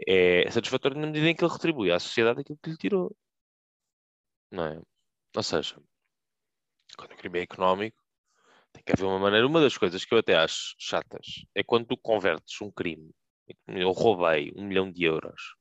é 0.07 0.49
satisfatório 0.49 0.97
na 0.99 1.07
medida 1.07 1.27
em 1.29 1.35
que 1.35 1.43
ele 1.43 1.51
retribui 1.53 1.91
à 1.91 1.99
sociedade 1.99 2.41
aquilo 2.41 2.57
que 2.61 2.69
lhe 2.71 2.77
tirou. 2.77 3.15
Não 4.51 4.65
é? 4.65 4.81
Ou 5.35 5.43
seja, 5.43 5.75
quando 6.97 7.13
o 7.13 7.17
crime 7.17 7.39
é 7.39 7.43
económico, 7.43 8.01
tem 8.73 8.83
que 8.83 8.91
haver 8.93 9.05
uma 9.05 9.19
maneira. 9.19 9.45
Uma 9.47 9.61
das 9.61 9.77
coisas 9.77 10.03
que 10.03 10.13
eu 10.13 10.17
até 10.19 10.35
acho 10.35 10.75
chatas 10.77 11.45
é 11.55 11.63
quando 11.63 11.87
tu 11.87 11.97
convertes 11.97 12.59
um 12.61 12.71
crime, 12.71 13.11
eu 13.67 13.91
roubei 13.91 14.51
um 14.55 14.65
milhão 14.65 14.91
de 14.91 15.03
euros. 15.03 15.55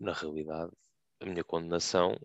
Na 0.00 0.12
realidade, 0.12 0.72
a 1.20 1.26
minha 1.26 1.44
condenação 1.44 2.18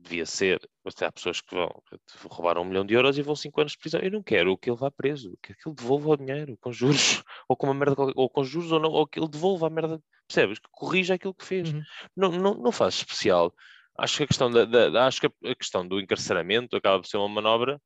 devia 0.00 0.24
ser. 0.26 0.60
Mas 0.84 1.00
há 1.02 1.12
pessoas 1.12 1.40
que 1.40 1.54
vão 1.54 1.68
que 1.88 1.98
roubaram 2.28 2.62
um 2.62 2.64
milhão 2.64 2.84
de 2.84 2.94
euros 2.94 3.18
e 3.18 3.22
vão 3.22 3.36
cinco 3.36 3.60
anos 3.60 3.72
de 3.72 3.78
prisão. 3.78 4.00
Eu 4.00 4.10
não 4.10 4.22
quero 4.22 4.56
que 4.56 4.70
ele 4.70 4.76
vá 4.78 4.90
preso, 4.90 5.36
quero 5.42 5.58
que 5.58 5.68
ele 5.68 5.76
devolva 5.76 6.10
o 6.10 6.16
dinheiro 6.16 6.56
com 6.60 6.72
juros, 6.72 7.22
ou 7.48 7.56
com 7.56 7.66
uma 7.66 7.74
merda, 7.74 7.94
ou 8.16 8.28
com 8.30 8.42
juros, 8.44 8.72
ou, 8.72 8.80
não, 8.80 8.90
ou 8.90 9.06
que 9.06 9.20
ele 9.20 9.28
devolva 9.28 9.66
a 9.66 9.70
merda. 9.70 10.02
Percebes? 10.26 10.58
Que 10.58 10.68
corrija 10.70 11.14
aquilo 11.14 11.34
que 11.34 11.44
fez. 11.44 11.72
Uhum. 11.72 11.82
Não, 12.16 12.30
não, 12.32 12.54
não 12.54 12.72
faz 12.72 12.94
especial. 12.94 13.54
Acho 13.98 14.18
que 14.18 14.22
a 14.22 14.26
questão 14.26 14.50
da, 14.50 14.64
da- 14.64 14.88
da- 14.88 15.06
acho 15.06 15.20
que 15.20 15.26
a 15.26 15.54
questão 15.54 15.86
do 15.86 16.00
encarceramento 16.00 16.76
acaba 16.76 17.00
por 17.00 17.06
ser 17.08 17.16
uma 17.18 17.28
manobra 17.28 17.80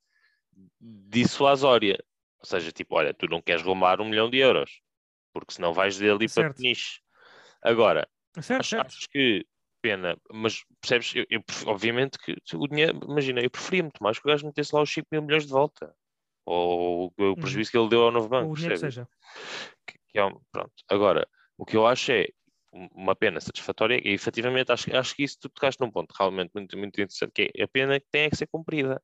dissuasória. 0.81 1.99
Ou 2.39 2.47
seja, 2.47 2.71
tipo, 2.71 2.95
olha, 2.95 3.15
tu 3.15 3.27
não 3.27 3.41
queres 3.41 3.63
roubar 3.63 4.01
um 4.01 4.05
milhão 4.09 4.29
de 4.29 4.39
euros, 4.39 4.81
porque 5.33 5.55
senão 5.55 5.73
vais 5.73 5.99
dali 5.99 6.29
para 6.29 6.53
peniche. 6.53 7.01
Agora, 7.63 8.07
Certo, 8.41 8.61
acho, 8.61 8.69
certo. 8.71 8.87
acho 8.87 9.09
que 9.11 9.47
pena, 9.85 10.17
mas 10.33 10.65
percebes, 10.81 11.15
eu, 11.15 11.27
eu 11.29 11.45
obviamente 11.67 12.17
que 12.17 12.35
o 12.55 12.67
dinheiro, 12.67 12.99
imagina, 13.07 13.43
eu 13.43 13.51
preferia 13.51 13.83
muito 13.83 14.03
mais 14.03 14.19
que 14.19 14.27
o 14.27 14.31
gajo 14.31 14.47
metesse 14.47 14.75
lá 14.75 14.81
os 14.81 14.91
5 14.91 15.07
mil 15.13 15.21
milhões 15.21 15.45
de 15.45 15.53
volta. 15.53 15.95
Ou 16.47 17.13
o, 17.19 17.31
o 17.33 17.37
prejuízo 17.37 17.71
que 17.71 17.77
ele 17.77 17.91
deu 17.91 18.03
ao 18.05 18.11
novo 18.11 18.27
banco. 18.27 18.51
O 18.53 18.55
dinheiro 18.55 18.75
que 18.77 18.81
percebes? 18.81 18.95
seja. 18.95 19.09
que- 19.87 20.19
é 20.19 20.25
um- 20.25 20.41
pronto. 20.51 20.73
Agora, 20.89 21.29
o 21.59 21.67
que 21.67 21.77
eu 21.77 21.87
acho 21.87 22.13
é 22.13 22.29
um- 22.73 22.89
uma 22.95 23.15
pena 23.15 23.41
satisfatória 23.43 24.01
e 24.03 24.15
efetivamente 24.15 24.73
acho, 24.73 24.95
acho 24.97 25.15
que 25.15 25.23
isso 25.23 25.37
tu 25.39 25.51
tocaste 25.51 25.83
num 25.83 25.91
ponto 25.91 26.15
realmente 26.19 26.51
muito, 26.55 26.79
muito 26.79 26.99
interessante, 26.99 27.33
que 27.35 27.51
é 27.55 27.65
a 27.65 27.69
pena 27.69 28.01
que 28.01 28.07
tem 28.11 28.23
é 28.23 28.31
que 28.31 28.37
ser 28.37 28.47
cumprida. 28.47 29.03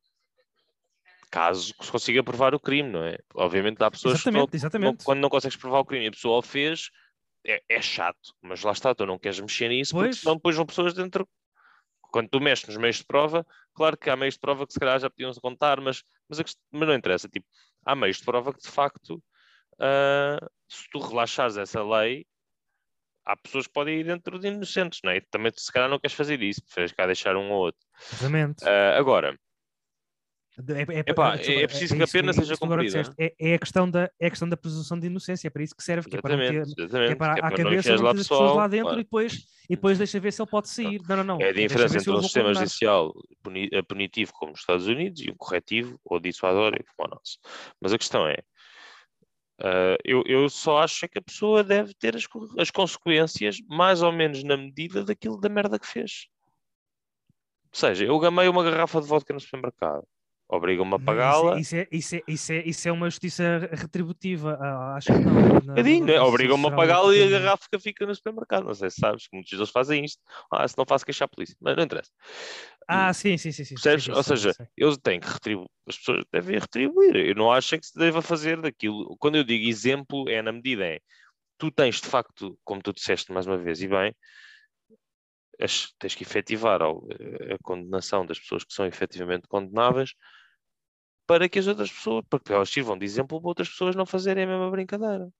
Caso 1.29 1.73
se 1.79 1.91
consiga 1.91 2.23
provar 2.23 2.55
o 2.55 2.59
crime, 2.59 2.89
não 2.89 3.03
é? 3.03 3.17
Obviamente 3.35 3.81
há 3.83 3.91
pessoas 3.91 4.19
que 4.21 4.31
não, 4.31 4.39
Exatamente, 4.39 4.55
exatamente. 4.55 5.03
quando 5.05 5.19
não 5.19 5.29
consegues 5.29 5.57
provar 5.57 5.79
o 5.79 5.85
crime 5.85 6.05
e 6.05 6.07
a 6.07 6.11
pessoa 6.11 6.39
o 6.39 6.41
fez, 6.41 6.89
é, 7.45 7.61
é 7.67 7.81
chato, 7.81 8.35
mas 8.41 8.61
lá 8.63 8.71
está, 8.71 8.93
tu 8.93 9.05
não 9.05 9.17
queres 9.17 9.39
mexer 9.39 9.69
nisso, 9.69 9.93
porque 9.93 10.09
Pois. 10.09 10.19
senão 10.19 10.35
depois 10.35 10.55
vão 10.55 10.65
pessoas 10.65 10.93
dentro. 10.93 11.27
Quando 12.11 12.29
tu 12.29 12.41
mexes 12.41 12.67
nos 12.67 12.77
meios 12.77 12.97
de 12.97 13.05
prova, 13.05 13.45
claro 13.73 13.97
que 13.97 14.09
há 14.09 14.15
meios 14.15 14.33
de 14.33 14.39
prova 14.41 14.67
que 14.67 14.73
se 14.73 14.79
calhar 14.79 14.99
já 14.99 15.09
podiam 15.09 15.31
contar, 15.35 15.79
mas, 15.79 16.03
mas, 16.27 16.39
a 16.39 16.43
mas 16.71 16.87
não 16.87 16.95
interessa. 16.95 17.29
Tipo, 17.29 17.47
há 17.85 17.95
meios 17.95 18.17
de 18.17 18.25
prova 18.25 18.53
que 18.53 18.61
de 18.61 18.67
facto, 18.67 19.23
ah, 19.79 20.37
se 20.67 20.89
tu 20.91 20.99
relaxares 20.99 21.55
essa 21.55 21.81
lei, 21.81 22.25
há 23.25 23.37
pessoas 23.37 23.65
que 23.67 23.73
podem 23.73 23.99
ir 23.99 24.03
dentro 24.03 24.37
de 24.39 24.47
inocentes, 24.49 24.99
não 25.03 25.11
é? 25.11 25.17
E 25.17 25.21
também 25.21 25.51
se 25.55 25.71
calhar 25.71 25.89
não 25.89 25.99
queres 25.99 26.15
fazer 26.15 26.41
isso, 26.41 26.63
preferes 26.65 26.91
cá 26.91 27.05
deixar 27.05 27.37
um 27.37 27.49
ou 27.49 27.59
outro. 27.65 27.81
Exatamente. 28.11 28.67
Ah, 28.67 28.97
agora, 28.97 29.39
É, 30.57 30.99
é- 30.99 30.99
Epá, 31.07 31.35
desculpa, 31.35 31.61
é 31.61 31.67
preciso 31.67 31.95
que 31.95 32.03
a 32.03 32.07
pena 32.07 32.33
seja 32.33 32.57
que 32.57 32.63
agora 32.63 32.83
cumprida. 32.83 33.13
É, 33.17 33.33
é 33.39 33.53
a 33.55 33.59
questão 33.59 33.89
da, 33.89 34.11
é 34.19 34.27
a 34.27 34.29
questão 34.29 34.49
da 34.49 34.57
presunção 34.57 34.99
de 34.99 35.07
inocência, 35.07 35.47
é 35.47 35.49
para 35.49 35.63
isso 35.63 35.75
que 35.75 35.83
serve, 35.83 36.09
que 36.09 36.17
é 36.17 36.21
para 36.21 36.37
ter, 36.37 36.65
que 36.65 36.81
é 36.95 37.15
para 37.15 37.37
é 37.37 37.41
não 37.41 37.49
cabeça 37.49 37.73
enfiares 37.73 38.01
não 38.01 38.07
lá 38.07 38.13
ter 38.13 38.19
as 38.19 38.27
pessoas 38.27 38.39
pessoal, 38.41 38.55
lá 38.57 38.67
dentro 38.67 38.85
claro. 38.87 38.99
e, 38.99 39.03
depois, 39.03 39.33
e 39.69 39.75
depois 39.75 39.97
deixa 39.97 40.19
ver 40.19 40.33
se 40.33 40.41
ele 40.41 40.49
pode 40.49 40.69
sair. 40.69 41.01
Não, 41.07 41.17
não, 41.17 41.23
não. 41.23 41.41
É 41.41 41.49
a 41.49 41.53
diferença 41.53 41.97
entre 41.97 42.11
um 42.11 42.21
sistema 42.21 42.53
judicial 42.53 43.13
eh, 43.71 43.81
punitivo 43.81 44.33
como 44.33 44.51
os 44.51 44.59
Estados 44.59 44.87
Unidos 44.87 45.21
e 45.21 45.31
um 45.31 45.35
corretivo 45.35 45.99
ou 46.03 46.19
dissuasório 46.19 46.83
como 46.95 47.07
o 47.07 47.15
nosso. 47.15 47.39
Mas 47.79 47.93
a 47.93 47.97
questão 47.97 48.27
é, 48.27 48.37
ah, 49.61 49.95
eu, 50.03 50.23
eu 50.25 50.49
só 50.49 50.79
acho 50.79 51.05
é 51.05 51.07
que 51.07 51.19
a 51.19 51.21
pessoa 51.21 51.63
deve 51.63 51.93
ter 51.93 52.15
as, 52.15 52.27
as 52.57 52.71
consequências 52.71 53.57
mais 53.69 54.01
ou 54.01 54.11
menos 54.11 54.43
na 54.43 54.57
medida 54.57 55.03
daquilo 55.03 55.39
da 55.39 55.49
merda 55.49 55.79
que 55.79 55.87
fez. 55.87 56.27
Ou 57.71 57.79
seja, 57.79 58.05
eu 58.05 58.19
gamei 58.19 58.47
uma 58.47 58.63
garrafa 58.63 58.99
de 58.99 59.07
vodka 59.07 59.33
no 59.33 59.39
supermercado. 59.39 60.05
Obrigam-me 60.53 60.95
a 60.95 60.97
Não, 60.97 61.05
pagá-la. 61.05 61.57
Isso 61.57 61.77
é, 61.77 61.87
isso, 61.89 62.13
é, 62.15 62.21
isso, 62.27 62.51
é, 62.51 62.63
isso 62.65 62.87
é 62.89 62.91
uma 62.91 63.09
justiça 63.09 63.69
retributiva. 63.71 64.57
ah, 64.59 64.95
acho 64.97 65.07
que 65.13 65.19
não. 65.19 65.31
Um 65.37 65.59
bocadinho, 65.61 66.05
né? 66.05 66.19
Obrigam-me 66.19 66.67
a 66.67 66.71
pagá-la 66.71 67.15
e 67.15 67.19
a 67.19 67.23
porque- 67.23 67.39
garrafa 67.39 67.67
fica 67.79 68.05
no 68.05 68.13
supermercado. 68.13 68.65
Não 68.65 68.73
sei 68.73 68.89
se 68.89 68.97
sabes, 68.99 69.27
que 69.29 69.35
muitos 69.35 69.49
deles 69.53 69.69
fazem 69.69 70.03
isto. 70.03 70.21
Ah, 70.51 70.67
se 70.67 70.77
não 70.77 70.85
faço 70.85 71.05
queixar 71.05 71.25
a 71.27 71.29
polícia. 71.29 71.55
Mas 71.61 71.77
não 71.77 71.83
interessa. 71.85 72.11
Ah, 72.85 73.13
sim, 73.13 73.37
sim, 73.37 73.53
sim. 73.53 73.63
sim, 73.63 73.75
Percebes? 73.75 74.03
sim, 74.03 74.11
Ou 74.11 74.21
seja, 74.23 74.51
sei. 74.51 74.65
eles 74.75 74.97
têm 74.97 75.21
que 75.21 75.27
retribuir, 75.29 75.69
as 75.87 75.97
pessoas 75.97 76.25
devem 76.33 76.59
retribuir. 76.59 77.15
Eu 77.15 77.35
não 77.35 77.49
acho 77.49 77.73
é 77.75 77.77
que 77.77 77.85
se 77.85 77.97
deva 77.97 78.21
fazer 78.21 78.59
daquilo. 78.59 79.15
Quando 79.19 79.37
eu 79.37 79.45
digo 79.45 79.65
exemplo, 79.65 80.27
é 80.27 80.41
na 80.41 80.51
medida 80.51 80.85
em 80.85 80.99
tu 81.57 81.71
tens 81.71 82.01
de 82.01 82.07
facto, 82.07 82.59
como 82.65 82.81
tu 82.81 82.91
disseste 82.91 83.31
mais 83.31 83.47
uma 83.47 83.57
vez, 83.57 83.81
e 83.81 83.87
bem, 83.87 84.13
as- 85.61 85.93
tens 85.97 86.13
que 86.13 86.23
efetivar 86.23 86.81
ao- 86.81 87.05
a 87.53 87.57
condenação 87.63 88.25
das 88.25 88.37
pessoas 88.39 88.65
que 88.65 88.73
são 88.73 88.85
efetivamente 88.85 89.47
condenáveis 89.47 90.13
para 91.31 91.47
que 91.47 91.59
as 91.59 91.67
outras 91.67 91.89
pessoas, 91.89 92.25
porque 92.29 92.51
elas 92.51 92.69
sirvam 92.69 92.97
de 92.97 93.05
exemplo 93.05 93.39
para 93.39 93.47
outras 93.47 93.69
pessoas 93.69 93.95
não 93.95 94.05
fazerem 94.05 94.43
a 94.43 94.47
mesma 94.47 94.69
brincadeira. 94.69 95.31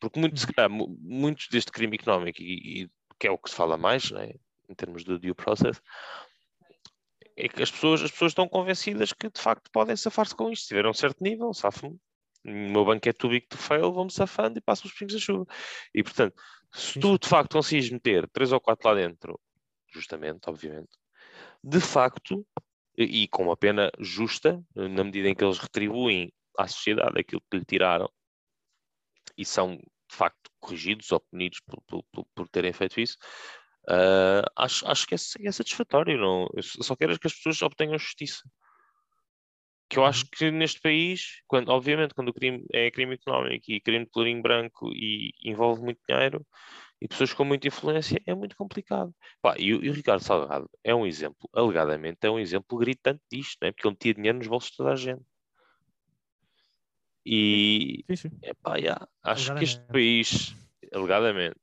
Porque 0.00 0.18
muito, 0.18 0.40
se 0.40 0.46
Uhum. 0.46 0.52
calhar, 0.54 0.70
mu- 0.70 0.96
muitos 1.02 1.48
deste 1.48 1.70
crime 1.70 1.96
económico, 1.96 2.40
e, 2.40 2.84
e 2.84 2.90
que 3.18 3.26
é 3.26 3.30
o 3.30 3.36
que 3.36 3.50
se 3.50 3.54
fala 3.54 3.76
mais, 3.76 4.10
né, 4.10 4.32
em 4.70 4.74
termos 4.74 5.04
do 5.04 5.18
due 5.18 5.34
process, 5.34 5.82
é 7.36 7.46
que 7.46 7.62
as 7.62 7.70
pessoas, 7.70 8.00
as 8.00 8.10
pessoas 8.10 8.30
estão 8.30 8.48
convencidas 8.48 9.12
que 9.12 9.28
de 9.28 9.38
facto 9.38 9.70
podem 9.70 9.94
safar-se 9.96 10.34
com 10.34 10.50
isto. 10.50 10.62
Se 10.62 10.68
tiver 10.68 10.86
um 10.86 10.94
certo 10.94 11.22
nível, 11.22 11.52
safam-me. 11.52 12.00
O 12.46 12.72
meu 12.72 12.82
banco 12.86 13.06
é 13.06 13.12
too 13.12 13.28
big 13.28 13.46
to 13.48 13.58
fail, 13.58 13.92
vão-me 13.92 14.10
safando 14.10 14.58
e 14.58 14.62
passam 14.62 14.86
os 14.86 14.94
pingos 14.94 15.12
da 15.12 15.20
chuva. 15.20 15.44
E 15.94 16.02
portanto, 16.02 16.42
se 16.72 16.98
tu 16.98 17.18
de 17.18 17.28
facto 17.28 17.52
conseguires 17.52 17.90
meter 17.90 18.26
três 18.30 18.50
ou 18.50 18.58
quatro 18.58 18.88
lá 18.88 18.94
dentro, 18.94 19.38
justamente, 19.92 20.48
obviamente, 20.48 20.88
de 21.62 21.80
facto, 21.80 22.46
e, 23.02 23.24
e 23.24 23.28
com 23.28 23.44
uma 23.44 23.56
pena 23.56 23.90
justa, 23.98 24.62
na 24.74 25.04
medida 25.04 25.28
em 25.28 25.34
que 25.34 25.44
eles 25.44 25.58
retribuem 25.58 26.32
à 26.58 26.66
sociedade 26.66 27.18
aquilo 27.20 27.42
que 27.50 27.58
lhe 27.58 27.64
tiraram 27.64 28.10
e 29.36 29.44
são 29.44 29.76
de 29.76 30.16
facto 30.16 30.50
corrigidos 30.60 31.10
ou 31.10 31.20
punidos 31.20 31.60
por, 31.60 31.80
por- 31.86 32.04
por- 32.12 32.26
por 32.34 32.48
terem 32.48 32.72
feito 32.72 33.00
isso, 33.00 33.16
ah, 33.88 34.42
acho, 34.56 34.86
acho 34.88 35.06
que 35.06 35.14
é, 35.14 35.18
é 35.46 35.52
satisfatório. 35.52 36.18
Não? 36.18 36.48
Eu 36.54 36.62
só 36.62 36.94
quero 36.96 37.12
é 37.12 37.18
que 37.18 37.26
as 37.26 37.34
pessoas 37.34 37.62
obtenham 37.62 37.98
justiça. 37.98 38.42
Que 39.88 39.98
eu 39.98 40.04
acho 40.06 40.24
que 40.30 40.50
neste 40.50 40.80
país, 40.80 41.42
quando, 41.46 41.68
obviamente, 41.68 42.14
quando 42.14 42.28
o 42.30 42.32
crime 42.34 42.64
é 42.72 42.90
crime 42.90 43.14
económico 43.14 43.64
e 43.70 43.80
crime 43.80 44.06
de 44.06 44.10
colorinho 44.10 44.40
branco 44.42 44.90
e 44.92 45.32
envolve 45.44 45.82
muito 45.82 46.00
dinheiro 46.08 46.46
e 47.04 47.08
pessoas 47.08 47.32
com 47.34 47.44
muita 47.44 47.66
influência, 47.68 48.20
é 48.26 48.34
muito 48.34 48.56
complicado. 48.56 49.12
Pá, 49.40 49.56
e, 49.58 49.74
o- 49.74 49.84
e 49.84 49.90
o 49.90 49.92
Ricardo 49.92 50.22
Salgado 50.22 50.70
é 50.84 50.94
um 50.94 51.06
exemplo, 51.06 51.48
alegadamente, 51.52 52.18
é 52.22 52.30
um 52.30 52.38
exemplo 52.38 52.78
gritante 52.78 53.20
disto, 53.30 53.58
né? 53.62 53.72
porque 53.72 53.86
ele 53.86 53.94
metia 53.94 54.14
dinheiro 54.14 54.38
nos 54.38 54.46
bolsos 54.46 54.70
de 54.70 54.76
toda 54.76 54.92
a 54.92 54.96
gente. 54.96 55.22
E, 57.24 58.04
Sim, 58.08 58.16
sim. 58.16 58.30
Epá, 58.42 58.76
yeah, 58.76 59.06
acho 59.22 59.54
que 59.54 59.64
este 59.64 59.80
país, 59.86 60.54
alegadamente, 60.92 61.56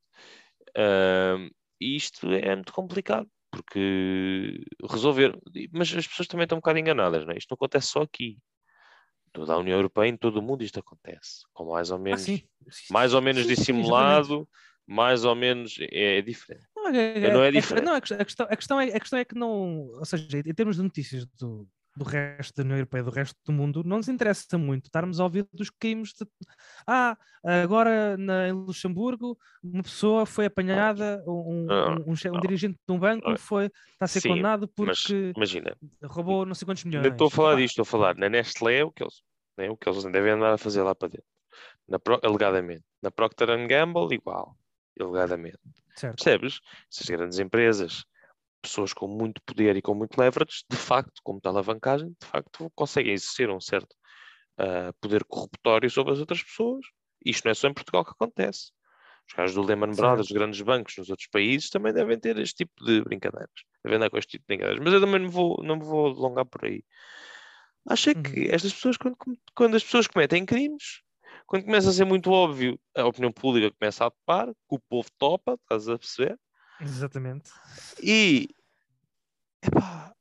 isto 1.80 2.30
é 2.32 2.54
muito 2.54 2.72
complicado, 2.72 3.28
porque 3.50 4.62
resolver. 4.90 5.38
Mas 5.72 5.94
as 5.94 6.06
pessoas 6.06 6.28
também 6.28 6.44
estão 6.44 6.56
um 6.56 6.60
bocado 6.60 6.78
enganadas, 6.78 7.24
não 7.26 7.32
é? 7.32 7.38
Isto 7.38 7.50
não 7.50 7.56
acontece 7.56 7.88
só 7.88 8.02
aqui. 8.02 8.38
Toda 9.32 9.52
a 9.52 9.58
União 9.58 9.76
Europeia, 9.78 10.08
em 10.08 10.16
todo 10.16 10.38
o 10.38 10.42
mundo, 10.42 10.62
isto 10.64 10.80
acontece. 10.80 11.42
Com 11.52 11.66
mais 11.70 11.90
ou 11.90 11.98
Ah, 11.98 12.00
menos, 12.00 12.24
sim. 12.24 12.42
mais 12.90 13.14
ou 13.14 13.22
menos 13.22 13.42
Sim, 13.42 13.48
sim, 13.54 13.54
dissimulado, 13.56 14.48
mais 14.90 15.24
ou 15.24 15.34
menos 15.36 15.76
é, 15.80 16.18
é 16.18 16.22
diferente. 16.22 16.66
Não, 16.76 16.88
é, 16.88 17.30
Não 17.32 17.42
é 17.44 17.48
a- 17.48 17.50
diferente. 17.52 17.84
não, 17.84 17.94
a 17.94 18.00
questão, 18.00 18.46
a 18.50 18.56
questão- 18.56 18.80
é, 18.80 18.84
a 18.96 19.00
questão 19.00 19.18
é 19.18 19.24
que 19.24 19.34
não, 19.36 19.86
ou 19.88 20.04
seja, 20.04 20.26
em 20.38 20.54
termos 20.54 20.76
de 20.76 20.82
notícias 20.82 21.24
do, 21.38 21.68
do 21.96 22.04
resto 22.04 22.54
da 22.56 22.62
União 22.64 22.76
Europeia, 22.78 23.04
do 23.04 23.10
resto 23.10 23.36
do 23.44 23.52
mundo, 23.52 23.82
não 23.84 23.98
nos 23.98 24.08
interessa 24.08 24.58
muito 24.58 24.86
estarmos 24.86 25.20
a 25.20 25.24
ouvir 25.24 25.46
dos 25.52 25.70
crimes 25.70 26.12
de, 26.12 26.26
ah, 26.86 27.16
agora 27.44 28.16
na, 28.16 28.48
em 28.48 28.52
Luxemburgo 28.52 29.38
uma 29.62 29.82
pessoa 29.82 30.26
foi 30.26 30.46
apanhada, 30.46 31.22
um, 31.26 31.66
Não, 31.66 31.96
um, 31.98 32.10
um 32.12 32.16
che- 32.16 32.28
um 32.30 32.34
não. 32.34 32.40
dirigente 32.40 32.78
de 32.88 32.94
um 32.94 32.98
banco 32.98 33.28
Não. 33.30 33.36
foi, 33.36 33.66
está 33.66 34.06
a 34.06 34.08
ser 34.08 34.20
Sim, 34.22 34.28
condenado 34.30 34.66
porque 34.68 35.32
imagina, 35.36 35.76
roubou 36.02 36.44
não 36.44 36.54
sei 36.54 36.66
quantos 36.66 36.82
milhões. 36.84 37.04
Não 37.06 37.12
estou 37.12 37.26
a 37.28 37.30
falar 37.30 37.56
disto, 37.56 37.80
estou 37.80 37.82
a 37.82 37.86
falar 37.86 38.16
na 38.16 38.28
Nestlé, 38.28 38.82
o 38.82 38.90
que 38.90 39.02
eles, 39.04 39.22
né, 39.56 39.70
o 39.70 39.76
que 39.76 39.88
eles 39.88 40.02
devem 40.04 40.32
andar 40.32 40.54
a 40.54 40.58
fazer 40.58 40.82
lá 40.82 40.94
para 40.94 41.08
dentro. 41.08 41.26
Na 41.88 41.98
alegadamente. 42.22 42.84
Na 43.02 43.10
Procter 43.10 43.48
Gamble, 43.66 44.14
igual. 44.14 44.56
Alegadamente. 44.98 45.58
certo. 45.96 46.16
Percebes? 46.16 46.60
Essas 46.92 47.06
grandes 47.06 47.38
empresas, 47.38 48.04
pessoas 48.62 48.92
com 48.92 49.06
muito 49.08 49.40
poder 49.42 49.76
e 49.76 49.82
com 49.82 49.94
muito 49.94 50.18
leverage, 50.18 50.64
de 50.70 50.76
facto, 50.76 51.20
como 51.22 51.40
tal 51.40 51.52
alavancagem, 51.52 52.14
de 52.20 52.26
facto, 52.26 52.70
conseguem 52.74 53.12
exercer 53.12 53.50
um 53.50 53.60
certo 53.60 53.94
ah, 54.58 54.92
poder 55.00 55.24
corruptório 55.24 55.90
sobre 55.90 56.12
as 56.12 56.18
outras 56.18 56.42
pessoas. 56.42 56.84
Isto 57.24 57.44
não 57.44 57.52
é 57.52 57.54
só 57.54 57.68
em 57.68 57.74
Portugal 57.74 58.04
que 58.04 58.12
acontece. 58.12 58.72
Os 59.28 59.34
casos 59.34 59.54
do 59.54 59.62
Lehman 59.62 59.92
Brothers, 59.94 60.26
os 60.26 60.32
grandes 60.32 60.60
bancos 60.60 60.96
nos 60.98 61.08
outros 61.08 61.28
países, 61.28 61.70
também 61.70 61.92
devem 61.92 62.18
ter 62.18 62.36
este 62.38 62.64
tipo 62.64 62.84
de 62.84 63.00
brincadeiras. 63.02 63.50
Devem 63.84 63.96
andar 63.96 64.10
com 64.10 64.18
este 64.18 64.32
tipo 64.32 64.42
de 64.42 64.46
brincadeiras. 64.48 64.82
Mas 64.84 64.92
eu 64.92 65.00
também 65.00 65.20
não 65.20 65.30
vou, 65.30 65.62
não 65.62 65.76
me 65.76 65.84
vou 65.84 66.08
alongar 66.08 66.44
por 66.46 66.64
aí. 66.64 66.84
Acho 67.88 68.10
é 68.10 68.14
que 68.14 68.40
Uhum. 68.40 68.54
estas 68.54 68.72
pessoas, 68.72 68.96
quando, 68.96 69.16
quando 69.54 69.76
as 69.76 69.84
pessoas 69.84 70.06
cometem 70.06 70.44
crimes, 70.44 71.00
quando 71.50 71.64
começa 71.64 71.90
a 71.90 71.92
ser 71.92 72.04
muito 72.04 72.30
óbvio, 72.30 72.78
a 72.96 73.04
opinião 73.04 73.32
pública 73.32 73.74
começa 73.76 74.06
a 74.06 74.10
topar, 74.10 74.46
que 74.46 74.54
o 74.76 74.78
povo 74.78 75.10
topa, 75.18 75.54
estás 75.54 75.88
a 75.88 75.98
perceber? 75.98 76.38
Exatamente. 76.80 77.50
E 78.00 78.48
epá, 79.60 80.14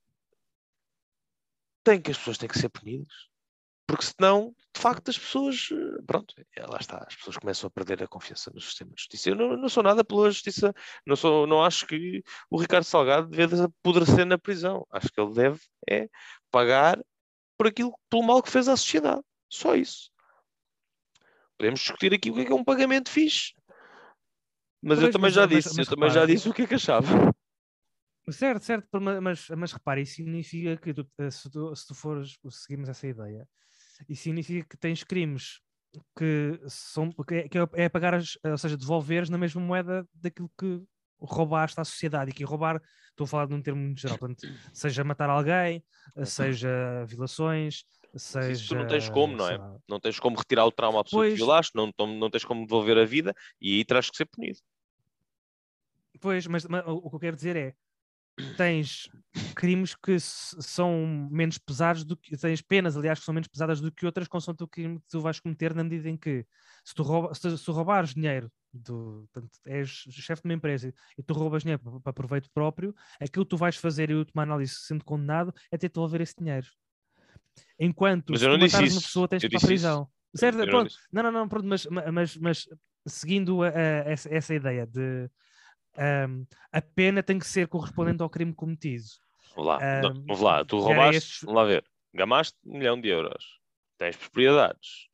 tem 1.84 2.02
que 2.02 2.10
as 2.10 2.18
pessoas 2.18 2.40
têm 2.40 2.50
que 2.50 2.58
ser 2.58 2.70
punidas. 2.70 3.30
Porque 3.86 4.06
senão, 4.06 4.56
de 4.76 4.82
facto, 4.82 5.10
as 5.10 5.20
pessoas, 5.20 5.70
pronto, 6.08 6.34
é, 6.58 6.66
lá 6.66 6.80
está, 6.80 6.98
as 7.08 7.16
pessoas 7.16 7.38
começam 7.38 7.68
a 7.68 7.72
perder 7.72 8.02
a 8.02 8.08
confiança 8.08 8.50
no 8.52 8.60
sistema 8.60 8.92
de 8.96 9.02
justiça. 9.02 9.30
Eu 9.30 9.36
não, 9.36 9.56
não 9.56 9.70
sou 9.70 9.84
nada 9.84 10.04
pela 10.04 10.32
justiça, 10.32 10.74
não, 11.06 11.16
sou, 11.16 11.46
não 11.46 11.64
acho 11.64 11.86
que 11.86 12.24
o 12.50 12.60
Ricardo 12.60 12.86
Salgado 12.86 13.28
deve 13.28 13.62
apodrecer 13.62 14.26
na 14.26 14.40
prisão. 14.40 14.84
Acho 14.90 15.10
que 15.10 15.22
ele 15.22 15.36
deve 15.36 15.62
é 15.88 16.10
pagar 16.50 17.00
por 17.56 17.68
aquilo, 17.68 17.94
pelo 18.10 18.24
mal 18.24 18.42
que 18.42 18.50
fez 18.50 18.68
à 18.68 18.76
sociedade. 18.76 19.22
Só 19.48 19.76
isso. 19.76 20.10
Podemos 21.60 21.82
discutir 21.82 22.14
aqui 22.14 22.32
o 22.32 22.34
que 22.34 22.40
é, 22.40 22.46
que 22.46 22.52
é 22.54 22.56
um 22.56 22.64
pagamento 22.64 23.10
fixe. 23.10 23.54
Mas 24.82 25.00
eu 25.00 25.06
Pois, 25.06 25.14
também 25.14 25.28
mas- 25.28 25.34
já 25.34 25.42
mas- 25.46 25.50
disse, 25.50 25.76
mas 25.76 25.88
eu 25.90 25.96
também 25.96 26.10
já 26.10 26.26
disse 26.26 26.48
o 26.48 26.54
que 26.54 26.62
é 26.62 26.68
que 26.68 26.76
achava. 26.76 27.34
Certo, 28.32 28.64
certo, 28.64 28.88
mas, 29.02 29.50
mas 29.50 29.74
repare, 29.74 30.02
isso 30.04 30.16
significa 30.16 30.78
que 30.78 30.94
tu, 30.94 31.06
eh, 31.18 31.30
se, 31.32 31.50
tu, 31.50 31.76
se 31.76 31.86
tu 31.88 31.96
fores, 31.96 32.38
seguimos 32.52 32.88
essa 32.88 33.08
ideia, 33.08 33.46
isso 34.08 34.24
significa 34.24 34.66
que 34.70 34.78
tens 34.78 35.04
crimes 35.04 35.60
que 36.16 36.62
são 36.68 37.12
que 37.28 37.34
é, 37.36 37.50
que 37.50 37.58
é 37.74 37.90
pagar, 37.90 38.14
as, 38.14 38.38
ou 38.44 38.58
seja, 38.58 38.78
devolveres 38.78 39.30
na 39.30 39.38
mesma 39.38 39.60
moeda 39.60 40.08
daquilo 40.14 40.50
que 40.58 40.82
roubaste 41.20 41.82
à 41.82 41.84
sociedade 41.84 42.30
e 42.30 42.34
que 42.34 42.44
roubar, 42.44 42.80
estou 43.10 43.26
a 43.26 43.28
falar 43.28 43.48
de 43.48 43.54
um 43.56 43.62
termo 43.62 43.82
muito 43.82 44.00
geral, 44.00 44.18
portanto, 44.20 44.48
seja 44.72 45.04
matar 45.04 45.30
alguém, 45.30 45.84
eh, 46.16 46.26
seja 46.26 47.04
violações, 47.08 47.84
seja. 48.18 48.52
isso 48.52 48.70
tu 48.70 48.76
não 48.76 48.88
tens 48.88 49.10
como, 49.10 49.36
não 49.36 49.48
é? 49.48 49.58
lá, 49.58 49.78
Não 49.88 50.00
tens 50.00 50.20
como 50.20 50.38
retirar 50.38 50.66
o 50.66 50.72
trauma 50.72 51.02
à 51.02 51.04
pessoa 51.04 51.24
que 51.24 51.30
Pois. 51.30 51.40
violaste, 51.40 51.76
não, 51.76 51.92
não, 51.98 52.30
tens 52.30 52.46
como 52.46 52.66
devolver 52.66 52.98
a 52.98 53.06
vida 53.06 53.34
e 53.62 53.76
aí 53.76 53.86
terás 53.86 54.10
que 54.10 54.18
ser 54.18 54.26
punido. 54.26 54.60
Pois, 56.20 56.48
mas, 56.48 56.66
mas 56.66 56.84
o 56.86 57.10
que 57.10 57.16
eu 57.16 57.20
quero 57.20 57.36
dizer 57.36 57.56
é 57.56 57.76
tens 58.58 59.10
crimes 59.56 59.96
que 59.96 60.18
são 60.20 61.30
menos 61.30 61.58
pesados 61.58 62.04
do 62.04 62.16
que 62.16 62.38
tens 62.38 62.62
penas, 62.62 62.96
aliás, 62.96 63.20
que 63.20 63.26
são 63.26 63.34
menos 63.34 63.48
pesadas 63.48 63.82
do 63.82 63.92
que 63.92 64.06
outras, 64.06 64.28
consoante 64.28 64.64
o 64.64 64.68
crime 64.68 65.00
que 65.00 65.08
tu 65.08 65.20
vais 65.20 65.40
cometer, 65.40 65.74
na 65.76 65.84
medida 65.84 66.10
em 66.10 66.18
que 66.18 66.46
se 66.84 66.94
tu, 66.94 67.04
rouba, 67.04 67.34
se, 67.34 67.58
se 67.58 67.72
roubares 67.72 68.14
dinheiro, 68.14 68.52
do, 68.72 69.28
portanto, 69.34 69.60
és 69.66 69.90
chefe 69.90 70.42
de 70.44 70.48
uma 70.48 70.54
empresa 70.54 70.94
e 71.18 71.24
tu 71.24 71.34
roubas 71.34 71.64
dinheiro 71.64 71.82
para, 71.82 72.00
para 72.00 72.14
proveito 72.14 72.50
próprio, 72.52 72.96
aquilo 73.20 73.46
que 73.46 73.50
tu 73.50 73.58
vais 73.58 73.76
fazer 73.76 74.10
e 74.10 74.14
a 74.14 74.18
última 74.18 74.44
análise 74.44 74.76
sendo 74.76 75.04
condenado 75.04 75.54
é 75.72 75.78
ter 75.78 75.88
de 75.88 75.94
devolver 75.94 76.22
esse 76.22 76.36
dinheiro. 76.38 76.68
Enquanto 77.80 78.32
Mas 78.32 78.42
se 78.42 78.48
tu 78.48 78.58
matares 78.60 78.92
uma 78.94 79.02
pessoa 79.02 79.28
tens 79.28 79.44
Eu 79.44 79.50
de 79.50 79.56
ir 79.56 79.60
para 79.60 79.68
a 79.68 79.70
disse 79.70 79.74
isso. 79.76 79.84
prisão. 79.88 80.08
Certo, 80.36 80.60
Eu 80.60 80.68
pronto. 80.68 80.94
Não, 81.12 81.24
não, 81.24 81.32
não, 81.32 81.48
pronto, 81.48 81.66
mas, 81.66 81.86
ma- 81.88 82.12
mas, 82.12 82.36
mas 82.38 82.68
seguindo 83.08 83.64
a- 83.64 83.70
a- 83.70 83.72
essa, 84.12 84.34
essa 84.34 84.54
ideia 84.54 84.86
de 84.86 85.30
ahm, 85.98 86.44
a 86.72 86.82
pena 86.82 87.24
tem 87.24 87.40
que 87.40 87.48
ser 87.48 87.68
correspondente 87.68 88.22
ao 88.22 88.30
crime 88.30 88.54
cometido. 88.54 89.06
Vamos 89.56 89.68
lá, 89.68 89.78
Ahm, 89.82 90.02
vamos 90.26 90.40
lá. 90.42 90.64
tu 90.66 90.78
roubaste, 90.80 91.46
vamos 91.46 91.62
lá 91.62 91.66
ver, 91.66 91.84
gamaste 92.14 92.56
um 92.66 92.78
milhão 92.78 93.00
de 93.00 93.08
euros, 93.10 93.60
tens 93.98 94.16
propriedades, 94.16 95.08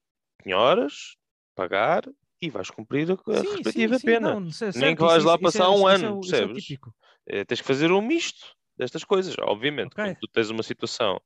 penhoras, 0.43 1.15
pagar 1.55 2.03
e 2.41 2.49
vais 2.49 2.69
cumprir 2.69 3.09
a, 3.11 3.15
Sim, 3.15 3.51
respectiva 3.55 3.93
sim, 3.93 3.99
sim, 3.99 4.05
pena. 4.07 4.33
não, 4.33 4.49
Nem 4.75 4.95
que 4.95 5.01
vais 5.01 5.23
lá 5.23 5.33
isso- 5.35 5.41
passar 5.41 5.65
é- 5.65 5.69
um 5.69 5.89
é 5.89 5.95
ano, 5.95 6.17
o- 6.17 6.19
isso 6.21 6.35
é 6.35 6.39
percebes? 6.47 6.79
Eh, 7.27 7.45
tens 7.45 7.61
que 7.61 7.67
fazer 7.67 7.91
um 7.91 8.01
misto 8.01 8.45
destas 8.77 9.03
coisas, 9.05 9.33
obviamente. 9.39 9.93
Ok. 9.93 10.03
Quando 10.03 10.17
tu 10.19 10.27
tens 10.27 10.49
uma 10.49 10.61
situação 10.61 11.19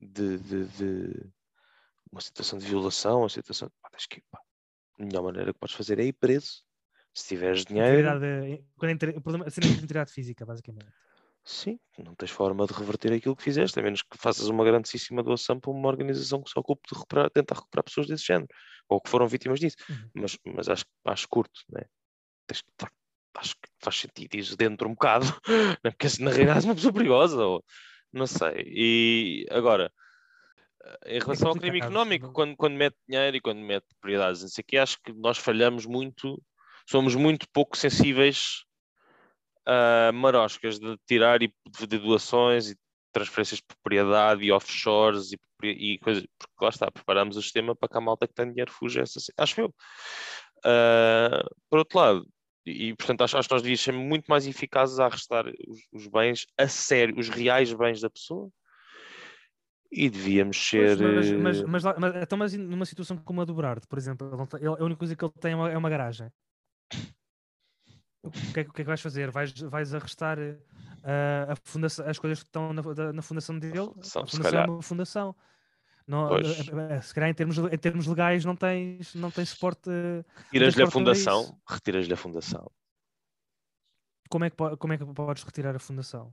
de, 0.00 0.38
de- 0.38 0.66
de- 0.66 1.30
uma 2.10 2.20
situação 2.20 2.58
de 2.58 2.66
violação, 2.66 3.20
uma 3.20 3.28
situação 3.28 3.70
pá, 3.82 3.90
tens 3.90 4.06
que 4.06 4.20
pá, 4.30 4.40
a 4.98 5.04
melhor 5.04 5.22
maneira 5.22 5.52
que 5.52 5.58
podes 5.58 5.76
fazer 5.76 5.98
é 5.98 6.04
ir 6.04 6.12
preso. 6.14 6.62
Se 7.14 7.28
tiveres 7.28 7.64
dinheiro, 7.64 7.96
Integridade, 7.96 8.64
quando 8.76 8.90
entre- 8.92 9.10
o 9.16 9.20
problema 9.20 9.46
é 9.46 9.50
ser 9.50 9.64
a 9.64 9.68
integridade 9.68 10.12
física, 10.12 10.46
basicamente. 10.46 10.92
sim, 11.44 11.78
não 11.98 12.14
tens 12.14 12.30
forma 12.30 12.66
de 12.66 12.72
reverter 12.72 13.12
aquilo 13.12 13.34
que 13.34 13.42
fizeste, 13.42 13.78
a 13.78 13.82
menos 13.82 14.02
que 14.02 14.16
faças 14.16 14.46
uma 14.48 14.64
grandíssima 14.64 15.22
doação 15.22 15.58
para 15.58 15.70
uma 15.70 15.88
organização 15.88 16.42
que 16.42 16.50
se 16.50 16.58
ocupe 16.58 16.82
de 16.88 16.94
recuperar, 16.94 17.30
tentar 17.30 17.56
recuperar 17.56 17.84
pessoas 17.84 18.06
desse 18.06 18.24
género, 18.24 18.48
ou 18.88 19.00
que 19.00 19.10
foram 19.10 19.26
vítimas 19.26 19.58
disso. 19.58 19.76
Uhum. 19.88 20.10
Mas, 20.14 20.38
mas 20.44 20.68
acho, 20.68 20.84
acho 21.04 21.28
curto, 21.28 21.60
né? 21.70 21.82
Tens 22.46 22.62
acho 23.36 23.54
que 23.56 23.68
faz 23.80 23.96
sentido 23.96 24.34
ir 24.36 24.56
dentro 24.56 24.88
um 24.88 24.92
bocado, 24.92 25.24
né? 25.84 25.90
porque 25.90 26.06
na 26.22 26.30
realidade 26.30 26.58
és 26.58 26.64
uma 26.64 26.74
pessoa 26.74 26.92
perigosa, 26.92 27.44
ou 27.44 27.64
não 28.12 28.26
sei. 28.26 28.64
E 28.66 29.46
agora, 29.50 29.92
em 31.06 31.18
relação 31.18 31.48
ao 31.48 31.56
crime 31.56 31.78
económico, 31.78 32.32
quando, 32.32 32.56
quando 32.56 32.74
mete 32.74 32.96
dinheiro 33.08 33.36
e 33.36 33.40
quando 33.40 33.58
mete 33.60 33.86
propriedades, 33.88 34.42
não 34.42 34.48
sei 34.48 34.62
o 34.62 34.64
quê, 34.66 34.78
acho 34.78 34.98
que 35.02 35.12
nós 35.12 35.38
falhamos 35.38 35.86
muito, 35.86 36.42
somos 36.88 37.14
muito 37.14 37.46
pouco 37.52 37.76
sensíveis 37.76 38.64
a 39.66 40.10
maroscas 40.12 40.78
de 40.78 40.96
tirar 41.06 41.42
e 41.42 41.52
de, 41.86 41.98
doações 41.98 42.70
e 42.70 42.78
transferências 43.12 43.58
de 43.58 43.66
propriedade 43.66 44.42
e 44.42 44.52
offshores 44.52 45.32
e, 45.32 45.38
e 45.62 45.98
coisas, 45.98 46.26
porque 46.38 46.64
lá 46.64 46.70
está, 46.70 46.90
preparamos 46.90 47.36
o 47.36 47.42
sistema 47.42 47.76
para 47.76 47.88
que 47.88 47.98
a 47.98 48.00
malta 48.00 48.26
que 48.26 48.34
tem 48.34 48.48
dinheiro 48.48 48.72
fuja, 48.72 49.04
acho 49.36 49.60
eu. 49.60 49.74
Ah, 50.64 51.42
por 51.68 51.80
outro 51.80 51.98
lado, 51.98 52.28
e 52.66 52.94
portanto 52.94 53.22
acho, 53.22 53.36
acho 53.38 53.48
que 53.48 53.54
nós 53.54 53.62
devíamos 53.62 53.80
ser 53.82 53.92
muito 53.92 54.26
mais 54.28 54.46
eficazes 54.46 54.98
a 55.00 55.06
arrestar 55.06 55.46
os, 55.66 55.80
os 55.92 56.06
bens 56.08 56.46
a 56.58 56.68
sério, 56.68 57.18
os 57.18 57.28
reais 57.28 57.72
bens 57.72 58.00
da 58.00 58.10
pessoa 58.10 58.50
e 59.90 60.08
devíamos 60.08 60.56
Pois, 60.56 60.96
ser. 60.96 60.98
mas, 60.98 61.30
mas, 61.32 61.60
eh, 61.60 61.66
mas, 61.66 61.84
mas, 61.84 62.16
então, 62.22 62.38
mas 62.38 62.52
numa 62.54 62.86
situação 62.86 63.16
como 63.16 63.40
a 63.40 63.44
do 63.44 63.54
Brard, 63.54 63.84
por 63.88 63.98
exemplo, 63.98 64.48
ele 64.58 64.66
a 64.68 64.84
única 64.84 64.98
coisa 64.98 65.16
que 65.16 65.24
ele 65.24 65.32
tem 65.40 65.52
é 65.52 65.56
uma, 65.56 65.70
é 65.70 65.76
uma 65.76 65.90
garagem. 65.90 66.30
O 68.22 68.30
que, 68.30 68.60
é, 68.60 68.64
que- 68.64 68.70
o 68.70 68.72
que 68.72 68.82
é 68.82 68.84
que 68.84 68.88
vais 68.88 69.00
fazer? 69.00 69.30
Vais, 69.30 69.52
vais 69.52 69.94
arrestar 69.94 70.38
eh, 70.38 71.46
a 71.48 71.56
fundação, 71.64 72.06
as 72.06 72.18
coisas 72.18 72.40
que 72.42 72.48
estão 72.48 72.72
na, 72.72 72.82
da- 72.82 73.12
na 73.12 73.22
fundação 73.22 73.58
dele? 73.58 73.74
fundação, 73.76 74.22
a 74.22 74.26
fundação 74.26 74.60
é 74.60 74.64
uma 74.66 74.82
fundação. 74.82 75.36
Não, 76.10 76.26
Pois. 76.28 76.68
eh, 76.68 76.94
eh, 76.96 77.00
se 77.02 77.14
calhar 77.14 77.30
em 77.30 77.34
termos, 77.34 77.56
em 77.56 77.78
termos 77.78 78.06
legais 78.08 78.44
não 78.44 78.56
tens, 78.56 79.14
não 79.14 79.30
tens 79.30 79.50
suporte. 79.50 79.88
eh, 79.88 80.24
Retiras-lhe 80.52 80.82
a 80.82 80.90
fundação, 80.90 81.56
retiras-lhe 81.64 82.12
a 82.12 82.16
fundação. 82.16 82.68
Como 84.28 84.44
é, 84.44 84.50
que, 84.50 84.56
como 84.56 84.92
é 84.92 84.98
que 84.98 85.04
podes 85.06 85.42
retirar 85.42 85.74
a 85.74 85.78
fundação? 85.78 86.32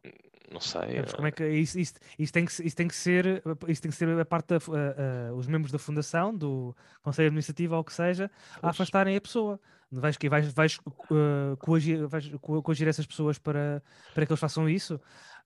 Não 0.51 0.59
sei. 0.61 0.97
Eh, 0.97 1.03
Como 1.15 1.27
é 1.27 1.31
que 1.31 1.47
isso, 1.47 1.79
isso, 1.79 1.93
isso 2.17 2.31
tem 2.33 2.45
que, 2.45 2.51
isso 2.63 2.75
tem 2.75 2.87
que 2.87 2.95
ser 2.95 3.43
isso 3.67 3.81
tem 3.81 3.91
que 3.91 3.97
ser 3.97 4.19
a 4.19 4.25
parte 4.25 4.47
da, 4.49 4.55
a- 4.57 5.29
a- 5.29 5.33
os 5.33 5.47
membros 5.47 5.71
da 5.71 5.79
fundação, 5.79 6.33
do 6.35 6.75
conselho 7.03 7.27
administrativo 7.27 7.73
ou 7.75 7.81
o 7.81 7.83
que 7.83 7.93
seja, 7.93 8.31
a 8.55 8.59
pois. 8.61 8.71
afastarem 8.75 9.15
a 9.15 9.21
pessoa. 9.21 9.59
Vais 9.91 10.17
que 10.17 10.27
vais, 10.29 10.51
vais, 10.53 10.79
uh, 11.11 11.55
coagir, 11.59 12.07
vais 12.07 12.29
co- 12.41 12.61
coagir 12.61 12.87
essas 12.87 13.05
pessoas 13.05 13.37
para, 13.39 13.81
para 14.13 14.25
que 14.25 14.31
eles 14.31 14.39
façam 14.39 14.69
isso. 14.69 14.99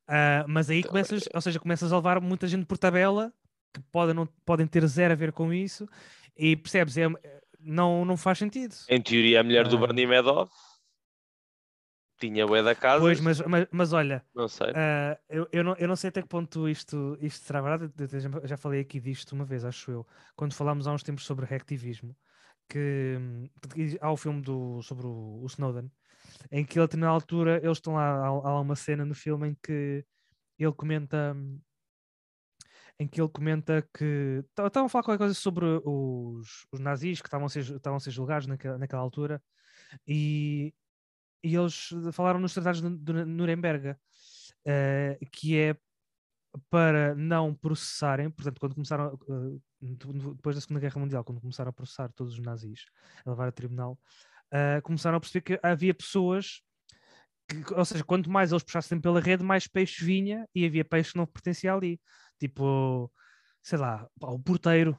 Ah, 0.08 0.44
mas 0.48 0.70
aí 0.70 0.84
começas, 0.84 1.30
ou 1.34 1.40
seja, 1.42 1.60
começas 1.60 1.92
a 1.94 1.96
levar 1.96 2.20
muita 2.20 2.48
gente 2.48 2.66
por 2.66 2.78
tabela 2.78 3.32
que 3.74 3.80
podem, 3.92 4.14
não, 4.14 4.26
podem 4.46 4.68
ter 4.68 4.86
zero 4.88 5.14
a 5.14 5.16
ver 5.16 5.32
com 5.32 5.54
isso 5.54 5.88
e 6.36 6.56
percebes, 6.56 6.98
é, 6.98 7.08
não, 7.60 8.04
não 8.06 8.18
faz 8.18 8.38
sentido. 8.38 8.76
Em 8.90 9.02
teoria, 9.02 9.40
a 9.42 9.44
mulher 9.44 9.68
do 9.68 9.78
Ah. 9.78 9.80
Bernie 9.82 10.08
Madoff 10.08 10.52
tinha 12.20 12.46
bué 12.46 12.62
da 12.62 12.76
casa. 12.76 13.00
Pois, 13.04 13.20
mas, 13.20 13.40
mas, 13.42 13.68
mas 13.72 13.94
olha, 13.94 14.24
Não 14.34 14.48
sei. 14.48 14.72
ah, 14.76 15.18
eu, 15.28 15.48
eu, 15.52 15.64
não, 15.64 15.76
eu 15.76 15.88
não 15.88 15.96
sei 15.96 16.10
até 16.10 16.22
que 16.22 16.28
ponto 16.28 16.70
isto, 16.70 17.18
isto 17.20 17.44
será 17.46 17.62
verdade. 17.62 17.92
eu- 17.98 18.48
já- 18.48 18.58
falei 18.58 18.82
aqui 18.82 19.00
disto 19.00 19.32
uma 19.34 19.46
vez, 19.46 19.66
acho 19.66 19.90
eu, 19.92 20.08
quando 20.36 20.54
falámos 20.54 20.88
há 20.88 20.94
uns 20.94 21.04
tempos 21.04 21.26
sobre 21.26 21.46
reactivismo, 21.46 22.16
que 22.70 23.18
porque 23.60 23.98
há 24.00 24.12
o 24.12 24.18
filme 24.18 24.42
do, 24.42 24.82
sobre 24.84 25.06
o, 25.08 25.42
o 25.42 25.46
Snowden, 25.48 25.92
em 26.52 26.64
que 26.64 26.80
ele, 26.80 26.88
na 26.96 27.10
altura, 27.10 27.60
eles 27.64 27.78
estão 27.78 27.94
lá, 27.96 28.18
há, 28.20 28.28
há 28.28 28.60
uma 28.62 28.76
cena 28.76 29.04
no 29.04 29.16
filme 29.16 29.50
em 29.50 29.58
que 29.62 30.06
ele 30.60 30.74
comenta 30.74 31.34
hum, 31.36 31.60
em 33.02 33.08
que 33.08 33.20
ele 33.20 33.30
comenta 33.30 33.82
que 33.98 34.44
ta- 34.54 34.68
estavam 34.68 34.86
a 34.86 34.90
falar 34.90 35.04
qualquer 35.04 35.18
coisa 35.18 35.34
sobre 35.34 35.66
os, 35.84 36.68
os 36.72 36.80
nazis 36.80 37.20
que 37.20 37.28
estavam 37.28 37.48
a 37.48 38.00
ser, 38.00 38.12
julgados 38.12 38.46
naquela, 38.46 38.78
naquela 38.78 39.02
altura 39.02 39.42
e, 40.08 40.72
e 41.44 41.56
eles 41.56 41.90
falaram 42.14 42.40
nos 42.40 42.54
tratados 42.54 42.80
de, 42.80 42.96
de 42.96 43.26
Nuremberg 43.26 43.96
eh, 44.68 45.18
que 45.32 45.58
é 45.58 45.76
para 46.70 47.16
não 47.16 47.56
processarem, 47.56 48.30
portanto, 48.30 48.60
quando 48.60 48.76
começaram, 48.76 49.18
de- 49.82 50.34
depois 50.36 50.56
da 50.56 50.62
Segunda 50.62 50.80
Guerra 50.82 51.00
Mundial, 51.00 51.24
quando 51.24 51.42
começaram 51.42 51.70
a 51.70 51.74
processar 51.74 52.12
todos 52.14 52.34
os 52.34 52.40
nazis, 52.40 52.86
a 53.26 53.32
levar 53.32 53.48
a 53.48 53.52
tribunal, 53.52 53.98
eh, 54.52 54.80
começaram 54.82 55.18
a 55.18 55.20
perceber 55.20 55.42
que 55.42 55.60
havia 55.64 55.94
pessoas 55.94 56.62
ou 57.76 57.84
seja, 57.84 58.04
quanto 58.04 58.30
mais 58.30 58.52
eles 58.52 58.64
puxassem 58.64 59.00
pela 59.00 59.20
rede, 59.20 59.44
mais 59.44 59.68
peixe 59.68 60.04
vinha 60.06 60.48
e 60.56 60.66
havia 60.66 60.86
peixe 60.86 61.12
que 61.12 61.18
não 61.18 61.26
pertencia 61.26 61.74
ali. 61.74 62.00
Tipo, 62.42 63.12
sei 63.62 63.78
lá, 63.78 64.08
o 64.20 64.40
porteiro, 64.40 64.98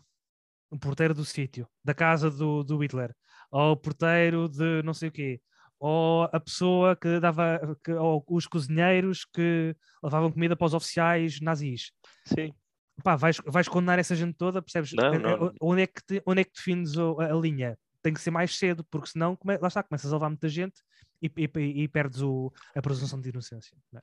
o 0.70 0.78
porteiro 0.78 1.12
do 1.12 1.24
sítio, 1.24 1.66
da 1.82 1.92
casa 1.92 2.30
do, 2.30 2.62
do 2.62 2.78
Hitler, 2.78 3.12
ou 3.50 3.72
o 3.72 3.76
porteiro 3.76 4.48
de 4.48 4.80
não 4.84 4.94
sei 4.94 5.08
o 5.08 5.12
quê, 5.12 5.40
ou 5.80 6.22
a 6.32 6.38
pessoa 6.38 6.94
que 6.94 7.18
dava, 7.18 7.58
que, 7.84 7.90
ou 7.92 8.24
os 8.28 8.46
cozinheiros 8.46 9.24
que 9.24 9.74
levavam 10.04 10.30
comida 10.30 10.54
para 10.54 10.66
os 10.66 10.72
oficiais 10.74 11.40
nazis. 11.40 11.90
Sim. 12.24 12.54
Pá, 13.02 13.16
vais, 13.16 13.38
vais 13.44 13.66
condenar 13.66 13.98
essa 13.98 14.14
gente 14.14 14.34
toda, 14.36 14.62
percebes? 14.62 14.92
Não, 14.92 15.18
não, 15.18 15.30
eh, 15.30 15.36
não. 15.40 15.54
Onde, 15.60 15.82
é 15.82 15.86
que 15.88 16.00
te- 16.04 16.22
onde 16.24 16.42
é 16.42 16.44
que 16.44 16.52
defines 16.54 16.96
a, 16.96 17.24
a 17.24 17.34
linha? 17.34 17.76
Tem 18.00 18.14
que 18.14 18.20
ser 18.20 18.30
mais 18.30 18.56
cedo, 18.56 18.84
porque 18.84 19.08
senão, 19.08 19.34
come, 19.34 19.58
lá 19.58 19.66
está, 19.66 19.82
começas 19.82 20.12
a 20.12 20.14
levar 20.16 20.28
muita 20.28 20.48
gente 20.48 20.80
e, 21.20 21.26
e- 21.36 21.82
e 21.82 21.88
perdes 21.88 22.20
o, 22.22 22.52
a 22.76 22.80
presunção 22.80 23.20
de 23.20 23.30
inocência. 23.30 23.76
é? 23.96 24.00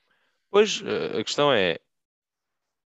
Pois 0.51 0.81
eh, 0.85 1.19
a 1.19 1.23
questão 1.23 1.53
é. 1.53 1.79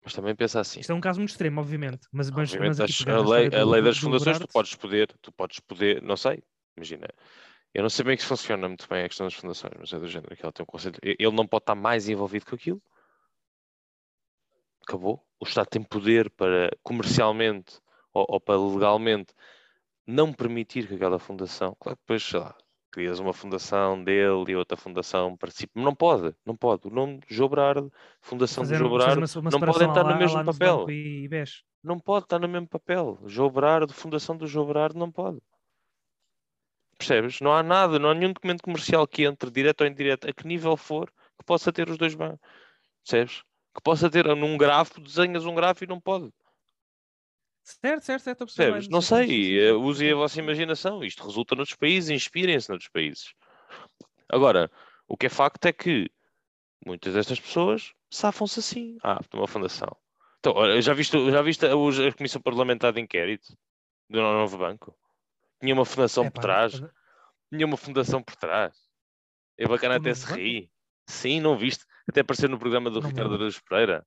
Mas 0.03 0.13
também 0.13 0.35
pensa 0.35 0.59
assim. 0.59 0.79
Isto 0.79 0.91
é 0.91 0.95
um 0.95 1.01
caso 1.01 1.19
muito 1.19 1.29
extremo, 1.29 1.61
obviamente, 1.61 2.07
mas, 2.11 2.29
Obviamente, 2.29 2.79
mas 2.79 2.81
as- 2.81 3.07
a 3.07 3.29
lei, 3.29 3.49
a 3.53 3.63
lei 3.65 3.81
das 3.81 3.97
fundações, 3.99 4.39
tu 4.39 4.47
podes 4.47 4.75
poder, 4.75 5.13
tu 5.21 5.31
podes 5.31 5.59
poder, 5.59 6.01
não 6.01 6.17
sei, 6.17 6.43
imagina. 6.75 7.07
Eu 7.73 7.83
não 7.83 7.89
sei 7.89 8.03
bem 8.03 8.17
que 8.17 8.25
funciona 8.25 8.67
muito 8.67 8.87
bem 8.89 9.03
a 9.03 9.07
questão 9.07 9.27
das 9.27 9.33
fundações, 9.33 9.73
mas 9.79 9.93
é 9.93 9.99
do 9.99 10.07
género 10.07 10.35
que 10.35 10.41
ela 10.43 10.51
tem 10.51 10.63
um 10.63 10.65
conceito. 10.65 10.99
Ele 11.03 11.31
não 11.31 11.47
pode 11.47 11.63
estar 11.63 11.75
mais 11.75 12.09
envolvido 12.09 12.45
com 12.45 12.55
aquilo. 12.55 12.81
Acabou. 14.85 15.25
O 15.39 15.45
Estado 15.45 15.67
tem 15.67 15.83
poder 15.83 16.29
para 16.31 16.69
comercialmente 16.83 17.79
ou, 18.13 18.25
ou 18.27 18.41
para 18.41 18.59
legalmente 18.59 19.33
não 20.05 20.33
permitir 20.33 20.87
que 20.87 20.95
aquela 20.95 21.19
fundação, 21.19 21.75
claro 21.79 21.95
que 21.97 22.03
depois, 22.03 22.23
sei 22.23 22.39
lá, 22.39 22.55
crias 22.91 23.19
uma 23.19 23.33
fundação 23.33 24.03
dele 24.03 24.51
e 24.51 24.55
outra 24.55 24.77
fundação 24.77 25.35
participe. 25.37 25.79
Não 25.79 25.95
pode, 25.95 26.35
não 26.45 26.55
pode. 26.55 26.87
O 26.87 26.91
nome 26.91 27.19
de 27.19 27.33
João 27.33 27.49
Berardo, 27.49 27.93
Fundação 28.19 28.63
fazer, 28.63 28.77
de 28.77 28.89
Berardo, 28.89 29.25
uma, 29.35 29.41
uma 29.41 29.51
não 29.51 29.59
podem 29.59 29.87
estar 29.87 30.01
à 30.01 30.03
no 30.03 30.09
lá- 30.09 30.17
mesmo 30.17 30.37
lá 30.37 30.43
papel. 30.43 30.89
E, 30.89 31.25
e 31.25 31.29
não 31.83 31.99
pode 31.99 32.25
estar 32.25 32.39
no 32.39 32.47
mesmo 32.47 32.67
papel. 32.67 33.19
João 33.25 33.49
Berardo, 33.49 33.93
Fundação 33.93 34.37
do 34.37 34.45
João 34.45 34.67
Berardo, 34.67 34.99
não 34.99 35.11
pode. 35.11 35.39
Percebes? 36.97 37.39
Não 37.41 37.51
há 37.51 37.63
nada, 37.63 37.97
não 37.97 38.09
há 38.09 38.13
nenhum 38.13 38.33
documento 38.33 38.61
comercial 38.61 39.07
que 39.07 39.23
entre, 39.23 39.49
direto 39.49 39.81
ou 39.81 39.87
indireto, 39.87 40.29
a 40.29 40.33
que 40.33 40.45
nível 40.45 40.77
for, 40.77 41.11
que 41.39 41.43
possa 41.45 41.71
ter 41.73 41.89
os 41.89 41.97
dois 41.97 42.13
bancos. 42.13 42.39
Percebes? 43.03 43.41
Que 43.73 43.81
possa 43.81 44.09
ter 44.09 44.27
num 44.35 44.55
grafo, 44.57 45.01
desenhas 45.01 45.45
um 45.45 45.55
grafo 45.55 45.83
e 45.83 45.87
não 45.87 45.99
pode. 45.99 46.31
Certo, 47.63 48.03
certo, 48.03 48.23
certo. 48.23 48.45
Percebes? 48.45 48.89
Não 48.89 49.01
sei, 49.01 49.59
eh, 49.59 49.73
usem 49.73 50.11
a 50.11 50.15
vossa 50.15 50.39
imaginação. 50.39 51.03
Isto 51.03 51.25
resulta 51.25 51.55
noutros 51.55 51.77
países, 51.77 52.09
inspirem-se 52.09 52.69
noutros 52.69 52.89
países. 52.89 53.33
Agora, 54.27 54.71
o 55.07 55.15
que 55.15 55.27
é 55.27 55.29
facto 55.29 55.65
é 55.65 55.73
que 55.73 56.09
muitas 56.85 57.13
destas 57.13 57.39
pessoas 57.39 57.93
safam-se 58.09 58.59
assim. 58.59 58.97
Ah, 59.03 59.19
tem 59.29 59.39
uma 59.39 59.47
fundação. 59.47 59.95
Então, 60.39 60.81
já 60.81 60.93
viste, 60.93 61.31
já 61.31 61.41
viste 61.41 61.65
a, 61.65 61.69
a 61.69 62.13
Comissão 62.13 62.41
Parlamentar 62.41 62.93
de 62.93 62.99
Inquérito 62.99 63.55
do 64.09 64.21
Novo 64.21 64.57
Banco? 64.57 64.97
Tinha 65.59 65.73
uma 65.75 65.85
fundação 65.85 66.23
por 66.23 66.39
Epá, 66.39 66.41
trás. 66.41 66.81
Tinha 67.53 67.65
uma 67.65 67.77
fundação 67.77 68.23
por 68.23 68.35
trás. 68.35 68.75
É 69.57 69.67
bacana 69.67 69.97
até 69.97 70.13
se 70.15 70.25
rir. 70.33 70.71
Sim, 71.05 71.39
não 71.39 71.55
viste? 71.55 71.85
Até 72.09 72.21
apareceu 72.21 72.49
no 72.49 72.57
programa 72.57 72.89
do 72.89 72.99
Não 72.99 73.09
Ricardo. 73.09 73.35
Araújo 73.35 73.61
Pereira. 73.69 74.05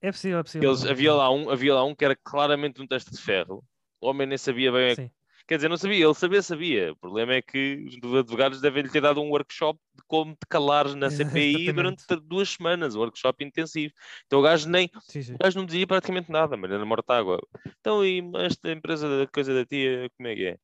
É 0.00 0.10
possível, 0.10 0.38
é 0.38 0.42
possível. 0.42 0.70
Eles, 0.70 0.84
havia, 0.84 1.12
lá 1.14 1.30
um, 1.30 1.50
havia 1.50 1.74
lá 1.74 1.84
um 1.84 1.94
que 1.94 2.04
era 2.04 2.16
claramente 2.16 2.80
um 2.80 2.86
teste 2.86 3.10
de 3.10 3.20
ferro. 3.20 3.62
O 4.00 4.08
homem 4.08 4.26
nem 4.26 4.38
sabia 4.38 4.72
bem. 4.72 4.94
Sim. 4.94 5.10
Quer 5.46 5.56
dizer, 5.56 5.68
não 5.68 5.76
sabia, 5.76 6.04
ele 6.04 6.14
sabia, 6.14 6.42
sabia. 6.42 6.92
O 6.92 6.96
problema 6.96 7.34
é 7.34 7.42
que 7.42 7.84
os 8.04 8.14
advogados 8.14 8.60
devem 8.60 8.84
lhe 8.84 8.88
ter 8.88 9.00
dado 9.00 9.20
um 9.20 9.30
workshop 9.30 9.80
de 9.96 10.02
como 10.06 10.32
te 10.32 10.46
calares 10.48 10.94
na 10.94 11.10
CPI 11.10 11.72
durante 11.72 12.04
duas 12.22 12.50
semanas, 12.50 12.94
um 12.94 13.00
workshop 13.00 13.44
intensivo. 13.44 13.92
Então 14.26 14.38
o 14.38 14.42
gajo 14.42 14.68
nem, 14.68 14.88
Sim, 15.08 15.22
sim. 15.22 15.34
o 15.34 15.38
gajo 15.38 15.58
não 15.58 15.66
dizia 15.66 15.86
praticamente 15.88 16.30
nada, 16.30 16.56
mas 16.56 16.70
era 16.70 16.84
morta 16.86 17.14
água. 17.14 17.40
Então, 17.80 18.04
e 18.04 18.22
esta 18.36 18.70
empresa 18.70 19.08
da 19.08 19.26
coisa 19.26 19.52
da 19.52 19.66
tia, 19.66 20.08
como 20.16 20.28
é 20.28 20.34
que 20.36 20.46
é? 20.46 20.56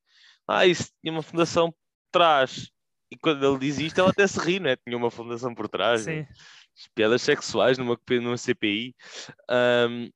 Ah, 0.47 0.65
isso 0.67 0.93
tinha 1.03 1.13
uma 1.13 1.23
fundação 1.23 1.73
por 1.73 1.79
trás. 2.13 2.71
E 3.11 3.17
quando 3.17 3.45
ele 3.45 3.59
diz 3.59 3.79
isto, 3.81 3.99
ela 4.01 4.11
até 4.11 4.27
se 4.27 4.39
ri, 4.39 4.61
não 4.61 4.71
é? 4.71 4.77
Tinha 4.77 4.97
uma 4.97 5.11
fundação 5.11 5.53
por 5.53 5.69
trás. 5.69 6.07
né? 6.07 6.29
Piadas 6.95 7.23
sexuais 7.23 7.79
numa, 7.79 7.99
numa 8.11 8.37
CPI. 8.37 8.95
Ahm, 9.49 10.11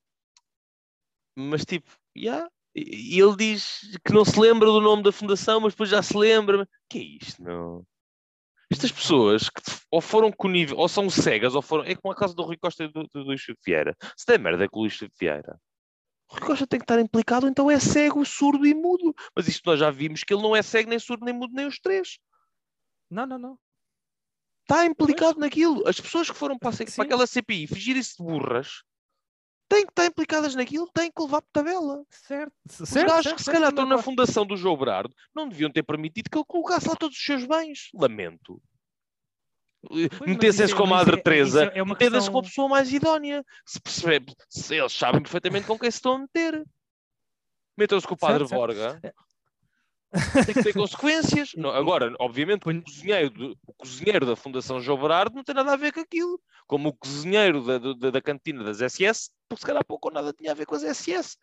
mas 1.36 1.64
tipo, 1.64 1.90
yeah. 2.16 2.48
E 2.74 3.16
e 3.16 3.20
ele 3.20 3.36
diz 3.36 3.80
que 4.04 4.12
não 4.12 4.24
se 4.24 4.38
lembra 4.38 4.66
do 4.68 4.80
nome 4.80 5.02
da 5.02 5.12
fundação, 5.12 5.60
mas 5.60 5.72
depois 5.72 5.90
já 5.90 6.02
se 6.02 6.16
lembra. 6.16 6.68
que 6.88 6.98
é 6.98 7.02
isto, 7.02 7.42
não? 7.42 7.84
Estas 8.70 8.92
pessoas 8.92 9.48
que 9.48 9.60
ou 9.90 10.00
foram 10.00 10.30
coníveis, 10.30 10.78
ou 10.78 10.88
são 10.88 11.10
cegas, 11.10 11.54
ou 11.54 11.62
foram. 11.62 11.84
É 11.84 11.94
como 11.96 12.12
a 12.12 12.16
casa 12.16 12.34
do 12.34 12.42
Rui 12.42 12.56
Costa 12.56 12.84
e 12.84 12.88
do, 12.88 13.02
do 13.12 13.22
Luís 13.22 13.42
Filipe 13.42 13.62
Vieira. 13.66 13.96
Se 14.16 14.26
der 14.26 14.38
merda 14.38 14.68
com 14.68 14.78
o 14.78 14.82
Luís 14.82 14.94
Filipe 14.94 15.16
Vieira, 15.18 15.58
o 16.30 16.34
Rui 16.34 16.46
Costa 16.46 16.66
tem 16.66 16.78
que 16.78 16.84
estar 16.84 17.00
implicado, 17.00 17.48
então 17.48 17.68
é 17.68 17.80
cego, 17.80 18.24
surdo 18.24 18.64
e 18.64 18.72
mudo. 18.72 19.12
Mas 19.34 19.48
isto 19.48 19.62
nós 19.66 19.80
já 19.80 19.90
vimos 19.90 20.22
que 20.22 20.32
ele 20.32 20.42
não 20.42 20.54
é 20.54 20.62
cego, 20.62 20.88
nem 20.88 20.98
surdo, 20.98 21.24
nem 21.24 21.34
mudo, 21.34 21.52
nem 21.52 21.66
os 21.66 21.80
três. 21.80 22.18
Não, 23.10 23.26
não, 23.26 23.38
não. 23.38 23.58
Está 24.70 24.86
implicado 24.86 25.40
naquilo. 25.40 25.82
As 25.88 26.00
pessoas 26.00 26.30
que 26.30 26.36
foram 26.36 26.56
para, 26.56 26.70
a 26.70 26.72
para 26.94 27.04
aquela 27.04 27.26
CPI 27.26 27.66
fingirem-se 27.66 28.16
de 28.16 28.22
burras 28.22 28.84
têm 29.68 29.84
que 29.84 29.90
estar 29.90 30.06
implicadas 30.06 30.54
naquilo, 30.54 30.88
têm 30.94 31.10
que 31.10 31.20
levar 31.22 31.42
por 31.42 31.48
tabela. 31.52 32.04
Certo. 32.08 32.52
Os 32.68 32.88
certo, 32.88 33.08
gajos 33.08 33.22
certo, 33.24 33.36
que 33.36 33.42
se 33.44 33.50
calhar 33.50 33.70
estão 33.70 33.84
na 33.86 33.98
fundação 33.98 34.46
do 34.46 34.56
João 34.56 34.76
Berardo 34.76 35.12
não 35.34 35.48
deviam 35.48 35.70
ter 35.72 35.82
permitido 35.82 36.30
que 36.30 36.38
ele 36.38 36.44
colocasse 36.46 36.88
lá 36.88 36.94
todos 36.94 37.16
os 37.16 37.24
seus 37.24 37.44
bens. 37.46 37.88
Lamento. 37.94 38.62
mas 39.90 40.20
Metessem-se 40.20 40.72
é- 40.72 40.76
com 40.76 40.84
a 40.84 40.86
Madre 40.86 41.16
é- 41.18 41.22
Teresa, 41.22 41.64
é 41.64 41.84
metessem-se 41.84 42.14
questão- 42.16 42.32
com 42.32 42.38
a 42.38 42.42
pessoa 42.42 42.68
mais 42.68 42.92
idónea. 42.92 43.44
Se 43.66 43.80
percebe, 43.80 44.34
se 44.48 44.76
eles 44.76 44.92
sabem 44.92 45.20
perfeitamente 45.22 45.66
com 45.66 45.76
quem 45.78 45.90
se 45.90 45.96
estão 45.96 46.14
a 46.14 46.18
meter. 46.18 46.64
Metam-se 47.76 48.06
com 48.06 48.14
o 48.14 48.18
Padre 48.18 48.46
Certo, 48.46 48.50
certo. 48.50 48.60
Borga. 48.60 49.14
Tem 50.44 50.54
que 50.54 50.62
ter 50.62 50.72
consequências. 50.72 51.52
Não, 51.56 51.70
agora, 51.70 52.14
obviamente, 52.18 52.68
o 52.68 52.82
cozinheiro, 52.82 53.56
o 53.66 53.72
cozinheiro 53.74 54.26
da 54.26 54.34
Fundação 54.34 54.80
João 54.80 55.00
Berardo 55.00 55.36
não 55.36 55.44
tem 55.44 55.54
nada 55.54 55.72
a 55.72 55.76
ver 55.76 55.92
com 55.92 56.00
aquilo. 56.00 56.40
Como 56.66 56.88
o 56.88 56.92
cozinheiro 56.92 57.62
da, 57.62 57.78
da, 57.78 58.10
da 58.10 58.20
cantina 58.20 58.64
das 58.64 58.78
SS, 58.78 59.30
porque 59.48 59.60
se 59.60 59.66
calhar 59.66 59.84
pouco 59.84 60.08
ou 60.08 60.14
nada 60.14 60.32
tinha 60.32 60.52
a 60.52 60.54
ver 60.54 60.66
com 60.66 60.74
as 60.74 60.82
SS. 60.82 61.36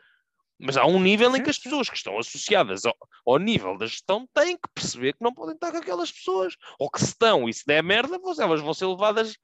Mas 0.60 0.76
há 0.76 0.86
um 0.86 1.00
nível 1.00 1.36
em 1.36 1.44
que 1.44 1.50
as 1.50 1.60
pessoas 1.60 1.90
que 1.90 1.96
estão 1.96 2.18
associadas 2.18 2.84
ao, 2.84 2.96
ao 3.26 3.38
nível 3.38 3.78
da 3.78 3.86
gestão 3.86 4.28
têm 4.34 4.58
que 4.58 4.68
perceber 4.74 5.14
que 5.14 5.24
não 5.24 5.34
podem 5.34 5.54
estar 5.54 5.72
com 5.72 5.78
aquelas 5.78 6.12
pessoas. 6.12 6.56
Ou 6.80 6.90
que 6.90 7.00
se 7.00 7.08
estão 7.08 7.48
e 7.48 7.54
se 7.54 7.66
der 7.66 7.84
merda, 7.84 8.20
elas 8.40 8.62
vão 8.62 8.74
ser 8.74 8.88
levadas 8.88 9.38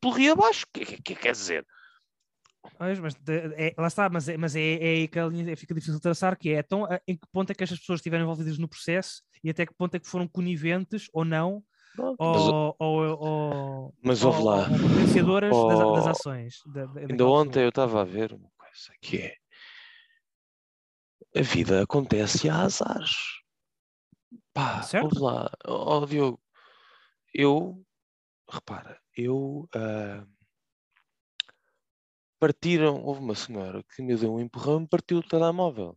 pelo 0.00 0.12
rio 0.12 0.32
abaixo. 0.32 0.66
O 0.66 0.72
que, 0.72 0.84
que, 0.84 1.02
que 1.02 1.14
quer 1.14 1.32
dizer? 1.32 1.66
Pois, 2.78 2.98
mas 2.98 3.14
de- 3.14 3.54
é- 3.56 3.74
lá 3.78 3.86
está, 3.86 4.08
mas, 4.08 4.28
é, 4.28 4.36
mas 4.36 4.56
é, 4.56 4.60
é 4.74 4.88
aí 4.96 5.08
que 5.08 5.18
a 5.18 5.26
linha 5.26 5.56
fica 5.56 5.74
difícil 5.74 5.94
de 5.94 6.00
traçar, 6.00 6.36
que 6.36 6.50
é 6.50 6.58
então, 6.58 6.84
a- 6.84 7.00
em 7.06 7.16
que 7.16 7.26
ponto 7.32 7.50
é 7.50 7.54
que 7.54 7.62
estas 7.62 7.78
pessoas 7.78 7.98
estiveram 8.00 8.24
envolvidas 8.24 8.58
no 8.58 8.68
processo 8.68 9.22
e 9.42 9.50
até 9.50 9.64
que 9.66 9.74
ponto 9.74 9.94
é 9.94 10.00
que 10.00 10.08
foram 10.08 10.26
coniventes 10.26 11.08
ou 11.12 11.24
não, 11.24 11.62
Mas, 11.96 12.16
ou, 12.18 12.76
ou, 12.78 13.18
ou, 13.18 13.94
mas 14.02 14.24
ou- 14.24 14.32
ouve 14.32 14.44
lá. 14.44 14.68
ou 14.70 14.80
potenciadoras 14.80 15.50
das, 15.66 15.80
a- 15.80 15.84
das 15.92 16.06
Oh, 16.06 16.10
ações. 16.10 16.54
da- 16.66 16.86
da- 16.86 17.00
Ainda 17.00 17.26
ontem 17.26 17.62
eu 17.62 17.68
estava 17.68 18.00
a 18.00 18.04
ver 18.04 18.32
uma 18.32 18.50
coisa 18.58 18.92
que 19.00 19.18
é 19.18 19.34
a 21.36 21.42
vida 21.42 21.82
acontece 21.82 22.48
a 22.48 22.62
azares. 22.62 23.14
Pá, 24.52 24.82
Certo. 24.82 25.18
lá, 25.20 25.50
ó 25.66 26.02
ó, 26.02 26.06
Diogo, 26.06 26.40
eu 27.32 27.84
repara, 28.48 29.00
eu 29.16 29.68
ah, 29.74 30.24
partiram, 32.44 33.02
houve 33.02 33.20
uma 33.20 33.34
senhora 33.34 33.82
que 33.82 34.02
me 34.02 34.14
deu 34.14 34.34
um 34.34 34.40
empurrão 34.40 34.76
e 34.76 34.80
me 34.80 34.86
partiu 34.86 35.18
o 35.18 35.22
telemóvel. 35.22 35.96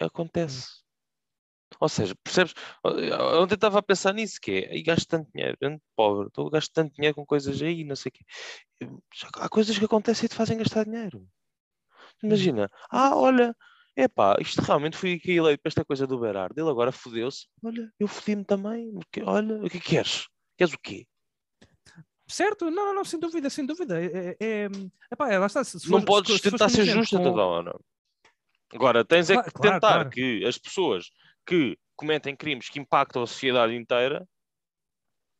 Acontece. 0.00 0.82
Ou 1.78 1.88
seja, 1.88 2.16
percebes? 2.24 2.54
Ontem 3.40 3.54
estava 3.54 3.78
a 3.78 3.82
pensar 3.82 4.12
nisso, 4.12 4.40
que 4.40 4.50
é, 4.50 4.72
aí 4.72 4.82
gasto 4.82 5.06
tanto 5.06 5.30
dinheiro, 5.32 5.56
ando 5.62 5.80
pobre, 5.94 6.26
estou 6.26 6.48
a 6.48 6.50
gasto 6.50 6.72
tanto 6.72 6.94
dinheiro 6.94 7.14
com 7.14 7.24
coisas 7.24 7.62
aí, 7.62 7.84
não 7.84 7.94
sei 7.94 8.10
o 8.10 8.12
quê. 8.12 8.24
Há 9.34 9.48
coisas 9.48 9.78
que 9.78 9.84
acontecem 9.84 10.26
e 10.26 10.28
te 10.28 10.34
fazem 10.34 10.58
gastar 10.58 10.84
dinheiro. 10.84 11.24
Imagina, 12.20 12.68
ah, 12.90 13.14
olha, 13.14 13.54
epá, 13.96 14.36
isto 14.40 14.60
realmente 14.60 14.96
fui 14.96 15.14
aqui 15.14 15.32
eleito 15.32 15.62
para 15.62 15.68
esta 15.68 15.84
coisa 15.84 16.04
do 16.04 16.18
Berardo, 16.18 16.60
ele 16.60 16.70
agora 16.70 16.90
fodeu-se, 16.90 17.46
olha, 17.62 17.92
eu 18.00 18.08
fodi-me 18.08 18.44
também, 18.44 18.92
porque, 18.92 19.22
olha, 19.22 19.62
o 19.62 19.70
que 19.70 19.78
queres? 19.78 20.26
Queres 20.56 20.74
o 20.74 20.78
quê? 20.78 21.06
Certo? 22.26 22.70
Não, 22.70 22.94
não, 22.94 23.04
sem 23.04 23.20
dúvida, 23.20 23.50
sem 23.50 23.66
dúvida. 23.66 24.02
É, 24.02 24.36
é, 24.40 24.68
epá, 25.12 25.30
é, 25.30 25.38
lá 25.38 25.46
está, 25.46 25.62
se, 25.62 25.78
se 25.78 25.90
não 25.90 26.02
podes 26.02 26.36
se- 26.36 26.50
tentar 26.50 26.68
ser 26.68 26.84
justa 26.86 27.18
com- 27.18 27.24
toda 27.24 27.42
hora. 27.44 27.78
Agora, 28.72 29.04
tens 29.04 29.28
é 29.30 29.34
Claro, 29.34 29.48
que 29.48 29.54
claro, 29.58 29.74
tentar 29.74 29.94
claro. 29.94 30.10
que 30.10 30.44
as 30.46 30.58
pessoas 30.58 31.10
que 31.46 31.78
cometem 31.94 32.34
crimes 32.34 32.68
que 32.68 32.80
impactam 32.80 33.22
a 33.22 33.26
sociedade 33.26 33.74
inteira 33.74 34.26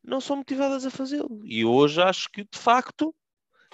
não 0.03 0.21
são 0.21 0.37
motivadas 0.37 0.85
a 0.85 0.91
fazê-lo. 0.91 1.41
E 1.43 1.65
hoje 1.65 2.01
acho 2.01 2.29
que, 2.31 2.43
de 2.43 2.57
facto, 2.59 3.13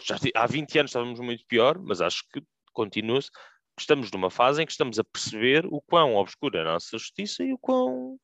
já 0.01 0.15
há 0.35 0.47
20 0.47 0.79
anos 0.79 0.91
estávamos 0.91 1.19
muito 1.19 1.45
pior, 1.45 1.77
mas 1.77 1.99
acho 2.01 2.23
que 2.31 2.41
continua-se. 2.73 3.29
que 3.29 3.37
Estamos 3.81 4.09
numa 4.11 4.29
fase 4.31 4.61
em 4.63 4.65
que 4.65 4.71
estamos 4.71 4.97
a 4.97 5.03
perceber 5.03 5.65
o 5.67 5.81
quão 5.81 6.15
obscura 6.15 6.59
é 6.59 6.61
a 6.61 6.73
nossa 6.73 6.97
justiça 6.97 7.43
e 7.43 7.51
o 7.53 7.57
quão 7.57 8.17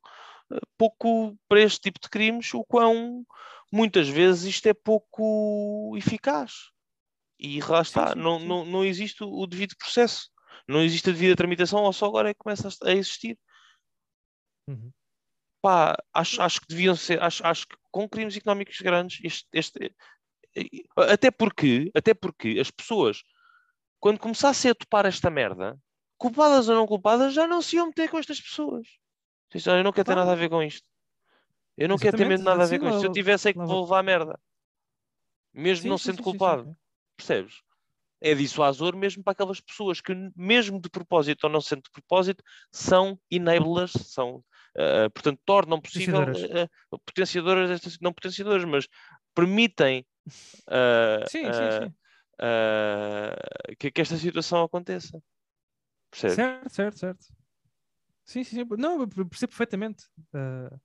eh, 0.51 0.59
pouco, 0.77 1.37
para 1.49 1.61
este 1.61 1.81
tipo 1.81 1.99
de 2.01 2.09
crimes, 2.09 2.53
o 2.53 2.63
quão 2.63 3.25
muitas 3.71 4.07
vezes 4.07 4.43
isto 4.55 4.67
é 4.67 4.73
pouco 4.73 5.95
eficaz. 5.97 6.71
E 7.39 7.61
lá 7.61 7.81
está, 7.81 8.13
sim, 8.13 8.19
não, 8.19 8.39
sim. 8.39 8.47
Não, 8.47 8.65
não 8.65 8.85
existe 8.85 9.23
o, 9.23 9.45
devido 9.45 9.75
processo, 9.77 10.29
não 10.67 10.81
existe 10.81 11.09
a 11.09 11.13
devida 11.13 11.35
tramitação, 11.35 11.83
ou 11.83 11.93
só 11.93 12.07
agora 12.07 12.29
é 12.29 12.33
que 12.33 12.39
começa 12.39 12.69
a, 12.83 12.91
existir. 12.91 13.37
Uhum. 14.67 14.91
Pá, 15.61 15.95
acho, 16.13 16.41
acho 16.41 16.61
que 16.61 16.67
deviam 16.69 16.95
ser, 16.95 17.21
acho, 17.21 17.45
acho 17.45 17.67
que 17.67 17.75
com 17.91 18.07
crimes 18.07 18.35
económicos 18.35 18.79
grandes, 18.81 19.19
este, 19.23 19.47
este- 19.53 19.95
até 20.95 21.29
porque, 21.29 21.91
até 21.95 22.13
porque 22.13 22.57
as 22.59 22.71
pessoas, 22.71 23.23
quando 23.99 24.19
começassem 24.19 24.71
a 24.71 24.75
topar 24.75 25.05
esta 25.05 25.29
merda, 25.29 25.77
culpadas 26.17 26.67
ou 26.69 26.75
não 26.75 26.87
culpadas, 26.87 27.33
já 27.33 27.47
não 27.47 27.61
se 27.61 27.75
iam 27.75 27.87
meter 27.87 28.09
com 28.09 28.17
estas 28.17 28.41
pessoas. 28.41 28.87
Dizem, 29.53 29.73
"Olha, 29.73 29.79
Eu 29.81 29.83
não 29.83 29.91
quero 29.93 30.05
ter 30.05 30.15
nada 30.15 30.31
a 30.31 30.35
ver 30.35 30.49
com 30.49 30.61
isto. 30.61 30.85
Eu 31.77 31.87
não 31.87 31.97
quero 31.97 32.17
ter 32.17 32.27
mesmo 32.27 32.45
nada 32.45 32.63
a 32.63 32.67
ver 32.67 32.79
com 32.79 32.87
isto. 32.89 32.99
Se 33.01 33.05
eu 33.05 33.11
tivesse 33.11 33.49
é 33.49 33.53
que 33.53 33.59
vou 33.59 33.83
levar 33.83 34.03
merda. 34.03 34.39
Mesmo 35.53 35.83
Sim, 35.83 35.89
não 35.89 35.97
sim, 35.97 36.03
sendo 36.05 36.17
sim, 36.17 36.23
culpado. 36.23 36.77
Percebes? 37.15 37.61
É 38.19 38.33
dissuasor 38.33 38.95
mesmo 38.95 39.23
para 39.23 39.33
aquelas 39.33 39.61
pessoas 39.61 40.01
que, 40.01 40.13
mesmo 40.35 40.81
de 40.81 40.89
propósito 40.89 41.43
ou 41.43 41.49
não 41.51 41.61
sendo 41.61 41.83
de 41.83 41.91
propósito, 41.91 42.43
são 42.71 43.19
enablers, 43.29 43.91
são, 43.91 44.43
ah, 44.75 45.09
portanto, 45.11 45.39
tornam 45.45 45.79
possível, 45.79 46.21
Potenciadoras. 46.21 46.67
ah, 46.91 46.97
potenciadoras, 47.05 47.97
não 48.01 48.11
potenciadoras, 48.11 48.65
mas 48.65 48.87
permitem 49.35 50.05
ah, 50.67 51.23
Sim, 51.27 51.43
sim, 51.43 51.71
sim. 51.71 51.93
que, 53.77 53.91
que 53.91 54.01
esta 54.01 54.17
situação 54.17 54.63
aconteça. 54.63 55.21
Percebes? 56.09 56.35
Certo, 56.35 56.69
certo, 56.69 56.97
certo. 56.99 57.25
Sim, 58.25 58.43
sim, 58.43 58.55
sim. 58.55 58.65
Não, 58.77 59.01
eu 59.01 59.07
percebo 59.07 59.51
perfeitamente. 59.51 60.05
Ah, 60.33 60.75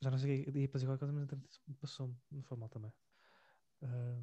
já 0.00 0.10
não 0.10 0.18
sei 0.18 0.42
o 0.42 0.52
que 0.52 0.58
ia 0.60 0.68
fazer 0.68 0.86
qualquer 0.86 1.06
coisa, 1.10 1.26
mas 1.66 1.76
passou-me. 1.80 2.14
Não 2.30 2.42
foi 2.42 2.58
mal 2.58 2.68
também. 2.68 2.92
Ah, 3.82 4.18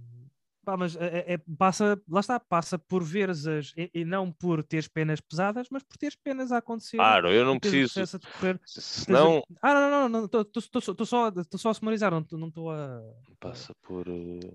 pá, 0.63 0.77
mas 0.77 0.95
é, 0.95 1.33
é- 1.33 1.37
passa, 1.57 2.01
lá 2.07 2.19
está, 2.19 2.39
passa 2.39 2.77
por 2.79 3.03
veres 3.03 3.45
as, 3.47 3.73
e, 3.77 3.89
e 3.93 4.05
não 4.05 4.31
por 4.31 4.63
teres 4.63 4.87
penas 4.87 5.19
pesadas, 5.21 5.67
mas 5.71 5.83
por 5.83 5.97
teres 5.97 6.15
penas 6.15 6.51
a 6.51 6.57
acontecer. 6.57 6.97
Claro, 6.97 7.29
eu 7.31 7.45
não 7.45 7.59
preciso. 7.59 7.99
a 7.99 8.19
decorrer. 8.19 8.59
se- 8.65 8.79
a- 8.79 8.81
Senão, 8.81 9.43
Ah, 9.61 9.73
não, 9.73 9.89
não, 10.09 10.09
não, 10.09 10.25
estou 10.25 11.05
só, 11.05 11.31
tô 11.31 11.57
só 11.57 11.69
a 11.69 11.73
sumarizar, 11.73 12.11
não 12.11 12.21
estou 12.47 12.71
a. 12.71 13.01
passa 13.39 13.73
por. 13.81 14.05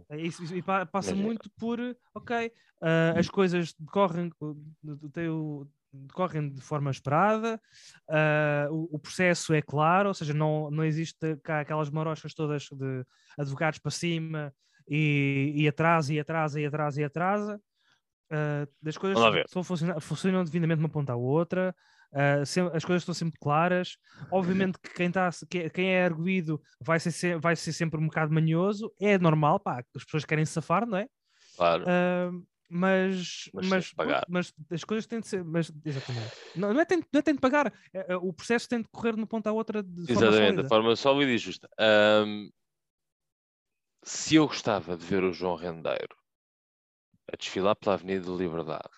É 0.08 0.16
isso, 0.20 0.42
isso, 0.44 0.54
e 0.54 0.62
pa- 0.62 0.86
passa 0.86 1.10
Imagina. 1.10 1.26
muito 1.26 1.50
por, 1.58 1.78
ok, 2.14 2.52
ah, 2.80 3.14
as 3.18 3.28
coisas 3.28 3.72
decorrem, 3.74 4.30
uh, 4.40 5.10
tem 5.12 5.28
o- 5.28 5.66
decorrem 6.06 6.48
de 6.50 6.60
forma 6.60 6.90
esperada, 6.90 7.60
ah, 8.08 8.66
o, 8.70 8.96
o 8.96 8.98
processo 8.98 9.52
é 9.54 9.62
claro, 9.62 10.08
ou 10.08 10.14
seja, 10.14 10.34
não, 10.34 10.70
não 10.70 10.84
existe 10.84 11.36
cá 11.42 11.60
aquelas 11.60 11.90
maroscas 11.90 12.34
todas 12.34 12.64
de 12.64 13.04
advogados 13.38 13.78
para 13.78 13.90
cima 13.90 14.52
e, 14.88 15.52
e 15.56 15.68
atrasa 15.68 16.12
e 16.14 16.20
atrasa 16.20 16.60
e 16.60 16.66
atrasa 16.66 17.00
e 17.00 17.04
atrasa. 17.04 17.60
Ah, 18.30 18.66
das 18.82 18.96
coisas 18.96 19.18
só 19.48 19.62
funcionam, 19.62 20.00
funcionam 20.00 20.44
devidamente 20.44 20.80
uma 20.80 20.88
ponta 20.88 21.12
à 21.12 21.16
outra. 21.16 21.74
sem- 22.46 22.70
as 22.72 22.84
coisas 22.84 23.02
estão 23.02 23.14
sempre 23.14 23.38
claras. 23.38 23.98
Obviamente 24.30 24.78
que 24.80 24.90
quem, 24.94 25.10
tá, 25.10 25.28
que- 25.50 25.68
quem 25.70 25.90
é 25.94 26.04
arguído 26.04 26.60
vai 26.80 26.98
ser, 26.98 27.10
se- 27.12 27.36
vai 27.36 27.54
ser 27.56 27.72
sempre 27.72 28.00
um 28.00 28.06
bocado 28.06 28.32
manhoso, 28.32 28.90
é 29.00 29.18
normal, 29.18 29.60
pá, 29.60 29.84
as 29.94 30.04
pessoas 30.04 30.24
querem 30.24 30.44
se 30.46 30.52
safar, 30.52 30.86
não 30.86 30.98
é? 30.98 31.06
claro. 31.56 31.84
Ah, 31.86 32.30
mas, 32.68 33.50
Mas 33.52 33.68
mas, 33.70 33.94
pagar. 33.96 34.26
mas 34.26 34.52
as 34.70 34.84
coisas 34.84 35.06
têm 35.06 35.20
de 35.20 35.28
ser. 35.28 35.44
Mas, 35.44 35.72
exatamente. 35.84 36.40
Não, 36.54 36.72
não, 36.72 36.80
é 36.80 36.84
tem, 36.84 36.98
não 37.12 37.18
é 37.20 37.22
tem 37.22 37.34
de 37.34 37.40
pagar. 37.40 37.72
é- 37.92 38.12
é- 38.14 38.16
o 38.16 38.32
processo 38.32 38.68
tem 38.68 38.82
de 38.82 38.88
correr 38.88 39.12
de 39.14 39.18
uma 39.20 39.26
ponta 39.26 39.50
à 39.50 39.52
outra 39.52 39.82
de 39.82 40.06
forma 40.08 40.32
Exatamente, 40.32 40.62
de 40.62 40.68
forma 40.68 40.94
sólida 40.96 41.32
e 41.32 41.38
justa. 41.38 41.68
Ahm, 41.78 42.48
se 44.06 44.36
eu 44.36 44.46
gostava 44.46 44.96
de 44.96 45.04
ver 45.04 45.22
o 45.22 45.34
João 45.34 45.54
Rendeiro 45.54 46.16
a 47.32 47.36
desfilar 47.36 47.76
pela 47.76 47.94
Avenida 47.94 48.26
da 48.26 48.36
Liberdade, 48.36 48.90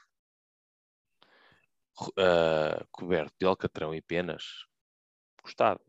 ah, 2.16 2.84
coberto 2.90 3.34
de 3.40 3.46
alcatrão 3.46 3.94
e 3.94 4.02
penas, 4.02 4.44
gostava. 5.42 5.80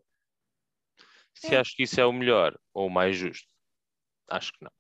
Se 1.34 1.55
É. 1.55 1.55
acho 1.55 1.75
que 1.75 1.84
isso 1.84 1.99
é 1.99 2.05
o 2.05 2.13
melhor 2.13 2.55
ou 2.73 2.86
o 2.88 2.89
mais 2.89 3.17
justo, 3.17 3.47
acho 4.30 4.53
que 4.53 4.63
não. 4.65 4.71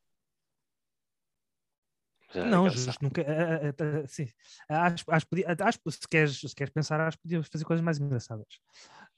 Já 2.33 2.45
Não, 2.45 2.69
justo, 2.69 3.03
nunca. 3.03 3.21
ah, 3.21 3.67
ah, 3.69 4.01
ah, 4.03 4.07
sim. 4.07 4.27
Acho, 4.69 5.03
acho, 5.09 5.25
acho, 5.63 5.79
se, 5.91 6.07
queres, 6.07 6.39
se 6.39 6.55
queres 6.55 6.73
pensar, 6.73 7.01
acho 7.01 7.17
que 7.17 7.23
podíamos 7.23 7.47
fazer 7.47 7.65
coisas 7.65 7.83
mais 7.83 7.99
engraçadas. 7.99 8.47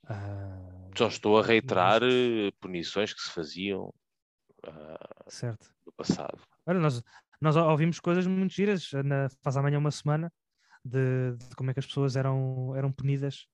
Ah, 0.07 0.89
Só 0.97 1.07
estou 1.07 1.38
a 1.38 1.43
reiterar 1.43 2.01
mas- 2.01 2.14
eh, 2.14 2.51
punições 2.59 3.14
que 3.14 3.22
se 3.22 3.32
faziam 3.32 3.93
ah, 4.64 5.26
certo. 5.28 5.74
no 5.86 5.91
passado. 5.91 6.41
Olha, 6.66 6.80
nós, 6.80 7.03
nós 7.41 7.55
ouvimos 7.55 7.99
coisas 7.99 8.26
muito 8.28 8.53
giras 8.53 8.91
eh, 8.93 9.03
na, 9.03 9.28
faz 9.41 9.57
amanhã 9.57 9.78
uma 9.78 9.91
semana 9.91 10.32
de, 10.86 11.36
de 11.38 11.55
como 11.55 11.70
é 11.72 11.74
que 11.74 11.80
as 11.80 11.86
pessoas 11.86 12.16
eram, 12.16 12.74
eram 12.76 12.91
punidas 12.91 13.47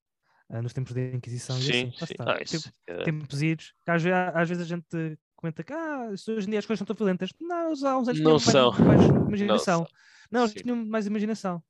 nos 0.64 0.72
tempos 0.74 0.94
da 0.94 1.02
Inquisição. 1.02 1.58
e 1.58 1.62
Sim, 1.62 1.90
assim. 1.90 1.94
Lá 2.00 2.08
sim. 2.08 2.16
Ah, 2.20 2.38
isso 2.42 2.72
é- 2.88 3.04
tempos 3.04 3.42
idos, 3.42 3.74
às, 3.86 4.04
às 4.06 4.50
vezes 4.50 4.64
a 4.64 4.68
gente 4.68 5.18
comenta 5.38 5.64
que 5.64 5.72
ah, 5.72 6.10
hoje 6.10 6.48
em 6.48 6.50
dia 6.50 6.60
as 6.60 6.66
coisas 6.66 6.80
são 6.80 6.86
tão 6.88 6.96
violentas. 6.96 7.30
Não, 7.40 7.56
há 7.70 7.70
uns 7.70 7.84
anos 7.84 8.20
Não 8.20 8.40
são. 8.40 8.72
mais, 8.72 8.86
mais 8.86 9.08
Não 9.12 9.28
imaginação. 9.28 9.88
Não, 10.30 10.42
eles 10.42 10.52
Sim. 10.52 10.60
tinham 10.60 10.86
mais 10.86 11.08
imaginação. 11.08 11.64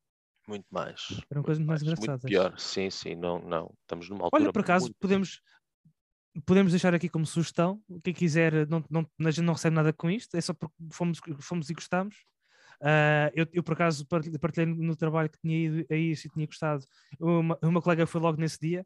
Muito 0.47 0.65
mais. 0.72 1.22
Eram 1.30 1.43
coisas 1.43 1.59
muito 1.59 1.68
mais 1.68 1.84
Muito 1.84 1.97
engraçadas. 2.01 2.24
pior, 2.24 2.57
sim, 2.57 2.89
sim, 2.89 3.15
não, 3.15 3.39
não. 3.39 3.72
Estamos 3.82 4.09
numa 4.09 4.24
altura. 4.24 4.43
Olha, 4.43 4.53
por 4.53 4.61
acaso, 4.61 4.86
muito- 4.86 4.97
podemos, 4.97 5.41
podemos 6.45 6.72
deixar 6.72 6.95
aqui 6.95 7.09
como 7.09 7.26
sugestão. 7.26 7.82
Quem 8.01 8.13
quiser, 8.13 8.65
não, 8.68 8.84
não, 8.89 9.05
a 9.20 9.32
gente 9.32 9.43
não 9.45 9.53
recebe 9.53 9.76
nada 9.76 9.91
com 9.91 10.09
isto, 10.09 10.36
é 10.36 10.41
só 10.41 10.53
porque 10.53 10.74
fomos, 10.91 11.20
fomos 11.41 11.70
e 11.70 11.74
gostamos. 11.74 12.15
Ah, 12.82 13.30
eu, 13.36 13.45
eu, 13.51 13.61
por 13.61 13.74
acaso, 13.74 14.05
partilhei, 14.07 14.65
no 14.74 14.95
trabalho 14.95 15.30
que 15.30 15.39
tinha 15.39 15.57
ido 15.65 15.86
a 15.91 15.95
isso 15.95 16.28
e 16.28 16.30
tinha 16.30 16.45
gostado. 16.45 16.86
Uma, 17.20 17.57
uma 17.61 17.82
colega 17.82 18.07
foi 18.07 18.22
logo 18.22 18.39
nesse 18.39 18.59
dia. 18.59 18.86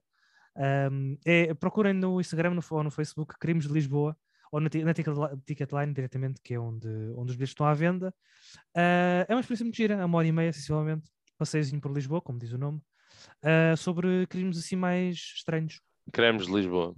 Ahm, 0.55 1.15
é, 1.23 1.53
procurem 1.53 1.93
no 1.93 2.19
Instagram 2.19 2.55
no, 2.55 2.61
ou 2.71 2.83
no 2.83 2.91
Facebook 2.91 3.35
Crimes 3.39 3.67
de 3.67 3.73
Lisboa 3.73 4.17
ou 4.51 4.59
na, 4.59 4.69
na 4.83 4.93
Ticketli- 4.93 5.37
Ticketline 5.45 5.93
diretamente, 5.93 6.41
que 6.41 6.53
é 6.53 6.59
onde, 6.59 6.87
onde 7.15 7.31
os 7.31 7.35
bilhetes 7.35 7.51
estão 7.51 7.65
à 7.65 7.73
venda. 7.73 8.13
Ah, 8.75 9.25
é 9.27 9.33
uma 9.33 9.39
experiência 9.39 9.63
muito 9.65 9.75
gira, 9.77 9.95
é 9.95 10.05
uma 10.05 10.17
hora 10.17 10.27
e 10.27 10.31
meia, 10.31 10.51
sensivelmente. 10.53 11.09
Passeiozinho 11.37 11.81
por 11.81 11.91
Lisboa, 11.91 12.21
como 12.21 12.37
diz 12.37 12.51
o 12.51 12.57
nome, 12.57 12.81
ah, 13.41 13.75
sobre 13.75 14.27
crimes 14.27 14.57
assim 14.57 14.75
mais 14.75 15.15
estranhos. 15.15 15.81
Cremes 16.11 16.45
de 16.45 16.53
Lisboa. 16.53 16.95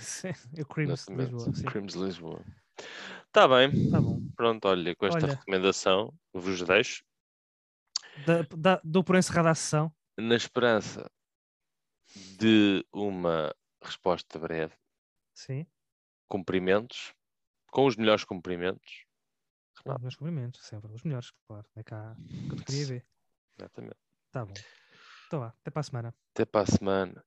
Sim, 0.00 0.32
o 0.60 0.64
Crimes 0.66 1.06
de. 1.06 1.14
Lisboa. 1.14 1.52
Sim. 1.54 1.62
Cremes 1.64 1.92
de 1.94 1.98
Lisboa. 2.00 2.44
Está 3.26 3.46
bem. 3.48 3.90
Tá 3.90 4.00
bom. 4.00 4.20
Pronto, 4.36 4.64
olha, 4.66 4.94
com 4.96 5.06
esta 5.06 5.26
Olha. 5.26 5.34
recomendação 5.34 6.12
vos 6.32 6.62
deixo 6.62 7.04
Da, 8.26 8.42
da- 8.56 8.80
dou 8.84 9.02
por 9.02 9.16
encerrada 9.16 9.50
a 9.50 9.54
sessão. 9.54 9.92
na 10.18 10.36
esperança 10.36 11.10
de 12.38 12.84
uma 12.92 13.52
resposta 13.82 14.38
breve. 14.38 14.74
Sim. 15.34 15.66
Cumprimentos, 16.28 17.14
com 17.70 17.86
os 17.86 17.96
melhores 17.96 18.24
cumprimentos. 18.24 19.04
Com 19.82 20.06
os 20.06 20.16
cumprimentos, 20.16 20.64
sempre. 20.66 20.92
Os 20.92 21.02
melhores, 21.02 21.30
claro. 21.46 21.66
É 21.76 21.82
cá 21.82 22.16
que 22.16 22.54
eu 22.54 22.64
queria 22.64 22.86
ver. 22.86 23.06
Exatamente. 23.58 23.98
Tá 24.30 24.44
bom. 24.44 24.54
Então 25.26 25.40
vá, 25.40 25.48
até 25.48 25.70
para 25.70 25.80
a 25.80 25.84
semana. 25.84 26.14
Até 26.32 26.44
para 26.44 26.62
a 26.62 26.66
semana. 26.66 27.24